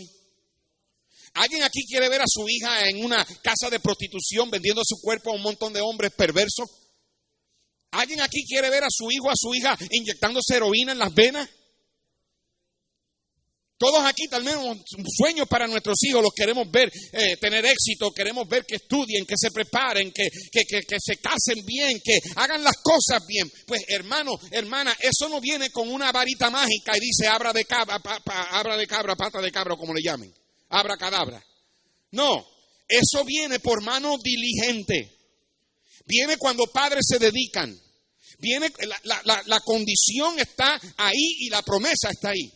¿Alguien 1.34 1.64
aquí 1.64 1.86
quiere 1.86 2.10
ver 2.10 2.22
a 2.22 2.28
su 2.28 2.48
hija 2.48 2.88
en 2.88 3.04
una 3.04 3.26
casa 3.42 3.70
de 3.70 3.80
prostitución 3.80 4.50
vendiendo 4.50 4.82
su 4.86 5.00
cuerpo 5.02 5.32
a 5.32 5.36
un 5.36 5.42
montón 5.42 5.74
de 5.74 5.82
hombres 5.82 6.12
perversos? 6.16 6.70
¿Alguien 7.92 8.22
aquí 8.22 8.46
quiere 8.46 8.70
ver 8.70 8.84
a 8.84 8.90
su 8.90 9.10
hijo, 9.12 9.30
a 9.30 9.36
su 9.36 9.54
hija 9.54 9.78
inyectándose 9.92 10.56
heroína 10.56 10.92
en 10.92 11.00
las 11.00 11.14
venas? 11.14 11.50
Todos 13.80 14.04
aquí 14.04 14.28
tenemos 14.28 14.78
sueños 15.18 15.48
para 15.48 15.66
nuestros 15.66 15.96
hijos, 16.04 16.22
los 16.22 16.34
queremos 16.36 16.70
ver 16.70 16.92
eh, 17.14 17.38
tener 17.38 17.66
éxito, 17.66 18.12
queremos 18.12 18.46
ver 18.46 18.66
que 18.66 18.76
estudien, 18.76 19.26
que 19.26 19.36
se 19.38 19.52
preparen, 19.52 20.12
que, 20.12 20.28
que, 20.52 20.98
se 21.00 21.16
casen 21.16 21.66
bien, 21.66 21.98
que 22.04 22.20
hagan 22.36 22.62
las 22.62 22.76
cosas 22.84 23.26
bien. 23.26 23.50
Pues 23.66 23.86
hermano, 23.88 24.38
hermana, 24.52 24.94
eso 25.00 25.30
no 25.30 25.40
viene 25.40 25.70
con 25.70 25.90
una 25.90 26.12
varita 26.12 26.50
mágica 26.50 26.92
y 26.98 27.00
dice 27.00 27.28
abra 27.28 27.54
de 27.54 27.64
cabra, 27.64 28.02
abra 28.52 28.76
de 28.76 28.86
cabra, 28.86 29.16
pata 29.16 29.40
de 29.40 29.50
cabra, 29.50 29.78
como 29.78 29.94
le 29.94 30.02
llamen 30.04 30.34
abracadabra. 30.70 31.44
No, 32.12 32.46
eso 32.88 33.24
viene 33.24 33.60
por 33.60 33.84
mano 33.84 34.18
diligente. 34.18 35.18
Viene 36.06 36.38
cuando 36.38 36.66
padres 36.68 37.06
se 37.08 37.20
dedican. 37.20 37.80
Viene, 38.40 38.72
la, 39.04 39.44
la, 39.46 39.60
condición 39.60 40.40
está 40.40 40.80
ahí 40.98 41.36
y 41.40 41.50
la 41.50 41.62
promesa 41.62 42.10
está 42.10 42.30
ahí. 42.30 42.52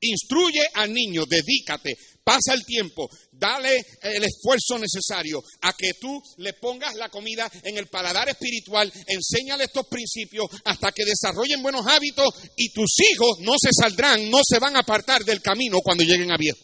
Instruye 0.00 0.68
al 0.74 0.92
niño, 0.92 1.24
dedícate, 1.24 1.96
pasa 2.24 2.52
el 2.52 2.64
tiempo, 2.64 3.08
dale 3.30 3.86
el 4.02 4.24
esfuerzo 4.24 4.78
necesario 4.78 5.42
a 5.62 5.72
que 5.72 5.92
tú 6.00 6.20
le 6.38 6.54
pongas 6.54 6.94
la 6.96 7.08
comida 7.08 7.50
en 7.62 7.78
el 7.78 7.86
paladar 7.86 8.28
espiritual, 8.28 8.92
enséñale 9.06 9.64
estos 9.64 9.86
principios 9.86 10.46
hasta 10.64 10.92
que 10.92 11.04
desarrollen 11.04 11.62
buenos 11.62 11.86
hábitos 11.86 12.28
y 12.56 12.70
tus 12.70 12.96
hijos 13.12 13.38
no 13.40 13.54
se 13.58 13.70
saldrán, 13.72 14.28
no 14.28 14.40
se 14.46 14.58
van 14.58 14.76
a 14.76 14.80
apartar 14.80 15.24
del 15.24 15.40
camino 15.40 15.78
cuando 15.82 16.02
lleguen 16.02 16.32
a 16.32 16.36
viejo. 16.36 16.58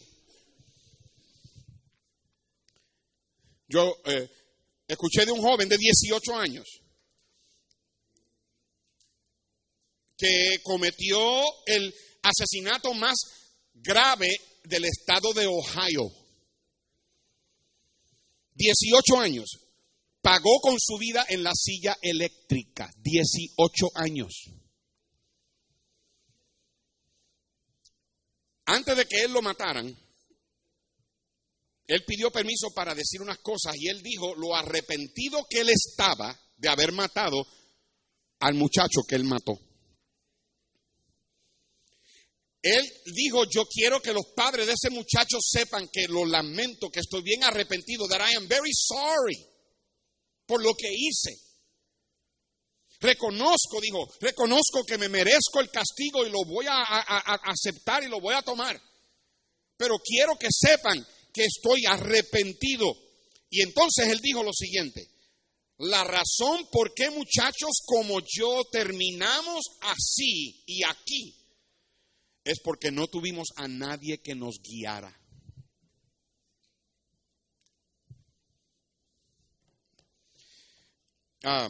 Yo 3.71 3.95
eh, 4.05 4.29
escuché 4.85 5.25
de 5.25 5.31
un 5.31 5.41
joven 5.41 5.69
de 5.69 5.77
18 5.77 6.35
años 6.35 6.65
que 10.17 10.59
cometió 10.61 11.19
el 11.65 11.93
asesinato 12.21 12.93
más 12.93 13.15
grave 13.73 14.29
del 14.65 14.85
estado 14.85 15.33
de 15.33 15.47
Ohio. 15.47 16.11
18 18.53 19.19
años. 19.19 19.49
Pagó 20.21 20.59
con 20.61 20.75
su 20.77 20.97
vida 20.99 21.25
en 21.29 21.41
la 21.41 21.53
silla 21.55 21.97
eléctrica. 22.01 22.91
18 22.97 23.87
años. 23.95 24.51
Antes 28.65 28.97
de 28.97 29.05
que 29.07 29.23
él 29.23 29.31
lo 29.31 29.41
mataran, 29.41 29.97
él 31.91 32.05
pidió 32.05 32.31
permiso 32.31 32.69
para 32.73 32.95
decir 32.95 33.21
unas 33.21 33.39
cosas 33.39 33.75
y 33.77 33.89
él 33.89 34.01
dijo 34.01 34.33
lo 34.35 34.55
arrepentido 34.55 35.45
que 35.49 35.59
él 35.59 35.69
estaba 35.69 36.39
de 36.55 36.69
haber 36.69 36.93
matado 36.93 37.45
al 38.39 38.53
muchacho 38.53 39.01
que 39.05 39.15
él 39.15 39.25
mató. 39.25 39.59
Él 42.61 42.81
dijo, 43.13 43.43
yo 43.43 43.65
quiero 43.65 44.01
que 44.01 44.13
los 44.13 44.27
padres 44.33 44.67
de 44.67 44.73
ese 44.73 44.89
muchacho 44.89 45.37
sepan 45.41 45.89
que 45.91 46.07
lo 46.07 46.25
lamento, 46.25 46.89
que 46.89 47.01
estoy 47.01 47.23
bien 47.23 47.43
arrepentido, 47.43 48.07
that 48.07 48.21
I 48.25 48.35
am 48.37 48.47
very 48.47 48.71
sorry 48.71 49.35
por 50.45 50.63
lo 50.63 50.73
que 50.73 50.87
hice. 50.95 51.31
Reconozco, 53.01 53.81
dijo, 53.81 54.07
reconozco 54.21 54.85
que 54.87 54.97
me 54.97 55.09
merezco 55.09 55.59
el 55.59 55.69
castigo 55.69 56.25
y 56.25 56.29
lo 56.29 56.45
voy 56.45 56.67
a 56.69 56.83
aceptar 57.49 58.01
y 58.03 58.07
lo 58.07 58.21
voy 58.21 58.35
a 58.35 58.43
tomar. 58.43 58.81
Pero 59.75 59.95
quiero 59.97 60.37
que 60.37 60.47
sepan 60.51 61.05
que 61.33 61.45
estoy 61.45 61.85
arrepentido. 61.85 62.93
Y 63.49 63.61
entonces 63.61 64.07
él 64.07 64.19
dijo 64.21 64.43
lo 64.43 64.53
siguiente, 64.53 65.09
La 65.77 66.03
razón 66.03 66.67
por 66.71 66.93
qué 66.93 67.09
muchachos 67.09 67.81
como 67.85 68.19
yo 68.19 68.63
terminamos 68.71 69.65
así 69.81 70.63
y 70.65 70.83
aquí 70.83 71.35
es 72.43 72.59
porque 72.59 72.91
no 72.91 73.07
tuvimos 73.07 73.47
a 73.55 73.67
nadie 73.67 74.19
que 74.19 74.35
nos 74.35 74.61
guiara. 74.61 75.17
Ah, 81.43 81.69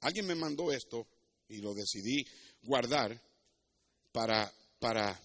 alguien 0.00 0.26
me 0.26 0.36
mandó 0.36 0.70
esto 0.70 1.08
y 1.48 1.58
lo 1.58 1.74
decidí 1.74 2.24
guardar 2.62 3.20
para, 4.12 4.52
para, 4.78 5.20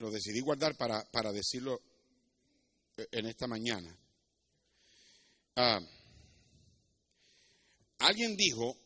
lo 0.00 0.10
decidí 0.10 0.40
guardar 0.40 0.76
para, 0.76 1.04
para 1.10 1.30
decirlo 1.30 1.80
en 2.96 3.26
esta 3.26 3.46
mañana. 3.46 3.94
Ah, 5.56 5.78
alguien 7.98 8.34
dijo 8.34 8.76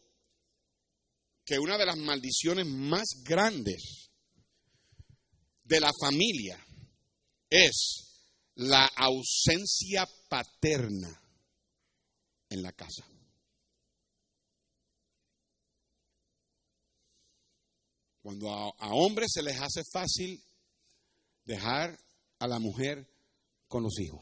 que 1.44 1.58
una 1.58 1.78
de 1.78 1.86
las 1.86 1.96
maldiciones 1.96 2.66
más 2.66 3.04
grandes 3.24 4.10
de 5.62 5.80
la 5.80 5.92
familia 6.00 6.58
es 7.48 8.50
la 8.56 8.84
ausencia 8.86 10.08
paterna 10.28 11.22
en 12.48 12.62
la 12.62 12.72
casa. 12.72 13.06
Cuando 18.20 18.50
a, 18.50 18.94
hombres 18.94 19.30
se 19.32 19.42
les 19.42 19.60
hace 19.60 19.82
fácil 19.92 20.42
dejar 21.44 21.98
a 22.38 22.46
la 22.46 22.58
mujer 22.58 23.08
con 23.68 23.82
los 23.82 23.98
hijos. 24.00 24.20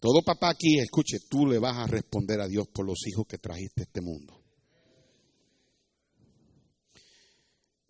Todo 0.00 0.22
papá 0.22 0.50
aquí, 0.50 0.78
escuche, 0.78 1.18
tú 1.28 1.46
le 1.46 1.58
vas 1.58 1.76
a 1.76 1.86
responder 1.86 2.40
a 2.40 2.48
Dios 2.48 2.66
por 2.68 2.86
los 2.86 3.06
hijos 3.06 3.26
que 3.28 3.36
trajiste 3.36 3.82
a 3.82 3.84
este 3.84 4.00
mundo. 4.00 4.42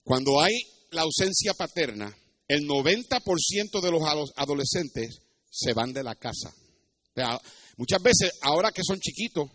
Cuando 0.03 0.41
hay 0.41 0.55
la 0.91 1.03
ausencia 1.03 1.55
paterna, 1.55 2.13
el 2.49 2.67
90% 2.67 3.81
de 3.81 3.91
los 3.93 4.03
adolescentes 4.35 5.21
se 5.49 5.73
van 5.73 5.93
de 5.93 6.03
la 6.03 6.17
casa. 6.17 6.53
muchas 7.77 8.03
veces, 8.03 8.33
ahora 8.43 8.73
que 8.73 8.83
son 8.83 8.99
chiquitos, 8.99 9.49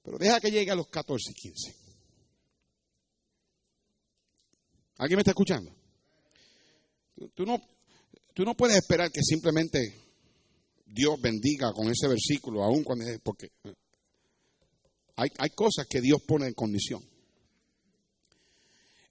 pero 0.00 0.16
deja 0.18 0.38
que 0.38 0.52
llegue 0.52 0.70
a 0.70 0.76
los 0.76 0.86
14, 0.88 1.32
15. 1.34 1.83
¿Alguien 4.98 5.16
me 5.16 5.22
está 5.22 5.32
escuchando? 5.32 5.74
Tú 7.34 7.44
no, 7.44 7.60
tú 8.32 8.44
no 8.44 8.54
puedes 8.54 8.76
esperar 8.76 9.10
que 9.10 9.22
simplemente 9.22 9.78
Dios 10.86 11.20
bendiga 11.20 11.72
con 11.72 11.90
ese 11.90 12.08
versículo, 12.08 12.62
aún 12.62 12.84
cuando 12.84 13.04
porque 13.22 13.48
hay, 15.16 15.28
hay 15.38 15.50
cosas 15.50 15.86
que 15.88 16.00
Dios 16.00 16.22
pone 16.26 16.46
en 16.46 16.54
condición. 16.54 17.02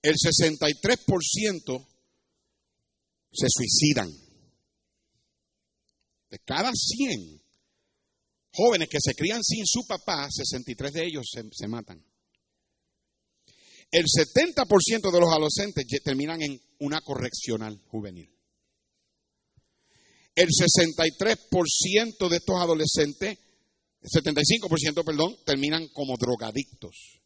El 0.01 0.15
63% 0.15 1.87
se 3.31 3.47
suicidan. 3.49 4.11
De 6.29 6.39
cada 6.39 6.71
100 6.73 7.41
jóvenes 8.53 8.87
que 8.89 8.97
se 9.01 9.15
crían 9.15 9.41
sin 9.43 9.65
su 9.65 9.85
papá, 9.87 10.27
63 10.29 10.91
de 10.91 11.05
ellos 11.05 11.25
se, 11.51 11.67
matan. 11.67 12.03
El 13.93 14.05
70% 14.05 15.11
de 15.11 15.19
los 15.19 15.31
adolescentes 15.31 15.85
terminan 16.03 16.41
en 16.41 16.59
una 16.79 16.99
correccional 17.01 17.79
juvenil. 17.89 18.27
El 20.33 20.47
63% 20.47 22.27
de 22.27 22.35
estos 22.35 22.55
adolescentes, 22.59 23.37
el 24.01 24.09
75%, 24.09 25.05
perdón, 25.05 25.37
terminan 25.45 25.87
como 25.89 26.17
drogadictos. 26.17 27.21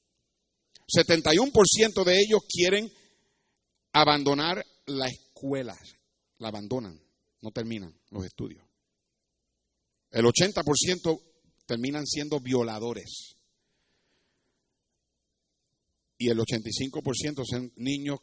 71% 0.93 2.03
de 2.03 2.19
ellos 2.19 2.41
quieren 2.49 2.91
abandonar 3.93 4.65
la 4.87 5.07
escuela, 5.07 5.77
la 6.39 6.49
abandonan, 6.49 7.01
no 7.43 7.51
terminan 7.51 7.97
los 8.09 8.25
estudios. 8.25 8.65
El 10.11 10.25
80% 10.25 11.21
terminan 11.65 12.05
siendo 12.05 12.41
violadores. 12.41 13.36
Y 16.17 16.29
el 16.29 16.37
85% 16.37 17.43
son 17.45 17.71
niños 17.75 18.19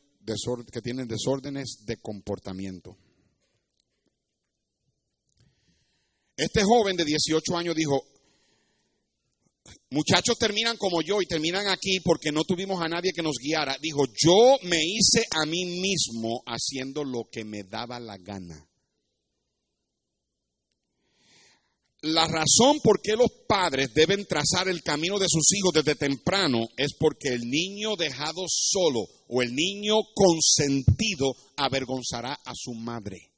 que 0.73 0.81
tienen 0.81 1.07
desórdenes 1.07 1.85
de 1.87 1.97
comportamiento. 1.99 2.97
Este 6.37 6.65
joven 6.65 6.97
de 6.97 7.05
18 7.05 7.57
años 7.57 7.77
dijo, 7.77 8.03
muchachos 9.91 10.37
terminan 10.37 10.77
como 10.77 11.01
yo 11.03 11.23
y 11.23 11.27
terminan 11.27 11.69
aquí 11.69 12.01
porque 12.01 12.33
no 12.33 12.43
tuvimos 12.43 12.83
a 12.83 12.89
nadie 12.89 13.13
que 13.13 13.23
nos 13.23 13.37
guiara. 13.41 13.77
Dijo, 13.81 14.05
yo 14.07 14.57
me 14.63 14.79
hice 14.83 15.25
a 15.31 15.47
mí 15.47 15.65
mismo 15.65 16.43
haciendo 16.47 17.05
lo 17.05 17.29
que 17.31 17.45
me 17.45 17.63
daba 17.63 18.01
la 18.01 18.19
gana. 18.19 18.67
La 22.05 22.27
razón 22.27 22.81
por 22.83 23.01
qué 23.01 23.17
los 23.17 23.31
padres 23.49 23.95
deben 23.95 24.27
trazar 24.27 24.69
el 24.69 24.83
camino 24.83 25.19
de 25.19 25.27
sus 25.27 25.51
hijos 25.55 25.73
desde 25.73 25.95
temprano 25.95 26.69
es 26.77 26.93
porque 26.99 27.31
el 27.31 27.49
niño 27.49 27.97
dejado 27.97 28.45
solo 28.47 29.07
o 29.27 29.41
el 29.41 29.55
niño 29.55 29.95
consentido 30.15 31.35
avergonzará 31.57 32.35
a 32.45 32.53
su 32.55 32.75
madre. 32.75 33.31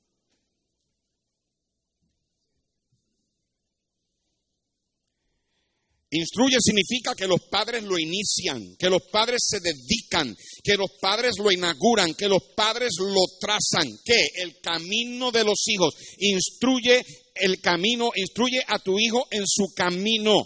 Instruye 6.10 6.56
significa 6.60 7.14
que 7.14 7.28
los 7.28 7.42
padres 7.48 7.84
lo 7.84 7.96
inician, 7.96 8.74
que 8.76 8.90
los 8.90 9.02
padres 9.12 9.44
se 9.46 9.60
dedican, 9.60 10.36
que 10.64 10.74
los 10.74 10.90
padres 11.00 11.34
lo 11.38 11.52
inauguran, 11.52 12.14
que 12.14 12.26
los 12.26 12.42
padres 12.56 12.94
lo 12.98 13.22
trazan, 13.38 13.88
que 14.04 14.42
el 14.42 14.60
camino 14.60 15.30
de 15.30 15.44
los 15.44 15.62
hijos 15.68 15.94
instruye 16.18 17.04
el 17.40 17.60
camino, 17.60 18.10
instruye 18.14 18.62
a 18.66 18.78
tu 18.78 18.98
hijo 18.98 19.26
en 19.30 19.44
su 19.46 19.72
camino. 19.74 20.42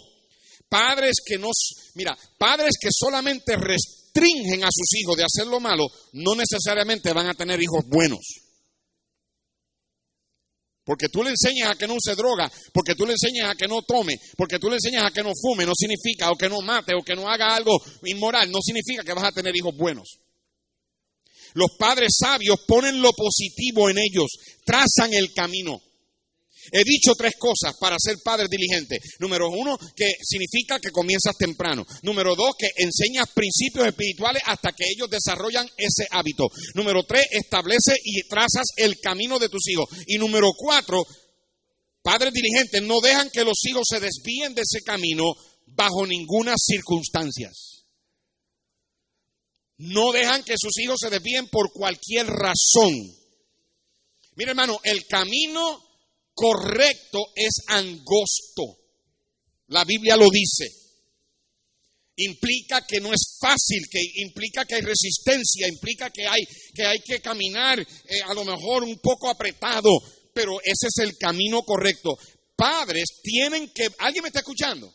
Padres 0.69 1.15
que 1.25 1.37
nos, 1.37 1.91
mira, 1.95 2.17
padres 2.37 2.75
que 2.79 2.89
solamente 2.91 3.57
restringen 3.57 4.63
a 4.63 4.69
sus 4.71 4.99
hijos 4.99 5.17
de 5.17 5.25
hacer 5.25 5.47
lo 5.47 5.59
malo, 5.59 5.87
no 6.13 6.35
necesariamente 6.35 7.13
van 7.13 7.27
a 7.27 7.33
tener 7.33 7.61
hijos 7.61 7.85
buenos. 7.87 8.19
Porque 10.83 11.09
tú 11.09 11.23
le 11.23 11.29
enseñas 11.29 11.71
a 11.71 11.75
que 11.75 11.87
no 11.87 11.93
use 11.93 12.15
droga, 12.15 12.51
porque 12.73 12.95
tú 12.95 13.05
le 13.05 13.13
enseñas 13.13 13.51
a 13.51 13.55
que 13.55 13.67
no 13.67 13.81
tome, 13.83 14.15
porque 14.35 14.57
tú 14.57 14.67
le 14.67 14.75
enseñas 14.75 15.05
a 15.05 15.11
que 15.11 15.21
no 15.21 15.31
fume, 15.39 15.65
no 15.65 15.73
significa, 15.77 16.31
o 16.31 16.35
que 16.35 16.49
no 16.49 16.61
mate, 16.61 16.93
o 16.95 17.03
que 17.03 17.15
no 17.15 17.29
haga 17.29 17.55
algo 17.55 17.77
inmoral, 18.05 18.51
no 18.51 18.59
significa 18.61 19.03
que 19.03 19.13
vas 19.13 19.25
a 19.25 19.31
tener 19.31 19.55
hijos 19.55 19.75
buenos. 19.77 20.19
Los 21.53 21.71
padres 21.77 22.15
sabios 22.19 22.61
ponen 22.67 23.01
lo 23.01 23.11
positivo 23.11 23.89
en 23.89 23.99
ellos, 23.99 24.31
trazan 24.65 25.13
el 25.13 25.33
camino. 25.33 25.81
He 26.71 26.83
dicho 26.83 27.15
tres 27.15 27.33
cosas 27.39 27.75
para 27.79 27.97
ser 27.99 28.17
padre 28.23 28.47
diligente. 28.49 28.99
Número 29.19 29.49
uno, 29.49 29.77
que 29.95 30.11
significa 30.21 30.79
que 30.79 30.91
comienzas 30.91 31.35
temprano. 31.37 31.85
Número 32.03 32.35
dos, 32.35 32.53
que 32.57 32.69
enseñas 32.77 33.29
principios 33.33 33.87
espirituales 33.87 34.43
hasta 34.45 34.71
que 34.71 34.85
ellos 34.87 35.09
desarrollan 35.09 35.67
ese 35.77 36.07
hábito. 36.11 36.47
Número 36.75 37.03
tres, 37.03 37.25
establece 37.31 37.95
y 38.03 38.21
trazas 38.27 38.67
el 38.75 38.99
camino 38.99 39.39
de 39.39 39.49
tus 39.49 39.67
hijos. 39.69 39.89
Y 40.07 40.17
número 40.17 40.49
cuatro, 40.55 41.03
padres 42.03 42.33
diligentes 42.33 42.81
no 42.83 42.99
dejan 43.01 43.29
que 43.29 43.43
los 43.43 43.59
hijos 43.65 43.83
se 43.89 43.99
desvíen 43.99 44.53
de 44.53 44.61
ese 44.61 44.81
camino 44.83 45.33
bajo 45.65 46.05
ninguna 46.05 46.53
circunstancia. 46.57 47.49
No 49.77 50.11
dejan 50.11 50.43
que 50.43 50.55
sus 50.59 50.77
hijos 50.77 50.97
se 50.99 51.09
desvíen 51.09 51.47
por 51.47 51.71
cualquier 51.73 52.27
razón. 52.27 52.93
Mira 54.35 54.51
hermano, 54.51 54.79
el 54.83 55.05
camino 55.07 55.90
correcto 56.33 57.19
es 57.35 57.63
angosto. 57.67 58.77
La 59.67 59.85
Biblia 59.85 60.15
lo 60.15 60.29
dice. 60.29 60.69
Implica 62.17 62.85
que 62.85 62.99
no 62.99 63.13
es 63.13 63.37
fácil, 63.39 63.87
que 63.89 63.99
implica 64.21 64.65
que 64.65 64.75
hay 64.75 64.81
resistencia, 64.81 65.67
implica 65.67 66.09
que 66.09 66.27
hay 66.27 66.45
que, 67.05 67.21
caminar 67.21 67.79
eh, 67.79 67.85
a 68.25 68.33
lo 68.33 68.43
mejor 68.43 68.83
un 68.83 68.99
poco 68.99 69.29
apretado, 69.29 69.89
pero 70.33 70.59
ese 70.61 70.87
es 70.87 70.97
el 70.99 71.17
camino 71.17 71.63
correcto. 71.63 72.17
Padres 72.55 73.05
tienen 73.23 73.71
que, 73.73 73.87
¿alguien 73.99 74.23
me 74.23 74.27
está 74.27 74.39
escuchando? 74.39 74.93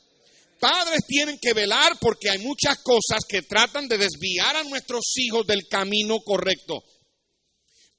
Padres 0.60 1.00
tienen 1.06 1.38
que 1.40 1.52
velar 1.52 1.98
porque 2.00 2.30
hay 2.30 2.38
muchas 2.38 2.78
cosas 2.78 3.24
que 3.28 3.42
tratan 3.42 3.88
de 3.88 3.98
desviar 3.98 4.56
a 4.56 4.64
nuestros 4.64 5.12
hijos 5.16 5.46
del 5.46 5.66
camino 5.68 6.20
correcto. 6.20 6.82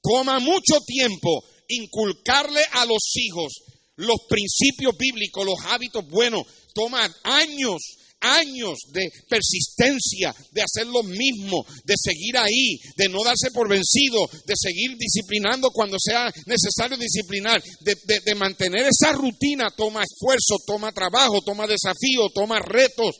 Toma 0.00 0.38
mucho 0.38 0.80
tiempo 0.86 1.44
inculcarle 1.68 2.62
a 2.72 2.84
los 2.84 3.14
hijos 3.14 3.52
los 3.96 4.18
principios 4.28 4.96
bíblicos, 4.96 5.44
los 5.44 5.60
hábitos 5.66 6.08
buenos. 6.08 6.42
Toma 6.74 7.08
años 7.24 7.82
años 8.20 8.78
de 8.92 9.08
persistencia, 9.28 10.34
de 10.50 10.62
hacer 10.62 10.86
lo 10.86 11.02
mismo, 11.02 11.64
de 11.84 11.94
seguir 11.96 12.36
ahí, 12.36 12.78
de 12.96 13.08
no 13.08 13.22
darse 13.22 13.50
por 13.52 13.68
vencido, 13.68 14.28
de 14.46 14.54
seguir 14.56 14.96
disciplinando 14.96 15.70
cuando 15.70 15.96
sea 16.00 16.32
necesario 16.46 16.96
disciplinar, 16.96 17.62
de, 17.80 18.34
mantener 18.34 18.86
esa 18.86 19.12
rutina 19.12 19.70
toma 19.76 20.02
esfuerzo, 20.02 20.56
toma 20.66 20.92
trabajo, 20.92 21.40
toma 21.42 21.66
desafío, 21.66 22.28
toma 22.34 22.60
retos. 22.60 23.16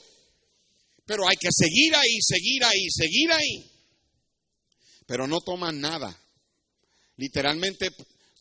Pero 1.04 1.26
hay 1.26 1.36
que 1.36 1.48
seguir 1.50 1.94
ahí, 1.94 2.18
seguir 2.20 2.64
ahí, 2.64 2.90
seguir 2.90 3.32
ahí. 3.32 3.70
Pero 5.06 5.26
no 5.26 5.40
toma 5.40 5.72
nada. 5.72 6.14
Literalmente 7.16 7.90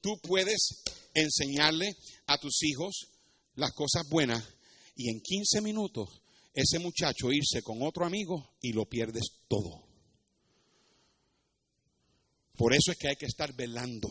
tú 0.01 0.19
puedes 0.21 0.83
enseñarle 1.13 1.95
a 2.27 2.37
tus 2.37 2.63
hijos 2.63 3.07
las 3.55 3.73
cosas 3.73 4.07
buenas 4.09 4.43
y 4.95 5.09
en 5.09 5.21
15 5.21 5.61
minutos 5.61 6.21
ese 6.53 6.79
muchacho 6.79 7.31
irse 7.31 7.61
con 7.61 7.83
otro 7.83 8.05
amigo 8.05 8.55
y 8.61 8.73
lo 8.73 8.85
pierdes 8.85 9.25
todo. 9.47 9.87
Por 12.55 12.73
eso 12.73 12.91
es 12.91 12.97
que 12.97 13.09
hay 13.09 13.15
que 13.15 13.27
estar 13.27 13.53
velando, 13.53 14.09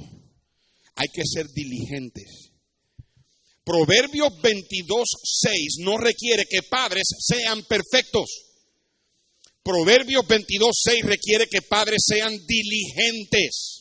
hay 0.95 1.09
que 1.12 1.22
ser 1.24 1.49
diligentes. 1.49 2.53
Proverbios 3.64 4.41
22, 4.41 5.09
6 5.43 5.76
no 5.80 5.99
requiere 5.99 6.45
que 6.49 6.62
padres 6.62 7.09
sean 7.18 7.64
perfectos. 7.64 8.30
Proverbios 9.64 10.24
22, 10.28 10.70
6 10.84 11.05
requiere 11.05 11.49
que 11.49 11.62
padres 11.62 11.99
sean 12.07 12.39
diligentes 12.47 13.76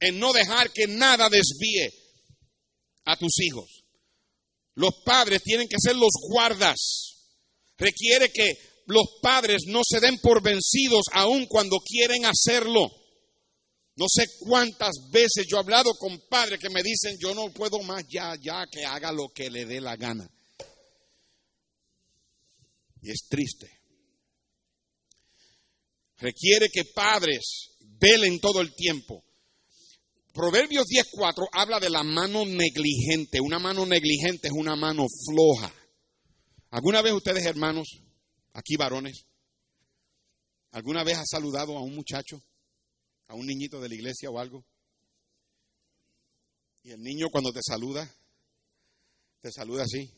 en 0.00 0.18
no 0.18 0.32
dejar 0.32 0.72
que 0.72 0.86
nada 0.86 1.28
desvíe 1.28 1.92
a 3.04 3.16
tus 3.16 3.40
hijos. 3.40 3.84
Los 4.74 5.02
padres 5.04 5.42
tienen 5.42 5.68
que 5.68 5.76
ser 5.78 5.94
los 5.96 6.12
guardas. 6.28 6.78
Requiere 7.76 8.30
que 8.32 8.54
los 8.86 9.04
padres 9.22 9.64
no 9.66 9.82
se 9.88 10.00
den 10.00 10.18
por 10.18 10.42
vencidos 10.42 11.04
aun 11.12 11.46
cuando 11.46 11.78
quieren 11.78 12.24
hacerlo. 12.24 12.90
No 13.96 14.06
sé 14.08 14.26
cuántas 14.40 14.92
veces 15.10 15.46
yo 15.46 15.56
he 15.56 15.60
hablado 15.60 15.92
con 15.94 16.18
padres 16.28 16.58
que 16.58 16.70
me 16.70 16.82
dicen, 16.82 17.18
yo 17.20 17.34
no 17.34 17.52
puedo 17.52 17.80
más 17.80 18.04
ya, 18.08 18.34
ya 18.40 18.66
que 18.70 18.84
haga 18.84 19.12
lo 19.12 19.28
que 19.28 19.50
le 19.50 19.66
dé 19.66 19.80
la 19.80 19.96
gana. 19.96 20.28
Y 23.02 23.10
es 23.10 23.26
triste. 23.28 23.70
Requiere 26.18 26.68
que 26.70 26.84
padres 26.84 27.70
velen 27.98 28.40
todo 28.40 28.60
el 28.60 28.74
tiempo. 28.74 29.24
Proverbios 30.32 30.86
10.4 30.86 31.48
habla 31.52 31.80
de 31.80 31.90
la 31.90 32.02
mano 32.02 32.44
negligente. 32.46 33.40
Una 33.40 33.58
mano 33.58 33.84
negligente 33.84 34.48
es 34.48 34.52
una 34.52 34.76
mano 34.76 35.06
floja. 35.26 35.72
¿Alguna 36.70 37.02
vez 37.02 37.12
ustedes, 37.12 37.44
hermanos, 37.44 37.88
aquí 38.52 38.76
varones, 38.76 39.26
alguna 40.70 41.02
vez 41.02 41.18
ha 41.18 41.26
saludado 41.26 41.76
a 41.76 41.82
un 41.82 41.96
muchacho, 41.96 42.40
a 43.26 43.34
un 43.34 43.46
niñito 43.46 43.80
de 43.80 43.88
la 43.88 43.94
iglesia 43.94 44.30
o 44.30 44.38
algo? 44.38 44.64
Y 46.82 46.92
el 46.92 47.02
niño 47.02 47.26
cuando 47.30 47.52
te 47.52 47.60
saluda, 47.62 48.08
te 49.40 49.50
saluda 49.50 49.82
así. 49.82 50.10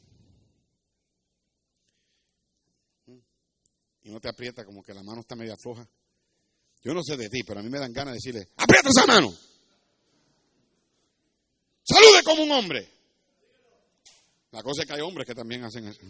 Y 4.05 4.11
no 4.11 4.21
te 4.21 4.29
aprieta 4.29 4.65
como 4.65 4.83
que 4.83 4.93
la 4.93 5.03
mano 5.03 5.23
está 5.23 5.37
media 5.37 5.55
floja. 5.63 5.89
Yo 6.85 6.93
no 6.93 7.03
sé 7.03 7.17
de 7.17 7.29
ti, 7.29 7.43
pero 7.45 7.61
a 7.61 7.63
mí 7.63 7.71
me 7.71 7.79
dan 7.79 7.93
ganas 7.93 8.13
de 8.13 8.19
decirle, 8.19 8.51
aprieta 8.57 8.91
esa 8.91 9.07
mano. 9.07 9.33
Salude 11.85 12.23
como 12.25 12.43
un 12.45 12.53
hombre. 12.53 12.89
La 14.53 14.63
cosa 14.63 14.83
es 14.83 14.89
que 14.89 14.95
hay 14.95 15.01
hombres 15.01 15.27
que 15.27 15.35
también 15.35 15.65
hacen 15.65 15.87
eso. 15.87 16.01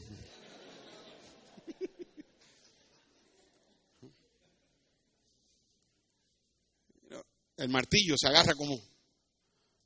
El 7.56 7.68
martillo 7.68 8.16
se 8.18 8.26
agarra 8.26 8.54
como 8.54 8.76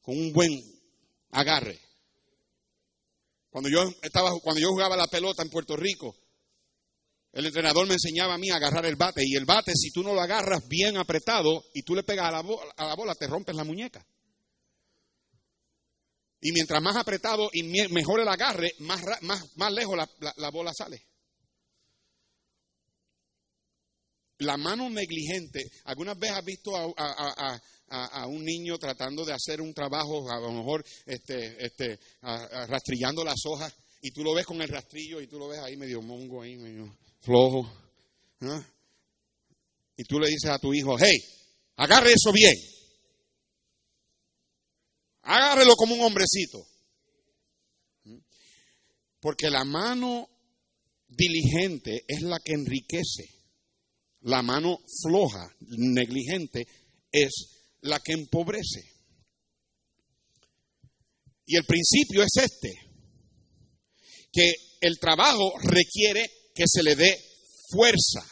con 0.01 0.16
un 0.16 0.32
buen 0.32 0.51
agarre. 1.32 1.78
Cuando 3.51 3.68
yo 3.68 3.84
estaba, 4.03 4.30
cuando 4.43 4.61
yo 4.61 4.68
jugaba 4.68 4.97
la 4.97 5.07
pelota 5.09 5.43
en 5.43 5.51
Puerto 5.51 5.76
Rico, 5.76 6.16
el 7.32 7.45
entrenador 7.45 7.87
me 7.87 7.95
enseñaba 7.95 8.34
a 8.34 8.39
mí 8.39 8.49
a 8.49 8.57
agarrar 8.57 8.87
el 8.87 8.97
bate 8.97 9.22
y 9.26 9.34
el 9.34 9.45
bate 9.45 9.72
si 9.74 9.91
tú 9.91 10.03
no 10.03 10.14
lo 10.14 10.22
agarras 10.22 10.66
bien 10.66 10.97
apretado 10.97 11.66
y 11.74 11.82
tú 11.82 11.95
le 11.95 12.03
pegas 12.03 12.26
a 12.26 12.30
la, 12.30 12.45
a 12.76 12.87
la 12.87 12.95
bola 12.95 13.14
te 13.14 13.26
rompes 13.26 13.55
la 13.55 13.64
muñeca. 13.64 14.07
Y 16.41 16.53
mientras 16.53 16.82
más 16.82 16.97
apretado 16.97 17.49
y 17.53 17.62
mejor 17.89 18.20
el 18.20 18.28
agarre, 18.28 18.72
más, 18.80 19.03
más, 19.22 19.57
más 19.57 19.72
lejos 19.72 19.97
la, 19.97 20.51
bola 20.51 20.72
sale. 20.76 21.03
La 24.39 24.57
mano 24.57 24.91
negligente. 24.91 25.62
¿Algunas 25.84 26.18
veces 26.18 26.37
has 26.37 26.45
visto 26.45 26.76
a, 26.76 28.26
un 28.26 28.45
niño 28.45 28.76
tratando 28.78 29.24
de 29.24 29.32
hacer 29.32 29.62
un 29.62 29.72
trabajo, 29.72 30.30
a 30.30 30.39
lo 30.41 30.53
mejor 30.53 30.84
este, 31.07 31.64
este, 31.64 31.99
rastrillando 32.20 33.24
las 33.24 33.41
hojas, 33.47 33.74
y 34.03 34.11
tú 34.11 34.22
lo 34.22 34.34
ves 34.34 34.45
con 34.45 34.61
el 34.61 34.68
rastrillo 34.68 35.20
y 35.20 35.26
tú 35.26 35.39
lo 35.39 35.49
ves 35.49 35.61
ahí 35.61 35.76
medio 35.76 36.03
mongo, 36.03 36.43
ahí 36.43 36.57
medio 36.57 36.97
flojo? 37.20 37.68
Y 39.97 40.05
tú 40.05 40.20
le 40.20 40.28
dices 40.28 40.51
a 40.51 40.59
tu 40.59 40.74
hijo, 40.74 40.97
hey, 40.99 41.18
agarre 41.76 42.12
eso 42.12 42.30
bien. 42.30 42.55
Agárrelo 45.27 45.74
como 45.74 45.95
un 45.95 46.03
hombrecito. 46.03 46.64
Porque 49.20 49.51
la 49.51 49.64
mano 49.64 50.29
diligente 51.09 52.05
es 52.07 52.22
la 52.22 52.39
que 52.39 52.53
enriquece. 52.53 53.35
La 54.20 54.43
mano 54.43 54.79
floja, 55.03 55.49
negligente, 55.61 56.66
es 57.11 57.74
la 57.81 57.99
que 58.01 58.12
empobrece. 58.12 58.93
Y 61.47 61.57
el 61.57 61.64
principio 61.64 62.22
es 62.22 62.43
este, 62.43 62.72
que 64.33 64.53
el 64.81 64.99
trabajo 64.99 65.53
requiere 65.59 66.29
que 66.55 66.64
se 66.66 66.83
le 66.83 66.97
dé 66.97 67.20
fuerza. 67.70 68.27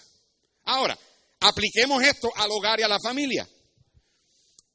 Ahora, 0.65 0.99
apliquemos 1.41 2.03
esto 2.03 2.29
al 2.37 2.51
hogar 2.51 2.81
y 2.81 2.83
a 2.85 2.89
la 2.89 2.99
familia. 3.01 3.49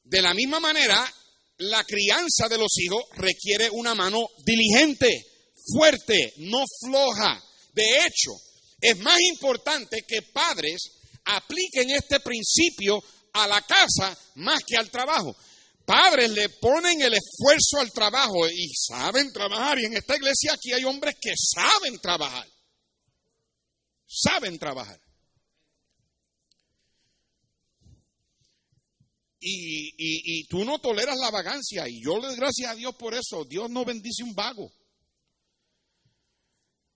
De 0.03 0.21
la 0.21 0.33
misma 0.33 0.59
manera, 0.59 1.13
la 1.59 1.83
crianza 1.83 2.47
de 2.49 2.57
los 2.57 2.77
hijos 2.77 3.03
requiere 3.15 3.69
una 3.71 3.93
mano 3.93 4.27
diligente, 4.45 5.25
fuerte, 5.73 6.33
no 6.37 6.63
floja. 6.81 7.41
De 7.73 8.05
hecho, 8.05 8.31
es 8.81 8.97
más 8.99 9.19
importante 9.21 10.03
que 10.07 10.21
padres 10.21 10.81
apliquen 11.25 11.91
este 11.91 12.19
principio 12.21 13.01
a 13.33 13.47
la 13.47 13.61
casa 13.61 14.17
más 14.35 14.63
que 14.65 14.77
al 14.77 14.89
trabajo. 14.89 15.35
Padres 15.85 16.29
le 16.31 16.49
ponen 16.49 17.01
el 17.01 17.13
esfuerzo 17.13 17.79
al 17.79 17.91
trabajo 17.91 18.47
y 18.47 18.71
saben 18.75 19.33
trabajar. 19.33 19.79
Y 19.79 19.85
en 19.85 19.97
esta 19.97 20.15
iglesia 20.15 20.53
aquí 20.53 20.71
hay 20.71 20.83
hombres 20.85 21.15
que 21.19 21.33
saben 21.35 21.99
trabajar. 21.99 22.47
Saben 24.07 24.57
trabajar. 24.57 24.99
Y, 29.41 30.43
tú 30.47 30.65
no 30.65 30.79
toleras 30.79 31.17
la 31.17 31.31
vagancia. 31.31 31.87
Y 31.87 32.03
yo 32.03 32.17
le 32.17 32.27
doy 32.27 32.35
gracias 32.35 32.71
a 32.71 32.75
Dios 32.75 32.95
por 32.95 33.13
eso. 33.13 33.45
Dios 33.45 33.69
no 33.69 33.85
bendice 33.85 34.23
un 34.23 34.35
vago. 34.35 34.71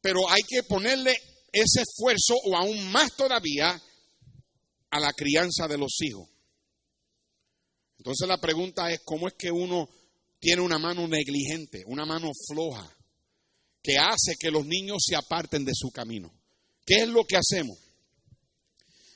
Pero 0.02 0.30
hay 0.30 0.44
que 0.44 0.64
ponerle 0.64 1.14
ese 1.52 1.82
esfuerzo 1.82 2.36
o 2.44 2.58
aún 2.58 2.92
más 2.92 3.16
todavía 3.16 3.82
a 4.90 5.00
la 5.00 5.14
crianza 5.14 5.68
de 5.68 5.78
los 5.78 6.02
hijos. 6.02 6.28
Entonces 7.98 8.28
la 8.28 8.40
pregunta 8.42 8.92
es, 8.92 9.00
¿cómo 9.06 9.28
es 9.28 9.34
que 9.36 9.50
uno 9.50 9.90
tiene 10.40 10.62
una 10.62 10.78
mano 10.78 11.08
negligente, 11.08 11.84
una 11.88 12.06
mano 12.06 12.32
floja, 12.48 12.94
que 13.82 13.98
hace 13.98 14.36
que 14.38 14.52
los 14.52 14.66
niños 14.66 14.98
se 15.08 15.16
aparten 15.16 15.64
de 15.64 15.72
su 15.74 15.90
camino? 15.90 16.34
¿Qué 16.86 16.96
es 16.96 17.08
lo 17.08 17.24
que 17.24 17.38
hacemos? 17.38 17.78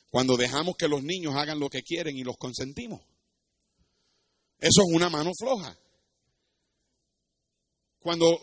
Cuando 0.10 0.38
dejamos 0.38 0.78
que 0.78 0.88
los 0.88 1.04
niños 1.04 1.36
hagan 1.36 1.60
lo 1.60 1.70
que 1.70 1.84
quieren 1.84 2.18
y 2.18 2.24
los 2.24 2.38
consentimos. 2.38 3.02
Eso 4.60 4.82
es 4.82 4.96
una 4.96 5.10
mano 5.10 5.32
floja. 5.38 5.78
Cuando 8.00 8.40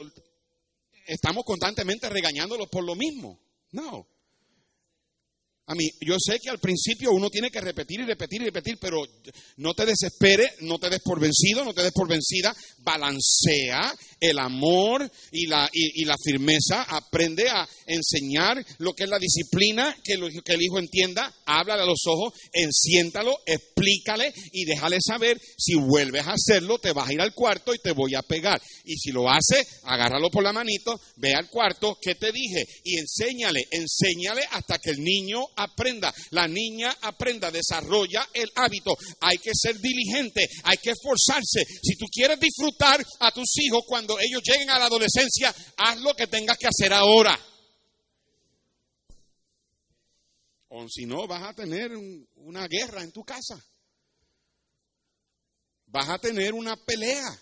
estamos 1.06 1.44
constantemente 1.44 2.08
regañándolos 2.08 2.68
por 2.68 2.84
lo 2.84 2.94
mismo. 2.94 3.40
No. 3.72 4.06
A 5.66 5.74
mí, 5.74 5.88
yo 6.00 6.16
sé 6.18 6.38
que 6.40 6.50
al 6.50 6.58
principio 6.58 7.10
uno 7.12 7.30
tiene 7.30 7.50
que 7.50 7.60
repetir 7.60 8.00
y 8.00 8.04
repetir 8.04 8.42
y 8.42 8.44
repetir, 8.44 8.76
pero 8.78 9.02
no 9.56 9.72
te 9.72 9.86
desesperes, 9.86 10.50
no 10.60 10.78
te 10.78 10.90
des 10.90 11.00
por 11.00 11.18
vencido, 11.18 11.64
no 11.64 11.72
te 11.72 11.82
des 11.82 11.92
por 11.92 12.06
vencida, 12.06 12.54
balancea 12.80 13.94
el 14.20 14.38
amor 14.38 15.10
y 15.32 15.46
la, 15.46 15.68
y, 15.72 16.04
la 16.04 16.16
firmeza, 16.22 16.82
aprende 16.82 17.48
a 17.48 17.66
enseñar 17.86 18.64
lo 18.78 18.92
que 18.92 19.04
es 19.04 19.10
la 19.10 19.18
disciplina, 19.18 19.96
que, 20.04 20.14
el 20.14 20.62
hijo 20.62 20.78
entienda, 20.78 21.32
háblale 21.46 21.82
a 21.82 21.86
los 21.86 22.02
ojos, 22.06 22.34
enciéntalo, 22.52 23.34
explícale 23.46 24.32
y 24.52 24.64
déjale 24.64 24.98
saber, 25.00 25.40
si 25.56 25.74
vuelves 25.74 26.26
a 26.26 26.34
hacerlo, 26.34 26.78
te 26.78 26.92
vas 26.92 27.08
a 27.08 27.12
ir 27.12 27.20
al 27.20 27.34
cuarto 27.34 27.74
y 27.74 27.78
te 27.78 27.92
voy 27.92 28.14
a 28.14 28.22
pegar. 28.22 28.60
Y 28.84 28.96
si 28.96 29.12
lo 29.12 29.30
hace, 29.30 29.66
agárralo 29.84 30.30
por 30.30 30.44
la 30.44 30.52
manito, 30.52 31.00
ve 31.16 31.32
al 31.34 31.48
cuarto, 31.48 31.98
¿qué 32.00 32.14
te 32.14 32.32
dije? 32.32 32.66
Y 32.84 32.98
enséñale, 32.98 33.66
enséñale 33.70 34.42
hasta 34.50 34.78
que 34.78 34.90
el 34.90 35.02
niño 35.02 35.40
aprenda, 35.56 36.12
la 36.30 36.46
niña 36.48 36.96
aprenda, 37.02 37.50
desarrolla 37.50 38.28
el 38.32 38.50
hábito. 38.54 38.96
Hay 39.20 39.38
que 39.38 39.52
ser 39.54 39.78
diligente, 39.78 40.46
hay 40.64 40.76
que 40.78 40.90
esforzarse. 40.90 41.64
Si 41.82 41.96
tú 41.96 42.06
quieres 42.12 42.38
disfrutar 42.40 43.04
a 43.20 43.30
tus 43.32 43.58
hijos 43.58 43.82
cuando 43.86 44.18
ellos 44.20 44.42
lleguen 44.44 44.70
a 44.70 44.78
la 44.78 44.86
adolescencia, 44.86 45.54
haz 45.76 46.00
lo 46.00 46.14
que 46.14 46.26
tengas 46.26 46.58
que 46.58 46.68
hacer 46.68 46.92
ahora. 46.92 47.38
O 50.76 50.88
si 50.88 51.06
no, 51.06 51.26
vas 51.28 51.42
a 51.42 51.54
tener 51.54 51.92
una 52.34 52.66
guerra 52.66 53.02
en 53.04 53.12
tu 53.12 53.22
casa. 53.22 53.54
Vas 55.86 56.08
a 56.08 56.18
tener 56.18 56.52
una 56.52 56.76
pelea. 56.76 57.40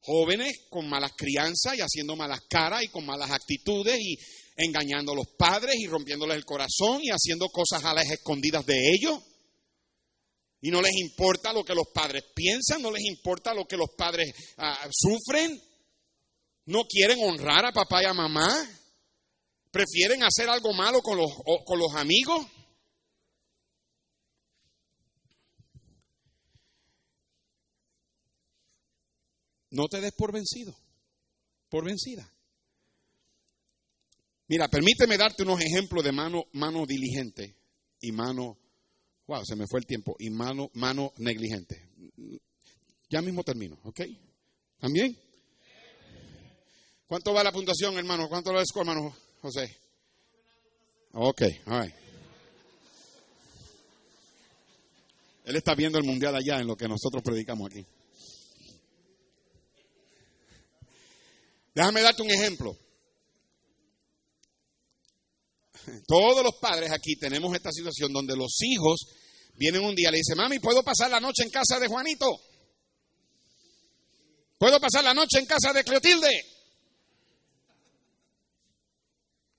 Jóvenes 0.00 0.66
con 0.68 0.88
malas 0.88 1.12
crianzas 1.16 1.74
y 1.76 1.80
haciendo 1.80 2.16
malas 2.16 2.42
caras 2.50 2.82
y 2.82 2.88
con 2.88 3.06
malas 3.06 3.30
actitudes 3.30 3.98
y 3.98 4.18
engañando 4.58 5.12
a 5.12 5.14
los 5.14 5.28
padres 5.28 5.76
y 5.78 5.86
rompiéndoles 5.86 6.36
el 6.36 6.44
corazón 6.44 7.00
y 7.02 7.10
haciendo 7.10 7.48
cosas 7.48 7.84
a 7.84 7.94
las 7.94 8.10
escondidas 8.10 8.66
de 8.66 8.90
ellos. 8.90 9.20
Y 10.60 10.70
no 10.70 10.82
les 10.82 10.96
importa 10.96 11.52
lo 11.52 11.64
que 11.64 11.74
los 11.74 11.86
padres 11.94 12.24
piensan, 12.34 12.82
no 12.82 12.90
les 12.90 13.04
importa 13.04 13.54
lo 13.54 13.64
que 13.66 13.76
los 13.76 13.90
padres 13.96 14.34
ah, 14.58 14.88
sufren. 14.90 15.62
No 16.66 16.84
quieren 16.84 17.18
honrar 17.22 17.64
a 17.64 17.72
papá 17.72 18.02
y 18.02 18.06
a 18.06 18.12
mamá. 18.12 18.52
Prefieren 19.70 20.24
hacer 20.24 20.48
algo 20.48 20.72
malo 20.72 21.00
con 21.00 21.16
los, 21.16 21.30
con 21.64 21.78
los 21.78 21.94
amigos. 21.94 22.44
No 29.70 29.86
te 29.86 30.00
des 30.00 30.12
por 30.12 30.32
vencido, 30.32 30.74
por 31.68 31.84
vencida. 31.84 32.28
Mira, 34.48 34.68
permíteme 34.68 35.16
darte 35.16 35.42
unos 35.42 35.60
ejemplos 35.60 36.02
de 36.02 36.12
mano, 36.12 36.44
mano 36.52 36.84
diligente 36.86 37.54
y 38.00 38.12
mano 38.12 38.58
Wow, 39.28 39.44
se 39.44 39.56
me 39.56 39.66
fue 39.66 39.80
el 39.80 39.86
tiempo. 39.86 40.16
Y 40.18 40.30
mano, 40.30 40.70
mano 40.72 41.12
negligente. 41.18 41.90
Ya 43.10 43.20
mismo 43.20 43.44
termino, 43.44 43.78
¿ok? 43.84 44.00
¿También? 44.80 45.16
¿Cuánto 47.06 47.34
va 47.34 47.44
la 47.44 47.52
puntuación, 47.52 47.98
hermano? 47.98 48.28
¿Cuánto 48.28 48.52
lo 48.52 48.60
es, 48.60 48.68
hermano 48.74 49.14
José? 49.42 49.76
Ok, 51.12 51.42
all 51.66 51.94
Él 55.44 55.56
está 55.56 55.74
viendo 55.74 55.98
el 55.98 56.04
mundial 56.04 56.34
allá 56.34 56.60
en 56.60 56.66
lo 56.66 56.76
que 56.76 56.88
nosotros 56.88 57.22
predicamos 57.22 57.70
aquí. 57.70 57.86
Déjame 61.74 62.00
darte 62.00 62.22
un 62.22 62.30
ejemplo. 62.30 62.76
Todos 66.06 66.42
los 66.42 66.56
padres 66.60 66.90
aquí 66.92 67.16
tenemos 67.16 67.54
esta 67.54 67.70
situación 67.72 68.12
donde 68.12 68.36
los 68.36 68.56
hijos 68.62 69.06
vienen 69.54 69.84
un 69.84 69.94
día 69.94 70.08
y 70.08 70.12
le 70.12 70.18
dicen, 70.18 70.36
mami, 70.36 70.58
¿puedo 70.58 70.82
pasar 70.82 71.10
la 71.10 71.20
noche 71.20 71.42
en 71.42 71.50
casa 71.50 71.78
de 71.80 71.88
Juanito? 71.88 72.26
¿Puedo 74.58 74.80
pasar 74.80 75.04
la 75.04 75.14
noche 75.14 75.38
en 75.38 75.46
casa 75.46 75.72
de 75.72 75.84
Cleotilde? 75.84 76.44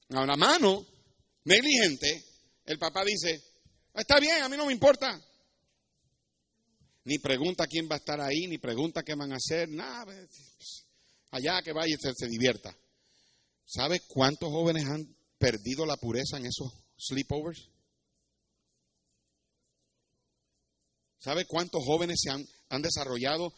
A 0.09 0.25
la 0.25 0.35
mano, 0.35 0.85
negligente, 1.43 2.25
el 2.65 2.79
papá 2.79 3.03
dice, 3.05 3.41
está 3.93 4.19
bien, 4.19 4.41
a 4.41 4.49
mí 4.49 4.57
no 4.57 4.65
me 4.65 4.73
importa. 4.73 5.21
Ni 7.05 7.19
pregunta 7.19 7.67
quién 7.67 7.87
va 7.89 7.95
a 7.95 7.99
estar 7.99 8.19
ahí, 8.19 8.47
ni 8.47 8.57
pregunta 8.57 9.03
qué 9.03 9.15
van 9.15 9.31
a 9.31 9.37
hacer, 9.37 9.69
nada. 9.69 10.05
Pues, 10.05 10.85
allá 11.31 11.61
que 11.61 11.73
vaya 11.73 11.93
y 11.93 11.97
se, 12.01 12.13
se 12.13 12.27
divierta. 12.27 12.75
¿Sabe 13.65 14.01
cuántos 14.07 14.49
jóvenes 14.49 14.85
han 14.85 15.15
perdido 15.39 15.85
la 15.85 15.97
pureza 15.97 16.37
en 16.37 16.45
esos 16.45 16.71
sleepovers? 16.97 17.69
¿Sabe 21.17 21.45
cuántos 21.45 21.83
jóvenes 21.83 22.19
se 22.21 22.29
han, 22.29 22.45
han, 22.69 22.81
desarrollado? 22.81 23.53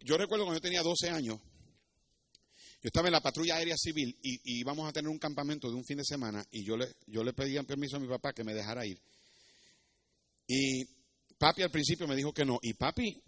Yo 0.00 0.16
recuerdo 0.16 0.44
cuando 0.44 0.58
yo 0.58 0.62
tenía 0.62 0.82
12 0.82 1.10
años, 1.10 1.40
yo 2.84 2.88
estaba 2.88 3.08
en 3.08 3.12
la 3.12 3.22
patrulla 3.22 3.56
aérea 3.56 3.76
civil 3.78 4.14
y, 4.22 4.60
íbamos 4.60 4.86
a 4.86 4.92
tener 4.92 5.08
un 5.08 5.18
campamento 5.18 5.70
de 5.70 5.74
un 5.74 5.86
fin 5.86 5.96
de 5.96 6.04
semana 6.04 6.46
y 6.50 6.64
yo 6.64 6.76
le, 6.76 6.94
yo 7.06 7.24
le 7.24 7.32
pedía 7.32 7.62
permiso 7.62 7.96
a 7.96 8.00
mi 8.00 8.06
papá 8.06 8.32
que 8.34 8.44
me 8.44 8.52
dejara 8.52 8.86
ir. 8.86 9.00
Y 10.46 10.84
papi 11.38 11.62
al 11.62 11.70
principio 11.70 12.06
me 12.06 12.14
dijo 12.14 12.32
que 12.32 12.44
no. 12.44 12.58
Y 12.60 12.74
papi, 12.74 13.22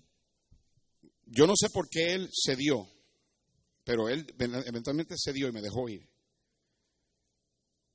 yo 1.24 1.46
no 1.46 1.54
sé 1.56 1.70
por 1.70 1.88
qué 1.88 2.12
él 2.12 2.28
cedió, 2.30 2.86
pero 3.82 4.10
él 4.10 4.26
eventualmente 4.38 5.14
cedió 5.16 5.48
y 5.48 5.52
me 5.52 5.62
dejó 5.62 5.88
ir. 5.88 6.06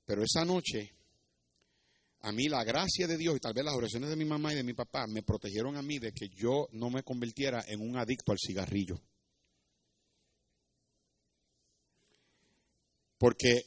Pero 0.05 0.23
esa 0.23 0.43
noche, 0.45 0.93
a 2.21 2.31
mí 2.31 2.47
la 2.47 2.63
gracia 2.63 3.07
de 3.07 3.17
Dios 3.17 3.35
y 3.37 3.39
tal 3.39 3.53
vez 3.53 3.63
las 3.63 3.75
oraciones 3.75 4.09
de 4.09 4.15
mi 4.15 4.25
mamá 4.25 4.53
y 4.53 4.55
de 4.55 4.63
mi 4.63 4.73
papá 4.73 5.07
me 5.07 5.23
protegieron 5.23 5.75
a 5.75 5.81
mí 5.81 5.99
de 5.99 6.11
que 6.11 6.29
yo 6.29 6.67
no 6.71 6.89
me 6.89 7.03
convirtiera 7.03 7.63
en 7.67 7.81
un 7.81 7.97
adicto 7.97 8.31
al 8.31 8.39
cigarrillo. 8.39 9.01
Porque 13.17 13.63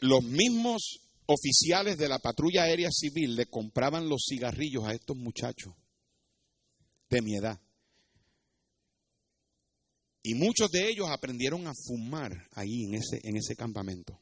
los 0.00 0.22
mismos 0.22 1.00
oficiales 1.26 1.96
de 1.96 2.08
la 2.08 2.18
patrulla 2.18 2.64
aérea 2.64 2.90
civil 2.90 3.34
le 3.34 3.46
compraban 3.46 4.08
los 4.08 4.26
cigarrillos 4.28 4.84
a 4.84 4.92
estos 4.92 5.16
muchachos 5.16 5.74
de 7.08 7.22
mi 7.22 7.36
edad. 7.36 7.58
Y 10.22 10.34
muchos 10.34 10.70
de 10.70 10.88
ellos 10.88 11.08
aprendieron 11.10 11.66
a 11.66 11.72
fumar 11.74 12.32
ahí 12.52 12.84
en 12.84 12.94
ese, 12.94 13.20
en 13.24 13.36
ese 13.36 13.56
campamento 13.56 14.20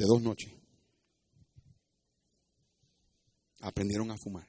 de 0.00 0.06
dos 0.06 0.22
noches. 0.22 0.50
Aprendieron 3.60 4.10
a 4.10 4.16
fumar. 4.16 4.48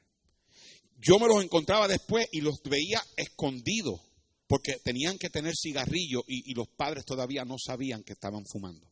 Yo 0.98 1.20
me 1.20 1.28
los 1.28 1.44
encontraba 1.44 1.90
después 1.90 2.26
y 2.32 2.40
los 2.40 2.62
veía 2.64 3.04
escondidos 3.18 4.00
porque 4.48 4.78
tenían 4.82 5.18
que 5.18 5.30
tener 5.30 5.54
cigarrillo 5.54 6.24
y, 6.26 6.54
los 6.54 6.70
padres 6.70 7.04
todavía 7.04 7.44
no 7.44 7.56
sabían 7.58 8.04
que 8.04 8.14
estaban 8.14 8.46
fumando, 8.46 8.88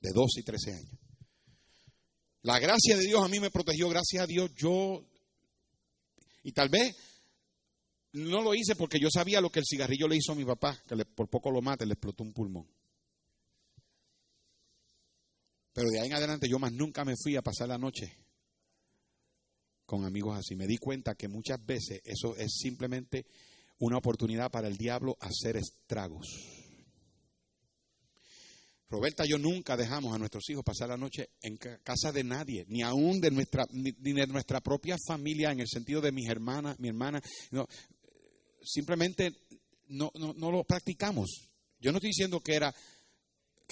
de 0.00 0.10
12 0.14 0.40
y 0.40 0.42
13 0.42 0.72
años. 0.72 0.98
La 2.40 2.58
gracia 2.58 2.96
de 2.96 3.04
Dios 3.04 3.22
a 3.22 3.28
mí 3.28 3.38
me 3.38 3.50
protegió, 3.50 3.88
gracias 3.90 4.22
a 4.22 4.26
Dios 4.26 4.50
yo, 4.56 5.04
y 6.42 6.52
tal 6.52 6.70
vez 6.70 6.96
no 8.12 8.42
lo 8.42 8.54
hice 8.54 8.76
porque 8.76 8.98
yo 8.98 9.08
sabía 9.10 9.42
lo 9.42 9.50
que 9.50 9.60
el 9.60 9.66
cigarrillo 9.66 10.08
le 10.08 10.16
hizo 10.16 10.32
a 10.32 10.36
mi 10.36 10.44
papá, 10.44 10.82
que 10.88 11.04
por 11.04 11.28
poco 11.28 11.50
lo 11.50 11.60
mate, 11.60 11.84
le 11.84 11.94
explotó 11.94 12.22
un 12.22 12.32
pulmón. 12.32 12.66
Pero 15.72 15.90
de 15.90 16.00
ahí 16.00 16.08
en 16.08 16.14
adelante 16.14 16.48
yo 16.48 16.58
más 16.58 16.72
nunca 16.72 17.04
me 17.04 17.14
fui 17.16 17.36
a 17.36 17.42
pasar 17.42 17.68
la 17.68 17.78
noche 17.78 18.12
con 19.86 20.04
amigos 20.04 20.38
así. 20.38 20.54
Me 20.54 20.66
di 20.66 20.78
cuenta 20.78 21.14
que 21.14 21.28
muchas 21.28 21.64
veces 21.64 22.00
eso 22.04 22.36
es 22.36 22.52
simplemente 22.54 23.26
una 23.78 23.98
oportunidad 23.98 24.50
para 24.50 24.68
el 24.68 24.76
diablo 24.76 25.16
hacer 25.20 25.56
estragos. 25.56 26.28
Roberta, 28.88 29.24
yo 29.24 29.38
nunca 29.38 29.74
dejamos 29.74 30.14
a 30.14 30.18
nuestros 30.18 30.48
hijos 30.50 30.62
pasar 30.62 30.90
la 30.90 30.98
noche 30.98 31.30
en 31.40 31.56
casa 31.56 32.12
de 32.12 32.22
nadie, 32.24 32.66
ni 32.68 32.82
aún 32.82 33.22
de 33.22 33.30
nuestra, 33.30 33.64
ni 33.72 33.92
de 33.92 34.26
nuestra 34.26 34.60
propia 34.60 34.98
familia, 35.06 35.50
en 35.50 35.60
el 35.60 35.68
sentido 35.68 36.02
de 36.02 36.12
mis 36.12 36.28
hermanas, 36.28 36.78
mi 36.78 36.88
hermana. 36.88 37.22
No, 37.50 37.66
simplemente 38.62 39.32
no, 39.88 40.10
no, 40.14 40.34
no 40.34 40.50
lo 40.50 40.64
practicamos. 40.64 41.48
Yo 41.80 41.90
no 41.90 41.98
estoy 41.98 42.10
diciendo 42.10 42.40
que 42.40 42.54
era 42.54 42.74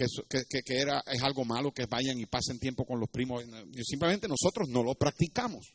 que, 0.06 0.62
era, 0.80 1.02
es 1.06 1.22
algo 1.22 1.44
malo 1.44 1.72
que 1.72 1.86
vayan 1.86 2.18
y 2.18 2.26
pasen 2.26 2.58
tiempo 2.58 2.84
con 2.84 3.00
los 3.00 3.08
primos. 3.08 3.44
Simplemente 3.84 4.28
nosotros 4.28 4.68
no 4.68 4.82
lo 4.82 4.94
practicamos. 4.94 5.74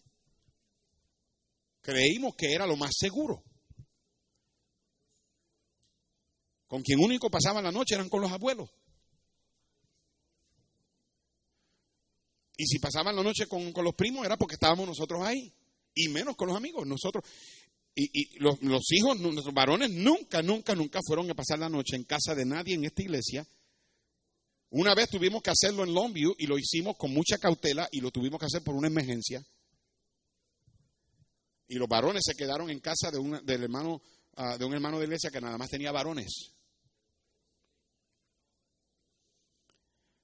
Creímos 1.82 2.36
que 2.36 2.54
era 2.54 2.66
lo 2.66 2.76
más 2.76 2.92
seguro. 2.98 3.44
Con 6.68 6.82
quien 6.82 7.00
único 7.00 7.30
pasaban 7.30 7.64
la 7.64 7.72
noche 7.72 7.96
eran 7.96 8.10
con 8.10 8.22
los 8.22 8.32
abuelos. 8.32 8.70
Y 12.58 12.66
si 12.66 12.80
pasaban 12.80 13.16
la 13.16 13.24
noche 13.24 13.48
con, 13.48 13.72
los 13.84 13.96
primos 13.96 14.26
era 14.26 14.38
porque 14.38 14.56
estábamos 14.56 14.88
nosotros 14.88 15.22
ahí. 15.22 15.54
Y 15.94 16.10
menos 16.10 16.36
con 16.36 16.48
los 16.48 16.58
amigos. 16.58 16.88
Nosotros. 16.88 17.24
Y, 17.94 18.40
los, 18.40 18.62
los, 18.62 18.92
hijos, 18.92 19.20
nuestros 19.20 19.54
varones, 19.54 19.90
nunca, 19.90 20.42
nunca, 20.42 20.76
nunca 20.76 21.00
fueron 21.06 21.30
a 21.30 21.36
pasar 21.36 21.60
la 21.60 21.70
noche 21.70 21.96
en 21.96 22.04
casa 22.04 22.36
de 22.36 22.46
nadie 22.46 22.76
en 22.76 22.84
esta 22.84 23.02
iglesia 23.02 23.48
una 24.78 24.94
vez 24.94 25.10
tuvimos 25.10 25.42
que 25.42 25.52
hacerlo 25.52 25.86
en 25.86 25.94
Longview 25.94 26.36
y 26.38 26.48
lo 26.48 26.58
hicimos 26.58 26.98
con 26.98 27.14
mucha 27.14 27.38
cautela 27.38 27.88
y 27.94 28.02
lo 28.02 28.12
tuvimos 28.12 28.38
que 28.38 28.48
hacer 28.48 28.62
por 28.62 28.76
una 28.76 28.88
emergencia. 28.88 29.42
Y 31.70 31.76
los 31.76 31.88
varones 31.88 32.24
se 32.26 32.36
quedaron 32.36 32.70
en 32.70 32.82
casa 32.82 33.10
de 33.10 33.42
del 33.44 33.64
hermano 33.64 34.02
ah, 34.36 34.58
de 34.58 34.66
un 34.66 34.74
hermano 34.74 35.00
de 35.00 35.06
iglesia 35.06 35.32
que 35.32 35.40
nada 35.40 35.58
más 35.58 35.70
tenía 35.70 35.94
varones. 35.94 36.52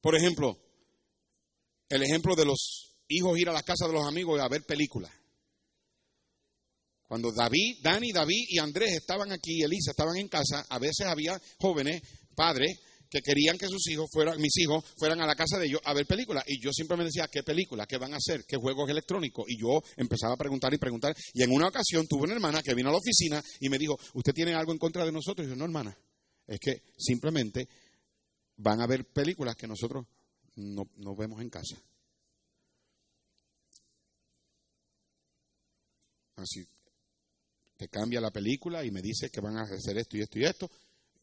Por 0.02 0.18
ejemplo, 0.18 0.60
el 1.88 2.04
ejemplo 2.04 2.36
de 2.36 2.44
los 2.44 2.98
hijos 3.08 3.40
ir 3.40 3.48
a 3.48 3.54
las 3.54 3.64
casas 3.64 3.88
de 3.88 3.94
los 3.94 4.06
amigos 4.06 4.38
a 4.42 4.50
ver 4.50 4.66
películas. 4.66 5.14
Cuando 7.04 7.32
David, 7.32 7.78
Dani, 7.82 8.12
David 8.12 8.48
y 8.50 8.60
Andrés 8.60 8.98
estaban 8.98 9.32
aquí, 9.32 9.64
Elisa 9.64 9.92
estaban 9.92 10.18
en 10.18 10.28
casa, 10.28 10.66
a 10.68 10.78
veces 10.78 11.08
había 11.08 11.42
jóvenes, 11.58 12.02
padres, 12.36 12.80
que 13.12 13.22
querían 13.22 13.58
que 13.58 13.68
sus 13.68 13.86
hijos 13.90 14.10
fueran, 14.10 14.40
mis 14.40 14.58
hijos, 14.58 14.86
fueran 14.98 15.20
a 15.20 15.28
la 15.28 15.36
casa 15.36 15.60
de 15.60 15.66
ellos 15.66 15.82
a 15.84 15.94
ver 15.94 16.06
películas. 16.06 16.46
Y 16.48 16.62
yo 16.62 16.72
siempre 16.72 16.96
me 16.96 17.04
decía, 17.04 17.28
¿qué 17.28 17.44
película? 17.44 17.86
¿Qué 17.86 17.98
van 17.98 18.14
a 18.14 18.18
hacer? 18.18 18.46
¿Qué 18.48 18.56
juegos 18.56 18.90
electrónicos? 18.90 19.44
Y 19.50 19.60
yo 19.60 19.84
empezaba 19.98 20.36
a 20.36 20.38
preguntar 20.38 20.74
y 20.74 20.78
preguntar. 20.78 21.14
Y 21.34 21.44
en 21.44 21.52
una 21.52 21.68
ocasión 21.68 22.08
tuve 22.08 22.24
una 22.24 22.36
hermana 22.36 22.64
que 22.64 22.74
vino 22.74 22.88
a 22.88 22.94
la 22.94 23.00
oficina 23.00 23.44
y 23.60 23.68
me 23.68 23.78
dijo, 23.78 24.00
¿usted 24.14 24.34
tiene 24.34 24.54
algo 24.54 24.72
en 24.72 24.78
contra 24.78 25.04
de 25.04 25.12
nosotros? 25.12 25.46
Y 25.46 25.50
yo, 25.50 25.58
no, 25.58 25.66
hermana, 25.66 25.96
es 26.48 26.58
que 26.62 26.84
simplemente 26.98 27.68
van 28.56 28.80
a 28.80 28.88
ver 28.88 29.04
películas 29.04 29.58
que 29.58 29.68
nosotros 29.68 30.06
no, 30.56 30.90
no 30.96 31.14
vemos 31.14 31.42
en 31.42 31.50
casa. 31.50 31.76
Así, 36.38 36.66
te 37.76 37.90
cambia 37.90 38.22
la 38.22 38.32
película 38.32 38.86
y 38.86 38.92
me 38.92 39.02
dice 39.02 39.30
que 39.30 39.42
van 39.42 39.58
a 39.58 39.64
hacer 39.64 39.98
esto 39.98 40.16
y 40.16 40.22
esto 40.22 40.40
y 40.40 40.46
esto. 40.46 40.72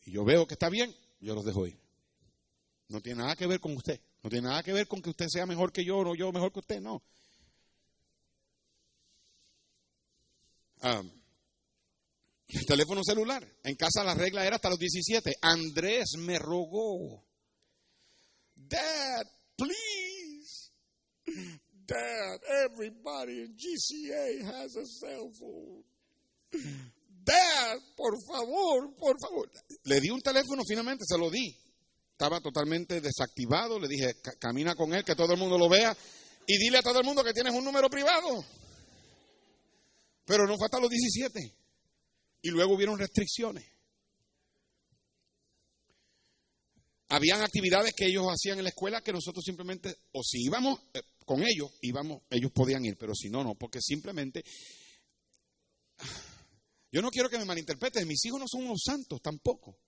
Y 0.05 0.13
yo 0.13 0.25
veo 0.25 0.47
que 0.47 0.53
está 0.53 0.69
bien, 0.69 0.95
yo 1.21 1.35
los 1.35 1.45
dejo 1.45 1.67
ir. 1.67 1.79
No 2.89 3.01
tiene 3.01 3.23
nada 3.23 3.37
que 3.37 3.47
ver 3.47 3.61
con 3.61 3.77
usted. 3.77 4.01
No 4.23 4.31
tiene 4.31 4.49
nada 4.49 4.63
que 4.63 4.73
ver 4.73 4.89
con 4.89 5.03
que 5.03 5.11
usted 5.11 5.27
sea 5.29 5.47
mejor 5.47 5.73
que 5.73 5.85
yo 5.85 5.99
o 5.99 6.15
yo 6.15 6.33
mejor 6.33 6.53
que 6.53 6.61
usted, 6.61 6.81
no. 6.81 7.03
Ah, 10.81 11.03
el 12.49 12.67
teléfono 12.67 13.03
celular. 13.05 13.47
En 13.63 13.77
casa 13.77 14.03
la 14.03 14.15
regla 14.15 14.47
era 14.47 14.57
hasta 14.57 14.71
los 14.71 14.79
17. 14.79 15.37
Andrés 15.43 16.17
me 16.17 16.39
rogó. 16.39 17.25
Dad, 18.55 19.27
please. 19.57 20.71
Dad, 21.87 22.41
everybody 22.65 23.43
in 23.43 23.57
GCA 23.57 24.45
has 24.45 24.77
a 24.77 24.87
cell 24.87 25.31
phone. 25.39 25.85
Por 27.97 28.15
favor, 28.25 28.95
por 28.97 29.21
favor. 29.21 29.51
Le 29.85 30.01
di 30.01 30.11
un 30.11 30.21
teléfono, 30.21 30.63
finalmente 30.67 31.05
se 31.07 31.19
lo 31.19 31.31
di. 31.31 31.55
Estaba 32.13 32.41
totalmente 32.41 33.01
desactivado. 33.01 33.79
Le 33.79 33.89
dije, 33.89 34.17
camina 34.39 34.75
con 34.75 34.95
él, 34.95 35.05
que 35.05 35.15
todo 35.15 35.33
el 35.35 35.39
mundo 35.39 35.59
lo 35.59 35.69
vea. 35.69 35.97
Y 36.47 36.57
dile 36.59 36.79
a 36.79 36.83
todo 36.83 36.99
el 37.01 37.05
mundo 37.05 37.23
que 37.23 37.33
tienes 37.33 37.53
un 37.53 37.65
número 37.65 37.91
privado. 37.91 38.45
Pero 40.25 40.47
no 40.47 40.57
fue 40.57 40.81
los 40.81 40.91
17. 40.91 41.55
Y 42.43 42.51
luego 42.51 42.75
hubieron 42.75 42.99
restricciones. 42.99 43.65
Habían 47.11 47.41
actividades 47.41 47.95
que 47.95 48.07
ellos 48.07 48.27
hacían 48.27 48.59
en 48.59 48.65
la 48.65 48.71
escuela 48.71 49.01
que 49.01 49.13
nosotros 49.13 49.43
simplemente, 49.43 49.97
o 50.13 50.23
si 50.23 50.45
íbamos 50.45 50.79
eh, 50.93 51.01
con 51.25 51.43
ellos, 51.43 51.71
íbamos, 51.81 52.23
ellos 52.29 52.51
podían 52.53 52.85
ir, 52.85 52.99
pero 52.99 53.15
si 53.15 53.31
no, 53.31 53.43
no, 53.43 53.55
porque 53.55 53.81
simplemente 53.81 54.45
yo 56.91 57.03
no 57.03 57.11
quiero 57.11 57.29
que 57.29 57.39
me 57.39 57.45
malinterpreten, 57.45 58.07
mis 58.09 58.25
hijos 58.25 58.41
no 58.41 58.47
son 58.49 58.65
unos 58.65 58.83
santos 58.85 59.21
tampoco. 59.21 59.79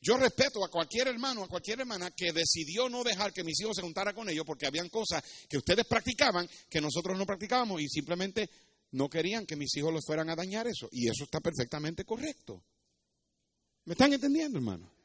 Yo 0.00 0.16
respeto 0.16 0.64
a 0.64 0.70
cualquier 0.70 1.08
hermano, 1.08 1.42
a 1.42 1.48
cualquier 1.48 1.80
hermana 1.80 2.12
que 2.12 2.32
decidió 2.32 2.88
no 2.88 3.02
dejar 3.02 3.32
que 3.32 3.42
mis 3.42 3.60
hijos 3.60 3.76
se 3.76 3.82
juntara 3.82 4.12
con 4.12 4.28
ellos 4.28 4.44
porque 4.46 4.66
habían 4.66 4.88
cosas 4.88 5.22
que 5.48 5.58
ustedes 5.58 5.86
practicaban 5.86 6.48
que 6.70 6.80
nosotros 6.80 7.18
no 7.18 7.26
practicábamos 7.26 7.80
y 7.80 7.88
simplemente 7.88 8.48
no 8.92 9.08
querían 9.08 9.44
que 9.44 9.56
mis 9.56 9.76
hijos 9.76 9.92
los 9.92 10.04
fueran 10.06 10.30
a 10.30 10.36
dañar 10.36 10.66
eso. 10.66 10.88
Y 10.92 11.08
eso 11.08 11.24
está 11.24 11.40
perfectamente 11.40 12.04
correcto. 12.04 12.62
¿Me 13.84 13.94
están 13.94 14.12
entendiendo, 14.12 14.58
hermano? 14.58 14.97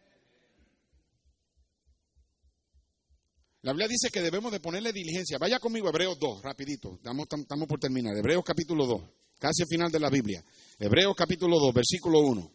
La 3.64 3.72
Biblia 3.72 3.88
dice 3.88 4.10
que 4.12 4.22
debemos 4.22 4.52
de 4.52 4.60
ponerle 4.60 4.92
diligencia. 4.92 5.38
Vaya 5.38 5.58
conmigo, 5.58 5.88
Hebreos 5.88 6.18
2, 6.20 6.42
rapidito. 6.42 6.96
Estamos, 6.96 7.28
estamos 7.32 7.68
por 7.68 7.80
terminar. 7.80 8.16
Hebreos 8.16 8.44
capítulo 8.46 8.86
2, 8.86 9.02
casi 9.40 9.62
al 9.62 9.70
final 9.70 9.90
de 9.90 10.02
la 10.02 10.10
Biblia. 10.10 10.44
Hebreos 10.78 11.16
capítulo 11.16 11.58
2, 11.60 11.74
versículo 11.74 12.20
1. 12.20 12.52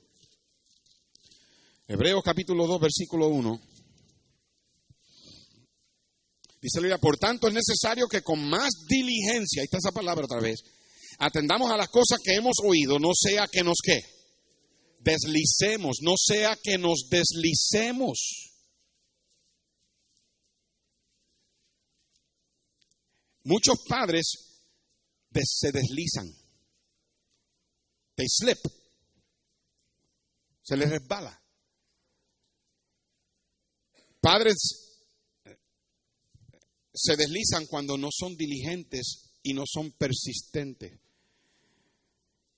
Hebreos 1.89 2.23
capítulo 2.23 2.67
2, 2.67 2.81
versículo 2.81 3.29
1. 3.29 3.61
Dice 6.61 6.79
la 6.79 6.83
Biblia, 6.83 6.99
por 6.99 7.17
tanto 7.17 7.49
es 7.49 7.55
necesario 7.55 8.07
que 8.07 8.21
con 8.21 8.47
más 8.47 8.69
diligencia, 8.87 9.63
ahí 9.63 9.65
está 9.65 9.79
esa 9.79 9.93
palabra 9.93 10.27
otra 10.27 10.41
vez, 10.41 10.61
atendamos 11.19 11.71
a 11.71 11.79
las 11.79 11.89
cosas 11.89 12.19
que 12.23 12.35
hemos 12.35 12.57
oído, 12.63 12.99
no 12.99 13.13
sea 13.15 13.47
que 13.51 13.63
nos 13.63 13.79
qué, 13.83 14.03
deslicemos, 15.01 16.01
no 16.03 16.15
sea 16.19 16.59
que 16.63 16.77
nos 16.77 17.09
deslicemos. 17.09 18.48
Muchos 23.49 23.79
padres 23.89 24.27
se 25.33 25.73
deslizan. 25.73 26.31
They 28.15 28.27
slip. 28.29 28.59
Se 30.61 30.77
les 30.77 30.91
resbala. 30.91 31.41
Padres 34.21 35.01
eh, 35.47 35.57
se 36.93 37.17
deslizan 37.17 37.65
cuando 37.67 37.97
no 37.97 38.09
son 38.13 38.37
diligentes 38.37 39.31
y 39.43 39.55
no 39.55 39.63
son 39.67 39.93
persistentes. 39.93 41.01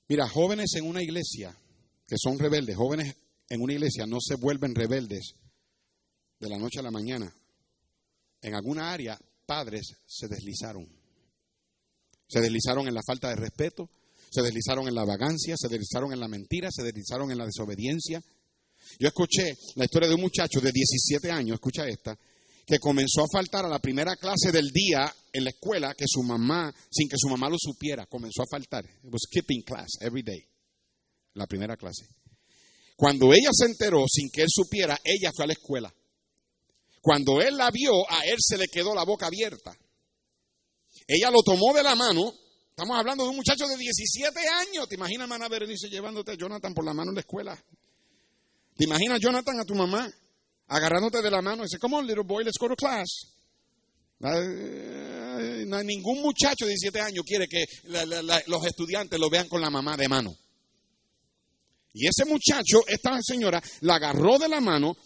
Mira, 0.08 0.28
jóvenes 0.28 0.74
en 0.74 0.88
una 0.88 1.02
iglesia 1.04 1.56
que 2.04 2.16
son 2.18 2.36
rebeldes, 2.36 2.76
jóvenes 2.76 3.14
en 3.48 3.60
una 3.60 3.74
iglesia 3.74 4.06
no 4.06 4.18
se 4.20 4.34
vuelven 4.34 4.74
rebeldes 4.74 5.36
de 6.40 6.48
la 6.48 6.58
noche 6.58 6.80
a 6.80 6.82
la 6.82 6.90
mañana. 6.90 7.32
En 8.42 8.56
alguna 8.56 8.92
área 8.92 9.20
padres 9.50 9.96
se 10.06 10.28
deslizaron. 10.28 10.86
Se 12.28 12.40
deslizaron 12.40 12.86
en 12.86 12.94
la 12.94 13.02
falta 13.04 13.30
de 13.30 13.34
respeto, 13.34 13.90
se 14.30 14.42
deslizaron 14.42 14.86
en 14.86 14.94
la 14.94 15.04
vagancia, 15.04 15.56
se 15.58 15.66
deslizaron 15.66 16.12
en 16.12 16.20
la 16.20 16.28
mentira, 16.28 16.68
se 16.70 16.84
deslizaron 16.84 17.32
en 17.32 17.38
la 17.38 17.46
desobediencia. 17.46 18.22
Yo 19.00 19.08
escuché 19.08 19.56
la 19.74 19.86
historia 19.86 20.08
de 20.08 20.14
un 20.14 20.20
muchacho 20.20 20.60
de 20.60 20.70
17 20.70 21.32
años, 21.32 21.54
escucha 21.54 21.84
esta, 21.88 22.16
que 22.64 22.78
comenzó 22.78 23.22
a 23.22 23.32
faltar 23.32 23.64
a 23.64 23.68
la 23.68 23.80
primera 23.80 24.14
clase 24.14 24.52
del 24.52 24.70
día 24.70 25.12
en 25.32 25.42
la 25.42 25.50
escuela 25.50 25.94
que 25.98 26.04
su 26.06 26.22
mamá, 26.22 26.72
sin 26.88 27.08
que 27.08 27.16
su 27.18 27.28
mamá 27.28 27.50
lo 27.50 27.56
supiera, 27.58 28.06
comenzó 28.06 28.42
a 28.42 28.48
faltar. 28.48 28.84
It 28.84 29.12
was 29.12 29.22
skipping 29.26 29.62
class 29.62 29.88
every 30.00 30.22
day. 30.22 30.46
La 31.34 31.48
primera 31.48 31.76
clase. 31.76 32.06
Cuando 32.94 33.32
ella 33.32 33.50
se 33.50 33.66
enteró, 33.66 34.04
sin 34.08 34.30
que 34.30 34.42
él 34.42 34.48
supiera, 34.48 34.96
ella 35.02 35.32
fue 35.34 35.42
a 35.42 35.48
la 35.48 35.54
escuela. 35.54 35.92
Cuando 37.00 37.40
él 37.40 37.56
la 37.56 37.70
vio, 37.70 37.92
a 38.10 38.24
él 38.24 38.36
se 38.38 38.58
le 38.58 38.68
quedó 38.68 38.94
la 38.94 39.04
boca 39.04 39.26
abierta. 39.26 39.76
Ella 41.06 41.30
lo 41.30 41.42
tomó 41.42 41.72
de 41.74 41.82
la 41.82 41.94
mano. 41.94 42.32
Estamos 42.68 42.96
hablando 42.98 43.24
de 43.24 43.30
un 43.30 43.36
muchacho 43.36 43.66
de 43.66 43.76
17 43.76 44.38
años. 44.48 44.88
¿Te 44.88 44.96
imaginas, 44.96 45.24
hermana 45.24 45.48
Berenice, 45.48 45.88
llevándote 45.88 46.32
a 46.32 46.34
Jonathan 46.34 46.74
por 46.74 46.84
la 46.84 46.94
mano 46.94 47.10
en 47.10 47.14
la 47.16 47.20
escuela? 47.20 47.64
¿Te 48.76 48.84
imaginas, 48.84 49.20
Jonathan, 49.20 49.60
a 49.60 49.64
tu 49.64 49.74
mamá 49.74 50.10
agarrándote 50.68 51.20
de 51.20 51.30
la 51.30 51.42
mano 51.42 51.62
y 51.62 51.66
dice, 51.66 51.78
come 51.78 51.96
on, 51.96 52.06
little 52.06 52.22
boy, 52.24 52.44
let's 52.44 52.58
go 52.58 52.68
to 52.68 52.76
class? 52.76 53.08
ningún 55.82 56.20
muchacho 56.20 56.66
de 56.66 56.72
17 56.72 57.00
años 57.00 57.24
quiere 57.26 57.48
que 57.48 57.64
los 58.46 58.66
estudiantes 58.66 59.18
lo 59.18 59.30
vean 59.30 59.48
con 59.48 59.60
la 59.60 59.70
mamá 59.70 59.96
de 59.96 60.08
mano. 60.08 60.36
Y 61.92 62.06
ese 62.06 62.24
muchacho, 62.24 62.86
esta 62.86 63.18
señora, 63.22 63.62
la 63.80 63.96
agarró 63.96 64.38
de 64.38 64.48
la 64.48 64.60
mano 64.60 64.96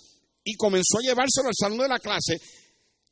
y 0.45 0.55
comenzó 0.55 0.99
a 0.99 1.03
llevárselo 1.03 1.49
al 1.49 1.55
salón 1.59 1.79
de 1.79 1.89
la 1.89 1.99
clase 1.99 2.39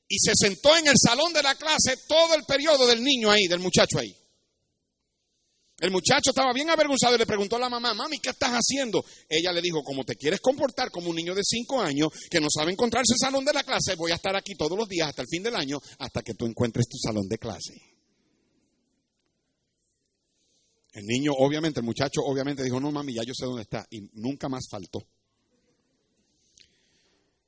y 0.08 0.18
se 0.18 0.32
sentó 0.36 0.76
en 0.76 0.86
el 0.86 0.94
salón 0.96 1.32
de 1.32 1.42
la 1.42 1.54
clase 1.54 1.96
todo 2.06 2.34
el 2.34 2.44
periodo 2.44 2.86
del 2.86 3.02
niño 3.02 3.30
ahí, 3.30 3.46
del 3.48 3.60
muchacho 3.60 3.98
ahí. 3.98 4.14
El 5.78 5.90
muchacho 5.90 6.30
estaba 6.30 6.52
bien 6.52 6.70
avergonzado 6.70 7.16
y 7.16 7.18
le 7.18 7.26
preguntó 7.26 7.56
a 7.56 7.58
la 7.58 7.68
mamá, 7.68 7.92
mami, 7.94 8.18
¿qué 8.18 8.30
estás 8.30 8.50
haciendo? 8.50 9.04
Ella 9.28 9.52
le 9.52 9.60
dijo, 9.60 9.82
como 9.82 10.04
te 10.04 10.14
quieres 10.14 10.40
comportar 10.40 10.90
como 10.90 11.10
un 11.10 11.16
niño 11.16 11.34
de 11.34 11.42
cinco 11.42 11.80
años 11.80 12.08
que 12.30 12.40
no 12.40 12.46
sabe 12.54 12.70
encontrarse 12.70 13.14
el 13.14 13.18
salón 13.18 13.44
de 13.44 13.52
la 13.52 13.64
clase, 13.64 13.96
voy 13.96 14.12
a 14.12 14.16
estar 14.16 14.36
aquí 14.36 14.54
todos 14.54 14.78
los 14.78 14.86
días 14.86 15.08
hasta 15.08 15.22
el 15.22 15.28
fin 15.28 15.42
del 15.42 15.56
año 15.56 15.80
hasta 15.98 16.22
que 16.22 16.34
tú 16.34 16.46
encuentres 16.46 16.86
tu 16.86 16.98
salón 16.98 17.26
de 17.26 17.38
clase. 17.38 17.74
El 20.92 21.06
niño, 21.06 21.32
obviamente, 21.38 21.80
el 21.80 21.86
muchacho, 21.86 22.20
obviamente 22.22 22.62
dijo, 22.62 22.78
no, 22.78 22.92
mami, 22.92 23.14
ya 23.14 23.22
yo 23.24 23.32
sé 23.34 23.46
dónde 23.46 23.62
está. 23.62 23.86
Y 23.90 24.02
nunca 24.12 24.48
más 24.50 24.68
faltó. 24.70 25.02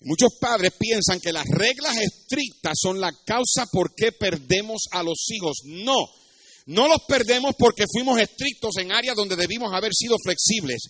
Muchos 0.05 0.34
padres 0.38 0.72
piensan 0.78 1.20
que 1.20 1.32
las 1.32 1.46
reglas 1.46 1.96
estrictas 1.96 2.74
son 2.80 3.00
la 3.00 3.12
causa 3.24 3.66
por 3.72 3.94
qué 3.94 4.12
perdemos 4.12 4.84
a 4.90 5.02
los 5.02 5.26
hijos. 5.30 5.62
No, 5.64 5.96
no 6.66 6.88
los 6.88 7.02
perdemos 7.09 7.55
porque 7.59 7.84
fuimos 7.90 8.20
estrictos 8.20 8.76
en 8.78 8.92
áreas 8.92 9.16
donde 9.16 9.36
debimos 9.36 9.72
haber 9.72 9.92
sido 9.94 10.16
flexibles. 10.22 10.82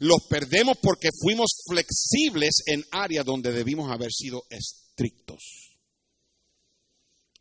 Los 0.00 0.26
perdemos 0.28 0.78
porque 0.82 1.10
fuimos 1.22 1.50
flexibles 1.68 2.62
en 2.66 2.84
áreas 2.90 3.24
donde 3.24 3.52
debimos 3.52 3.90
haber 3.90 4.10
sido 4.10 4.42
estrictos. 4.50 5.72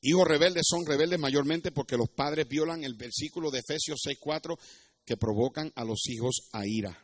Hijos 0.01 0.27
rebeldes 0.27 0.63
son 0.67 0.85
rebeldes 0.85 1.19
mayormente 1.19 1.71
porque 1.71 1.95
los 1.95 2.09
padres 2.09 2.47
violan 2.47 2.83
el 2.83 2.95
versículo 2.95 3.51
de 3.51 3.59
Efesios 3.59 4.01
6.4 4.05 4.57
que 5.05 5.15
provocan 5.15 5.71
a 5.75 5.85
los 5.85 6.07
hijos 6.09 6.49
a 6.51 6.65
ira. 6.65 6.97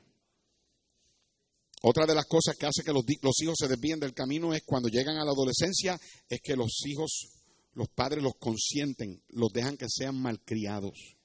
Otra 1.83 2.05
de 2.05 2.15
las 2.15 2.25
cosas 2.25 2.55
que 2.57 2.65
hace 2.65 2.83
que 2.83 2.91
los, 2.91 3.03
hijos 3.41 3.55
se 3.57 3.67
desvíen 3.67 3.99
del 3.99 4.13
camino 4.13 4.53
es 4.53 4.63
cuando 4.65 4.89
llegan 4.89 5.17
a 5.17 5.25
la 5.25 5.31
adolescencia, 5.31 5.99
es 6.27 6.39
que 6.41 6.55
los 6.55 6.81
hijos, 6.85 7.27
los 7.73 7.87
padres 7.89 8.23
los 8.23 8.33
consienten, 8.39 9.21
los 9.29 9.51
dejan 9.53 9.77
que 9.77 9.85
sean 9.87 10.19
malcriados. 10.19 11.17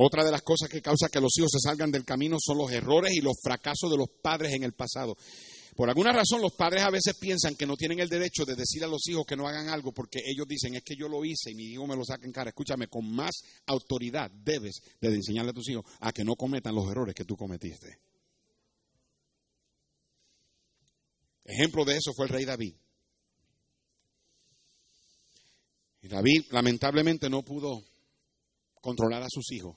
Otra 0.00 0.24
de 0.24 0.30
las 0.30 0.42
cosas 0.42 0.68
que 0.68 0.82
causa 0.82 1.08
que 1.08 1.20
los 1.20 1.36
hijos 1.38 1.50
se 1.52 1.58
salgan 1.60 1.90
del 1.90 2.04
camino 2.04 2.36
son 2.40 2.58
los 2.58 2.70
errores 2.70 3.12
y 3.14 3.20
los 3.20 3.36
fracasos 3.42 3.90
de 3.90 3.96
los 3.96 4.08
padres 4.22 4.52
en 4.52 4.62
el 4.62 4.72
pasado. 4.72 5.16
Por 5.78 5.88
alguna 5.88 6.12
razón 6.12 6.42
los 6.42 6.54
padres 6.54 6.82
a 6.82 6.90
veces 6.90 7.16
piensan 7.16 7.54
que 7.54 7.64
no 7.64 7.76
tienen 7.76 8.00
el 8.00 8.08
derecho 8.08 8.44
de 8.44 8.56
decir 8.56 8.82
a 8.82 8.88
los 8.88 9.06
hijos 9.06 9.24
que 9.24 9.36
no 9.36 9.46
hagan 9.46 9.68
algo 9.68 9.92
porque 9.92 10.18
ellos 10.26 10.44
dicen 10.48 10.74
es 10.74 10.82
que 10.82 10.96
yo 10.96 11.08
lo 11.08 11.24
hice 11.24 11.52
y 11.52 11.54
mi 11.54 11.66
hijo 11.66 11.86
me 11.86 11.94
lo 11.94 12.04
saca 12.04 12.26
en 12.26 12.32
cara. 12.32 12.50
Escúchame, 12.50 12.88
con 12.88 13.08
más 13.08 13.44
autoridad 13.64 14.28
debes 14.28 14.80
de 15.00 15.14
enseñarle 15.14 15.52
a 15.52 15.54
tus 15.54 15.68
hijos 15.68 15.84
a 16.00 16.10
que 16.10 16.24
no 16.24 16.34
cometan 16.34 16.74
los 16.74 16.90
errores 16.90 17.14
que 17.14 17.24
tú 17.24 17.36
cometiste. 17.36 17.96
Ejemplo 21.44 21.84
de 21.84 21.96
eso 21.96 22.12
fue 22.12 22.26
el 22.26 22.32
rey 22.32 22.44
David. 22.44 22.74
Y 26.02 26.08
David 26.08 26.46
lamentablemente 26.50 27.30
no 27.30 27.44
pudo 27.44 27.84
controlar 28.80 29.22
a 29.22 29.28
sus 29.30 29.52
hijos. 29.52 29.76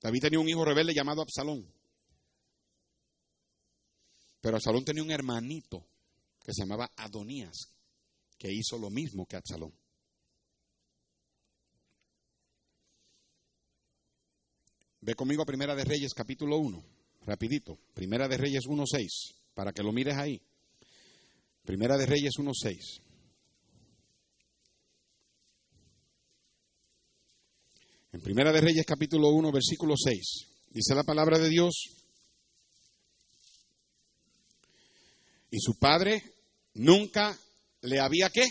David 0.00 0.20
tenía 0.20 0.38
un 0.38 0.48
hijo 0.48 0.64
rebelde 0.64 0.94
llamado 0.94 1.22
Absalón. 1.22 1.71
Pero 4.42 4.56
Absalón 4.56 4.84
tenía 4.84 5.04
un 5.04 5.10
hermanito 5.12 5.86
que 6.44 6.52
se 6.52 6.62
llamaba 6.62 6.90
Adonías, 6.96 7.68
que 8.36 8.52
hizo 8.52 8.76
lo 8.76 8.90
mismo 8.90 9.24
que 9.24 9.36
Absalón. 9.36 9.72
Ve 15.00 15.14
conmigo 15.14 15.42
a 15.42 15.46
Primera 15.46 15.76
de 15.76 15.84
Reyes 15.84 16.12
capítulo 16.12 16.58
1, 16.58 16.84
rapidito. 17.24 17.78
Primera 17.94 18.26
de 18.26 18.36
Reyes 18.36 18.64
1.6, 18.64 19.06
para 19.54 19.72
que 19.72 19.84
lo 19.84 19.92
mires 19.92 20.16
ahí. 20.16 20.42
Primera 21.64 21.96
de 21.96 22.06
Reyes 22.06 22.32
1.6. 22.36 23.00
En 28.10 28.20
Primera 28.20 28.52
de 28.52 28.60
Reyes 28.60 28.84
capítulo 28.84 29.30
1, 29.30 29.52
versículo 29.52 29.94
6, 29.96 30.20
dice 30.70 30.94
la 30.96 31.04
palabra 31.04 31.38
de 31.38 31.48
Dios, 31.48 32.01
y 35.52 35.60
su 35.60 35.78
padre 35.78 36.22
nunca 36.74 37.38
le 37.82 38.00
había 38.00 38.30
qué? 38.30 38.48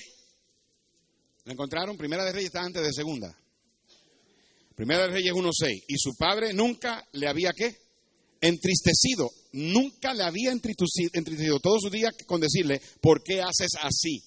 ¿Lo 1.45 1.51
encontraron? 1.51 1.97
Primera 1.97 2.23
de 2.23 2.31
Reyes 2.31 2.49
está 2.49 2.61
antes 2.61 2.83
de 2.83 2.93
segunda. 2.93 3.35
Primera 4.75 5.07
de 5.07 5.13
Reyes 5.13 5.33
1.6. 5.33 5.83
Y 5.87 5.95
su 5.97 6.15
padre 6.15 6.53
nunca 6.53 7.03
le 7.13 7.27
había 7.27 7.53
qué? 7.53 7.75
Entristecido. 8.39 9.31
Nunca 9.53 10.13
le 10.13 10.23
había 10.23 10.51
entristecido, 10.51 11.09
entristecido 11.13 11.59
todo 11.59 11.79
su 11.79 11.89
día 11.89 12.11
con 12.27 12.39
decirle, 12.39 12.79
¿por 13.01 13.23
qué 13.23 13.41
haces 13.41 13.71
así? 13.81 14.21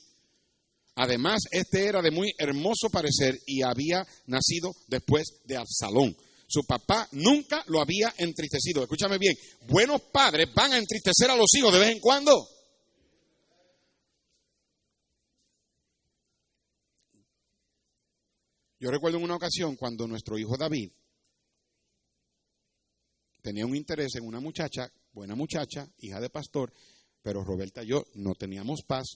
Además, 0.97 1.43
este 1.53 1.87
era 1.87 2.03
de 2.03 2.11
muy 2.11 2.33
hermoso 2.37 2.91
parecer 2.91 3.39
y 3.47 3.63
había 3.63 4.05
nacido 4.27 4.75
después 4.89 5.29
de 5.45 5.57
Absalón. 5.57 6.17
Su 6.49 6.65
papá 6.65 7.09
nunca 7.13 7.63
lo 7.69 7.81
había 7.81 8.13
entristecido. 8.19 8.83
Escúchame 8.83 9.19
bien, 9.19 9.37
buenos 9.69 10.03
padres 10.13 10.53
van 10.53 10.73
a 10.73 10.79
entristecer 10.79 11.31
a 11.31 11.37
los 11.37 11.55
hijos 11.55 11.73
de 11.73 11.79
vez 11.79 11.91
en 11.91 12.01
cuando. 12.01 12.49
Yo 18.85 18.91
recuerdo 18.91 19.17
en 19.17 19.25
una 19.25 19.37
ocasión 19.37 19.77
cuando 19.77 20.07
nuestro 20.07 20.37
hijo 20.37 20.59
David 20.59 20.93
tenía 23.41 23.65
un 23.65 23.75
interés 23.75 24.15
en 24.17 24.27
una 24.27 24.41
muchacha, 24.41 24.93
buena 25.15 25.35
muchacha, 25.35 25.91
hija 26.01 26.21
de 26.21 26.29
pastor, 26.29 26.71
pero 27.23 27.43
Roberta 27.43 27.83
y 27.83 27.87
yo 27.87 28.05
no 28.17 28.35
teníamos 28.35 28.83
paz 28.83 29.07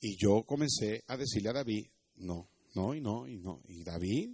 y 0.00 0.16
yo 0.16 0.44
comencé 0.44 1.02
a 1.08 1.16
decirle 1.16 1.48
a 1.48 1.54
David, 1.54 1.88
no, 2.18 2.50
no 2.76 2.94
y 2.94 3.00
no 3.00 3.26
y 3.26 3.38
no. 3.38 3.62
Y 3.66 3.82
David 3.82 4.30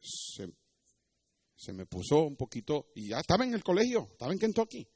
se, 0.00 1.72
me 1.74 1.84
puso 1.84 2.22
un 2.22 2.36
poquito, 2.36 2.86
y 2.94 3.10
ya 3.10 3.20
estaba 3.20 3.44
en 3.44 3.52
el 3.52 3.62
colegio, 3.62 4.08
estaba 4.12 4.32
en 4.32 4.38
Kentucky. 4.38 4.88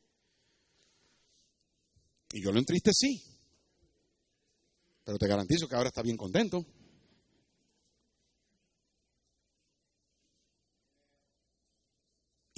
Y 2.33 2.43
yo 2.43 2.53
lo 2.53 2.59
entristecí. 2.59 3.23
Pero 5.05 5.19
te 5.19 5.29
garantizo 5.29 5.69
que 5.69 5.75
ahora 5.75 5.89
está 5.89 6.01
bien 6.01 6.17
contento. 6.17 6.65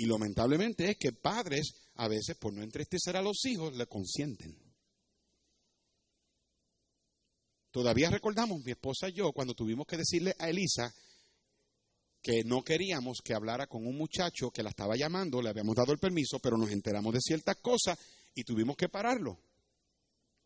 Y 0.01 0.07
lamentablemente 0.07 0.93
es 0.93 0.97
que 0.97 1.13
padres 1.13 1.75
a 1.97 2.09
veces 2.09 2.35
por 2.39 2.55
no 2.55 2.63
entristecer 2.63 3.19
a 3.19 3.23
los 3.23 3.45
hijos 3.45 3.77
le 3.77 3.87
consienten. 3.87 4.59
Todavía 7.71 8.09
recordamos, 8.09 8.65
mi 8.65 8.71
esposa 8.71 9.11
y 9.11 9.13
yo, 9.13 9.31
cuando 9.33 9.53
tuvimos 9.53 9.87
que 9.87 9.99
decirle 9.99 10.35
a 10.39 10.49
Elisa 10.49 10.91
que 12.23 12.45
no 12.45 12.63
queríamos 12.63 13.19
que 13.23 13.35
hablara 13.35 13.67
con 13.67 13.87
un 13.87 13.95
muchacho 13.95 14.51
que 14.51 14.63
la 14.63 14.71
estaba 14.71 14.97
llamando, 14.97 15.43
le 15.43 15.51
habíamos 15.51 15.77
dado 15.77 15.93
el 15.93 15.99
permiso, 15.99 16.39
pero 16.39 16.57
nos 16.57 16.71
enteramos 16.71 17.13
de 17.13 17.21
ciertas 17.21 17.57
cosas 17.57 17.99
y 18.35 18.43
tuvimos 18.43 18.79
que 18.79 18.89
pararlo. 18.89 19.39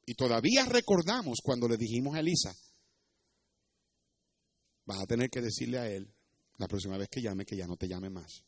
Y 0.04 0.14
todavía 0.14 0.64
recordamos 0.64 1.38
cuando 1.40 1.68
le 1.68 1.76
dijimos 1.76 2.16
a 2.16 2.20
Elisa, 2.20 2.52
vas 4.84 5.00
a 5.00 5.06
tener 5.06 5.30
que 5.30 5.40
decirle 5.40 5.78
a 5.78 5.88
él 5.88 6.12
la 6.56 6.66
próxima 6.66 6.98
vez 6.98 7.08
que 7.08 7.22
llame 7.22 7.46
que 7.46 7.56
ya 7.56 7.68
no 7.68 7.76
te 7.76 7.86
llame 7.86 8.10
más. 8.10 8.42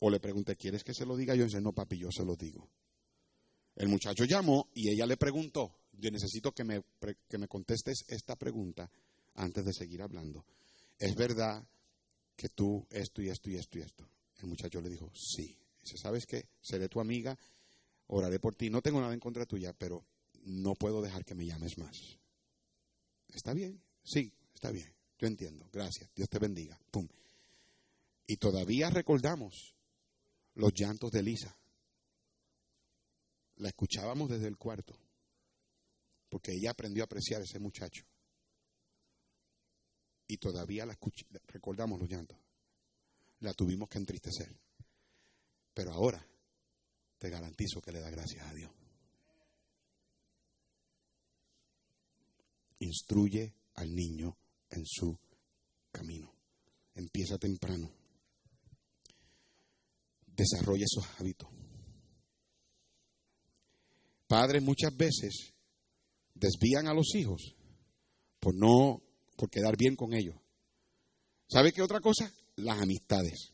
O 0.00 0.10
le 0.10 0.20
pregunté, 0.20 0.56
¿quieres 0.56 0.84
que 0.84 0.94
se 0.94 1.06
lo 1.06 1.16
diga? 1.16 1.34
Yo 1.34 1.44
dice, 1.44 1.60
no, 1.60 1.72
papi, 1.72 1.98
yo 1.98 2.10
se 2.10 2.24
lo 2.24 2.36
digo. 2.36 2.68
El 3.76 3.88
muchacho 3.88 4.24
llamó 4.24 4.68
y 4.74 4.90
ella 4.90 5.06
le 5.06 5.16
preguntó, 5.16 5.74
yo 5.92 6.10
necesito 6.10 6.52
que 6.52 6.64
me, 6.64 6.82
que 7.28 7.38
me 7.38 7.48
contestes 7.48 8.04
esta 8.08 8.36
pregunta 8.36 8.90
antes 9.34 9.64
de 9.64 9.72
seguir 9.72 10.02
hablando. 10.02 10.44
¿Es 10.98 11.14
verdad 11.14 11.66
que 12.36 12.48
tú 12.48 12.86
esto 12.90 13.22
y 13.22 13.28
esto 13.28 13.50
y 13.50 13.56
esto 13.56 13.78
y 13.78 13.82
esto? 13.82 14.08
El 14.38 14.46
muchacho 14.46 14.80
le 14.80 14.90
dijo, 14.90 15.10
sí. 15.14 15.56
Dice, 15.82 15.96
¿sabes 15.98 16.26
qué? 16.26 16.48
Seré 16.60 16.88
tu 16.88 17.00
amiga, 17.00 17.36
oraré 18.06 18.38
por 18.38 18.54
ti. 18.54 18.70
No 18.70 18.82
tengo 18.82 19.00
nada 19.00 19.14
en 19.14 19.20
contra 19.20 19.46
tuya, 19.46 19.72
pero 19.72 20.04
no 20.44 20.74
puedo 20.74 21.02
dejar 21.02 21.24
que 21.24 21.34
me 21.34 21.46
llames 21.46 21.78
más. 21.78 22.18
¿Está 23.34 23.52
bien? 23.52 23.80
Sí, 24.02 24.32
está 24.54 24.70
bien. 24.70 24.92
Yo 25.18 25.26
entiendo. 25.26 25.68
Gracias. 25.72 26.10
Dios 26.14 26.28
te 26.28 26.38
bendiga. 26.38 26.78
Pum. 26.90 27.08
Y 28.26 28.36
todavía 28.36 28.90
recordamos 28.90 29.73
los 30.54 30.72
llantos 30.74 31.10
de 31.10 31.20
Elisa. 31.20 31.56
La 33.56 33.68
escuchábamos 33.68 34.28
desde 34.30 34.48
el 34.48 34.56
cuarto 34.56 34.94
porque 36.34 36.50
ella 36.50 36.72
aprendió 36.72 37.04
a 37.04 37.06
apreciar 37.06 37.40
a 37.40 37.44
ese 37.44 37.60
muchacho. 37.60 38.04
Y 40.26 40.36
todavía 40.38 40.84
la 40.84 40.98
recordamos 41.46 42.00
los 42.00 42.10
llantos. 42.10 42.36
La 43.38 43.54
tuvimos 43.54 43.88
que 43.88 43.98
entristecer. 43.98 44.52
Pero 45.72 45.92
ahora 45.92 46.26
te 47.18 47.30
garantizo 47.30 47.80
que 47.80 47.92
le 47.92 48.00
da 48.00 48.10
gracias 48.10 48.44
a 48.48 48.52
Dios. 48.52 48.72
Instruye 52.80 53.54
al 53.74 53.94
niño 53.94 54.36
en 54.70 54.84
su 54.86 55.16
camino. 55.92 56.34
Empieza 56.96 57.38
temprano. 57.38 58.03
Desarrolla 60.36 60.84
esos 60.84 61.06
hábitos. 61.18 61.48
Padres 64.26 64.62
muchas 64.62 64.96
veces 64.96 65.54
desvían 66.34 66.88
a 66.88 66.94
los 66.94 67.14
hijos 67.14 67.54
por 68.40 68.54
no, 68.54 69.02
por 69.36 69.48
quedar 69.48 69.76
bien 69.76 69.96
con 69.96 70.12
ellos. 70.12 70.36
¿Sabe 71.48 71.72
qué 71.72 71.82
otra 71.82 72.00
cosa? 72.00 72.32
Las 72.56 72.80
amistades. 72.80 73.52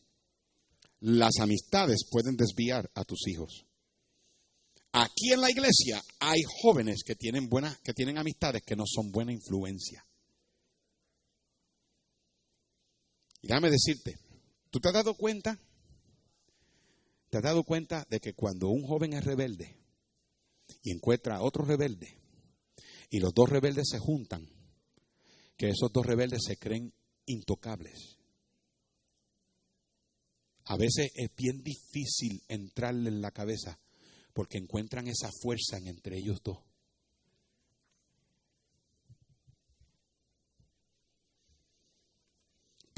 Las 1.00 1.38
amistades 1.38 2.06
pueden 2.10 2.36
desviar 2.36 2.90
a 2.94 3.04
tus 3.04 3.26
hijos. 3.28 3.66
Aquí 4.92 5.32
en 5.32 5.40
la 5.40 5.50
iglesia 5.50 6.02
hay 6.18 6.40
jóvenes 6.62 7.02
que 7.04 7.14
tienen 7.14 7.48
buenas, 7.48 7.78
que 7.80 7.94
tienen 7.94 8.18
amistades 8.18 8.62
que 8.62 8.76
no 8.76 8.84
son 8.86 9.10
buena 9.12 9.32
influencia. 9.32 10.04
Y 13.42 13.48
déjame 13.48 13.70
decirte, 13.70 14.18
¿tú 14.70 14.80
te 14.80 14.88
has 14.88 14.94
dado 14.94 15.14
cuenta? 15.14 15.58
¿Te 17.30 17.38
has 17.38 17.44
dado 17.44 17.62
cuenta 17.62 18.06
de 18.10 18.20
que 18.20 18.34
cuando 18.34 18.68
un 18.68 18.82
joven 18.82 19.12
es 19.12 19.24
rebelde 19.24 19.76
y 20.82 20.92
encuentra 20.92 21.36
a 21.36 21.42
otro 21.42 21.64
rebelde, 21.64 22.18
y 23.08 23.18
los 23.18 23.32
dos 23.34 23.48
rebeldes 23.48 23.88
se 23.90 23.98
juntan, 23.98 24.48
que 25.56 25.68
esos 25.68 25.92
dos 25.92 26.06
rebeldes 26.06 26.42
se 26.46 26.56
creen 26.56 26.92
intocables. 27.26 28.18
A 30.64 30.76
veces 30.76 31.10
es 31.14 31.34
bien 31.36 31.62
difícil 31.62 32.42
entrarle 32.48 33.08
en 33.08 33.20
la 33.20 33.32
cabeza 33.32 33.78
porque 34.32 34.58
encuentran 34.58 35.08
esa 35.08 35.30
fuerza 35.42 35.78
en 35.78 35.88
entre 35.88 36.16
ellos 36.16 36.40
dos. 36.42 36.58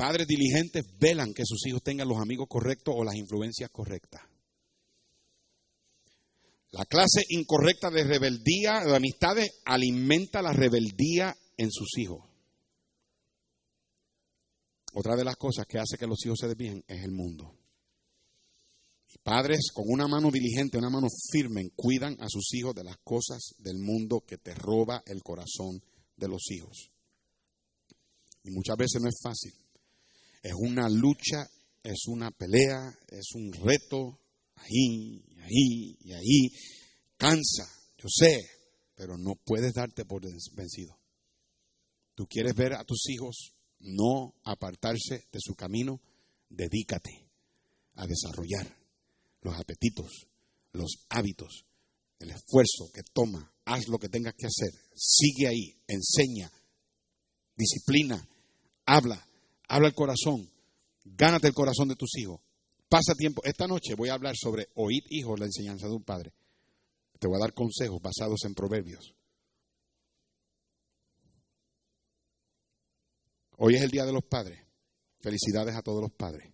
Padres 0.03 0.27
diligentes 0.27 0.83
velan 0.99 1.33
que 1.33 1.45
sus 1.47 1.65
hijos 1.65 1.81
tengan 1.81 2.09
los 2.09 2.19
amigos 2.19 2.49
correctos 2.49 2.93
o 2.99 3.05
las 3.05 3.15
influencias 3.15 3.71
correctas. 3.71 4.21
La 6.73 6.85
clase 6.87 7.23
incorrecta 7.29 7.89
de 7.89 8.03
rebeldía, 8.03 8.81
de 8.81 8.97
amistades, 8.97 9.61
alimenta 9.65 10.43
la 10.43 10.53
rebeldía 10.53 11.33
en 11.57 11.71
sus 11.71 11.97
hijos. 11.99 12.19
Otra 14.95 15.15
de 15.15 15.23
las 15.23 15.37
cosas 15.37 15.67
que 15.69 15.79
hace 15.79 15.97
que 15.97 16.09
los 16.09 16.19
hijos 16.27 16.39
se 16.41 16.49
desvíen 16.49 16.83
es 16.89 17.05
el 17.05 17.13
mundo. 17.13 17.57
Y 19.15 19.19
padres 19.19 19.71
con 19.73 19.85
una 19.87 20.09
mano 20.09 20.33
diligente, 20.33 20.79
una 20.79 20.91
mano 20.91 21.07
firme, 21.31 21.71
cuidan 21.77 22.17
a 22.19 22.27
sus 22.29 22.53
hijos 22.55 22.75
de 22.75 22.83
las 22.83 22.97
cosas 23.05 23.55
del 23.59 23.79
mundo 23.79 24.25
que 24.27 24.39
te 24.39 24.53
roba 24.53 25.05
el 25.07 25.23
corazón 25.23 25.81
de 26.17 26.27
los 26.27 26.51
hijos. 26.51 26.91
Y 28.43 28.51
muchas 28.51 28.77
veces 28.77 29.01
no 29.01 29.09
es 29.09 29.21
fácil. 29.23 29.62
Es 30.43 30.53
una 30.55 30.89
lucha, 30.89 31.49
es 31.83 32.07
una 32.09 32.31
pelea, 32.31 32.99
es 33.09 33.35
un 33.35 33.53
reto, 33.53 34.19
ahí, 34.57 35.25
ahí 35.39 35.97
y 36.01 36.13
ahí. 36.13 36.51
Cansa, 37.17 37.69
yo 37.97 38.09
sé, 38.09 38.41
pero 38.95 39.17
no 39.17 39.35
puedes 39.45 39.73
darte 39.75 40.05
por 40.05 40.23
vencido. 40.55 40.99
Tú 42.15 42.27
quieres 42.27 42.55
ver 42.55 42.75
a 42.75 42.85
tus 42.85 43.09
hijos 43.09 43.55
no 43.79 44.35
apartarse 44.45 45.27
de 45.31 45.39
su 45.41 45.55
camino, 45.55 46.01
dedícate 46.49 47.29
a 47.95 48.07
desarrollar 48.07 48.77
los 49.41 49.57
apetitos, 49.59 50.27
los 50.73 51.07
hábitos, 51.09 51.65
el 52.19 52.31
esfuerzo 52.31 52.91
que 52.93 53.03
toma, 53.13 53.53
haz 53.65 53.89
lo 53.89 53.99
que 53.99 54.09
tengas 54.09 54.35
que 54.37 54.47
hacer, 54.47 54.73
sigue 54.95 55.49
ahí, 55.49 55.75
enseña, 55.89 56.51
disciplina, 57.57 58.29
habla, 58.87 59.27
habla 59.73 59.89
el 59.89 59.95
corazón, 59.95 60.47
gánate 61.03 61.49
el 61.49 61.55
corazón 61.55 61.89
de 61.89 61.97
tus 61.97 62.19
hijos. 62.19 62.41
Pasa 62.91 63.15
tiempo. 63.15 63.41
Esta 63.43 63.67
noche 63.67 63.95
voy 63.95 64.11
a 64.11 64.15
hablar 64.15 64.35
sobre 64.37 64.69
oír 64.75 65.03
hijos 65.09 65.41
la 65.41 65.47
enseñanza 65.47 65.87
de 65.87 65.95
un 65.95 66.05
padre. 66.05 66.35
Te 67.19 67.27
voy 67.27 67.37
a 67.37 67.41
dar 67.41 67.55
consejos 67.55 67.99
basados 68.03 68.45
en 68.45 68.55
proverbios. 68.55 69.15
Hoy 73.57 73.77
es 73.77 73.83
el 73.83 73.91
Día 73.91 74.05
de 74.05 74.13
los 74.13 74.25
Padres. 74.25 74.61
Felicidades 75.21 75.75
a 75.75 75.83
todos 75.83 76.03
los 76.03 76.13
padres. 76.13 76.53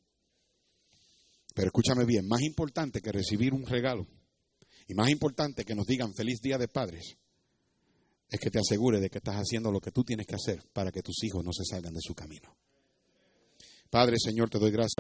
Pero 1.54 1.68
escúchame 1.68 2.04
bien, 2.04 2.24
más 2.28 2.42
importante 2.42 3.00
que 3.00 3.10
recibir 3.10 3.52
un 3.52 3.66
regalo 3.66 4.06
y 4.86 4.94
más 4.94 5.10
importante 5.10 5.64
que 5.64 5.74
nos 5.74 5.86
digan 5.86 6.14
feliz 6.14 6.40
Día 6.40 6.56
de 6.56 6.68
Padres 6.68 7.16
es 8.28 8.38
que 8.38 8.50
te 8.50 8.60
asegure 8.60 9.00
de 9.00 9.10
que 9.10 9.18
estás 9.18 9.36
haciendo 9.36 9.72
lo 9.72 9.80
que 9.80 9.90
tú 9.90 10.04
tienes 10.04 10.26
que 10.26 10.36
hacer 10.36 10.62
para 10.72 10.92
que 10.92 11.02
tus 11.02 11.24
hijos 11.24 11.44
no 11.44 11.52
se 11.52 11.64
salgan 11.64 11.94
de 11.94 12.00
su 12.00 12.14
camino. 12.14 12.54
Padre, 13.90 14.16
Señor, 14.18 14.50
te 14.50 14.58
doy 14.58 14.70
gracias. 14.70 14.96